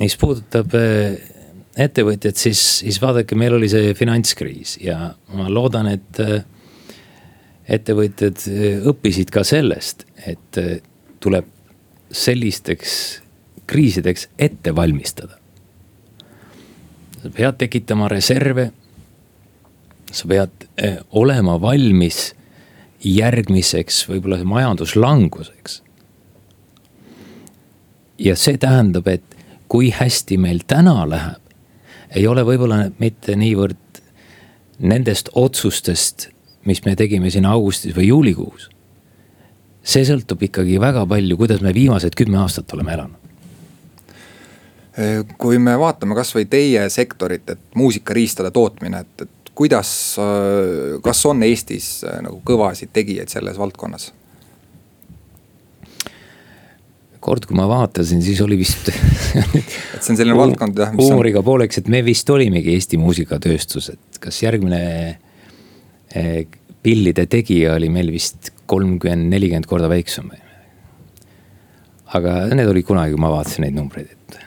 mis 0.00 0.16
puudutab 0.16 0.76
ettevõtjat, 1.78 2.38
siis, 2.38 2.60
siis 2.84 3.00
vaadake, 3.02 3.34
meil 3.38 3.56
oli 3.56 3.68
see 3.70 3.94
finantskriis 3.98 4.76
ja 4.82 5.14
ma 5.34 5.48
loodan, 5.50 5.88
et 5.90 6.20
ettevõtjad 7.64 8.44
õppisid 8.92 9.32
ka 9.34 9.42
sellest, 9.46 10.04
et 10.26 10.60
tuleb 11.24 11.48
sellisteks 12.14 12.94
kriisideks 13.66 14.28
ette 14.38 14.74
valmistada. 14.76 15.38
sa 17.22 17.30
pead 17.30 17.56
tekitama 17.58 18.08
reserve. 18.08 18.70
sa 20.12 20.28
pead 20.28 20.50
olema 21.10 21.60
valmis 21.60 22.34
järgmiseks 23.04 24.08
võib-olla 24.08 24.44
majanduslanguseks. 24.44 25.82
ja 28.18 28.36
see 28.36 28.58
tähendab, 28.58 29.08
et 29.08 29.24
kui 29.68 29.90
hästi 29.90 30.38
meil 30.38 30.60
täna 30.66 31.08
läheb, 31.08 31.43
ei 32.14 32.26
ole 32.26 32.44
võib-olla 32.46 32.84
mitte 32.98 33.36
niivõrd 33.36 34.00
nendest 34.78 35.30
otsustest, 35.34 36.28
mis 36.64 36.84
me 36.84 36.96
tegime 36.96 37.30
siin 37.30 37.46
augustis 37.46 37.94
või 37.96 38.08
juulikuus. 38.08 38.70
see 39.84 40.04
sõltub 40.04 40.42
ikkagi 40.42 40.80
väga 40.80 41.06
palju, 41.06 41.36
kuidas 41.36 41.60
me 41.60 41.74
viimased 41.74 42.14
kümme 42.16 42.38
aastat 42.40 42.72
oleme 42.72 42.92
elanud 42.92 43.24
kui 45.38 45.58
me 45.58 45.74
vaatame 45.78 46.14
kasvõi 46.14 46.46
teie 46.46 46.88
sektorit, 46.90 47.48
et 47.50 47.62
muusikariistade 47.74 48.52
tootmine, 48.54 49.00
et, 49.02 49.24
et 49.26 49.50
kuidas, 49.54 49.90
kas 51.02 51.24
on 51.26 51.42
Eestis 51.46 51.88
äh, 52.06 52.20
nagu 52.22 52.40
kõvasid 52.46 52.92
tegijaid 52.94 53.32
selles 53.32 53.58
valdkonnas? 53.58 54.12
Kord, 57.24 57.46
kui 57.48 57.56
ma 57.56 57.66
vaatasin, 57.70 58.22
siis 58.24 58.40
oli 58.44 58.58
vist 58.60 58.90
et 58.90 60.02
see 60.02 60.12
on 60.12 60.18
selline 60.18 60.36
valdkond 60.38 60.80
jah. 60.80 60.92
huumoriga 60.98 61.40
on... 61.40 61.46
pooleks, 61.46 61.80
et 61.80 61.90
me 61.92 62.02
vist 62.06 62.30
olimegi 62.30 62.74
Eesti 62.74 63.00
muusikatööstus, 63.00 63.90
et 63.94 64.20
kas 64.22 64.42
järgmine 64.44 64.82
eh, 66.14 66.44
pillide 66.84 67.26
tegija 67.30 67.78
oli 67.78 67.88
meil 67.92 68.12
vist 68.12 68.52
kolmkümmend, 68.70 69.30
nelikümmend 69.32 69.68
korda 69.68 69.88
väiksem. 69.92 70.30
aga 72.14 72.34
need 72.54 72.68
olid 72.70 72.86
kunagi, 72.86 73.14
kui 73.14 73.22
ma 73.24 73.32
vaatasin 73.32 73.66
neid 73.66 73.74
numbreid, 73.78 74.12
et 74.12 74.40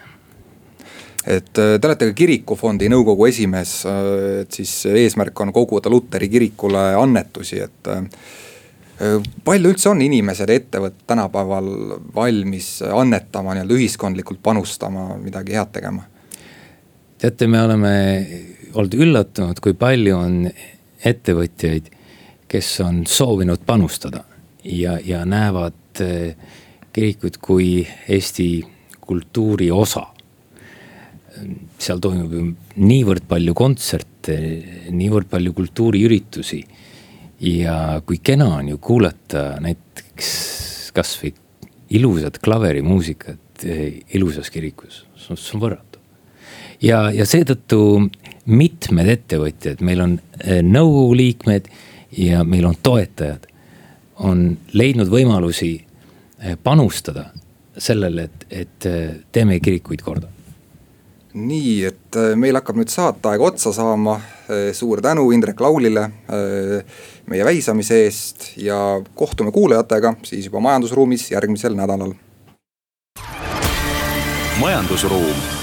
et 1.28 1.60
äh, 1.60 1.74
te 1.76 1.88
olete 1.90 2.08
ka 2.08 2.14
kirikufondi 2.16 2.88
nõukogu 2.88 3.26
esimees, 3.28 3.80
äh, 3.90 4.42
et 4.44 4.60
siis 4.60 4.72
eesmärk 4.88 5.40
on 5.44 5.52
koguda 5.52 5.90
Luteri 5.92 6.30
kirikule 6.32 6.92
annetusi, 6.96 7.60
et 7.66 7.90
palju 9.44 9.72
üldse 9.72 9.90
on 9.92 10.02
inimesed, 10.02 10.50
ettevõtted 10.50 11.04
tänapäeval 11.06 11.68
valmis 12.14 12.78
annetama, 12.82 13.54
nii-öelda 13.54 13.76
ühiskondlikult 13.78 14.42
panustama, 14.42 15.12
midagi 15.22 15.58
head 15.58 15.72
tegema? 15.74 16.06
teate, 17.18 17.48
me 17.50 17.62
oleme 17.62 17.92
olnud 18.74 18.94
üllatunud, 18.94 19.58
kui 19.62 19.74
palju 19.78 20.18
on 20.18 20.36
ettevõtjaid, 21.06 21.88
kes 22.50 22.68
on 22.84 23.00
soovinud 23.10 23.64
panustada 23.66 24.22
ja, 24.62 24.98
ja 25.02 25.24
näevad 25.26 26.02
kirikut 26.94 27.40
kui 27.42 27.82
Eesti 28.08 28.48
kultuuri 29.02 29.70
osa 29.74 30.06
seal 31.78 32.00
toimub 32.02 32.32
ju 32.34 32.44
niivõrd 32.82 33.26
palju 33.30 33.54
kontserte, 33.56 34.36
niivõrd 34.94 35.28
palju 35.30 35.54
kultuuriüritusi. 35.56 36.60
Ja 37.40 38.02
kui 38.06 38.18
kena 38.22 38.48
on 38.58 38.68
ju 38.68 38.78
kuulata 38.78 39.56
näiteks 39.62 40.30
kasvõi 40.94 41.32
ilusat 41.90 42.38
klaverimuusikat 42.44 43.64
eh, 43.64 44.00
ilusas 44.14 44.50
kirikus, 44.50 45.04
see 45.16 45.36
on 45.54 45.62
võrratu. 45.62 46.00
ja, 46.82 47.08
ja 47.14 47.26
seetõttu 47.26 48.08
mitmed 48.46 49.08
ettevõtjad, 49.08 49.82
meil 49.84 50.02
on 50.04 50.16
eh, 50.40 50.62
nõukogu 50.62 51.14
liikmed 51.16 51.68
ja 52.18 52.44
meil 52.44 52.66
on 52.66 52.76
toetajad, 52.82 53.46
on 54.18 54.56
leidnud 54.72 55.08
võimalusi 55.12 55.74
eh, 55.78 56.56
panustada 56.62 57.30
sellele, 57.78 58.26
et, 58.26 58.46
et 58.50 58.88
teeme 59.32 59.60
kirikuid 59.62 60.02
korda 60.02 60.26
nii, 61.34 61.84
et 61.88 62.16
äh, 62.16 62.32
meil 62.38 62.56
hakkab 62.58 62.78
nüüd 62.80 62.92
saateaeg 62.92 63.42
otsa 63.50 63.72
saama. 63.76 64.18
Äh, 64.48 64.70
suur 64.76 65.02
tänu 65.04 65.28
Indrek 65.36 65.60
Laulile 65.60 66.08
äh, 66.08 67.04
meie 67.28 67.44
väisamise 67.44 68.02
eest 68.06 68.52
ja 68.56 68.78
kohtume 69.14 69.52
kuulajatega 69.52 70.16
siis 70.24 70.48
juba 70.48 70.62
majandusruumis 70.64 71.30
järgmisel 71.34 71.76
nädalal. 71.76 72.16
majandusruum 74.58 75.57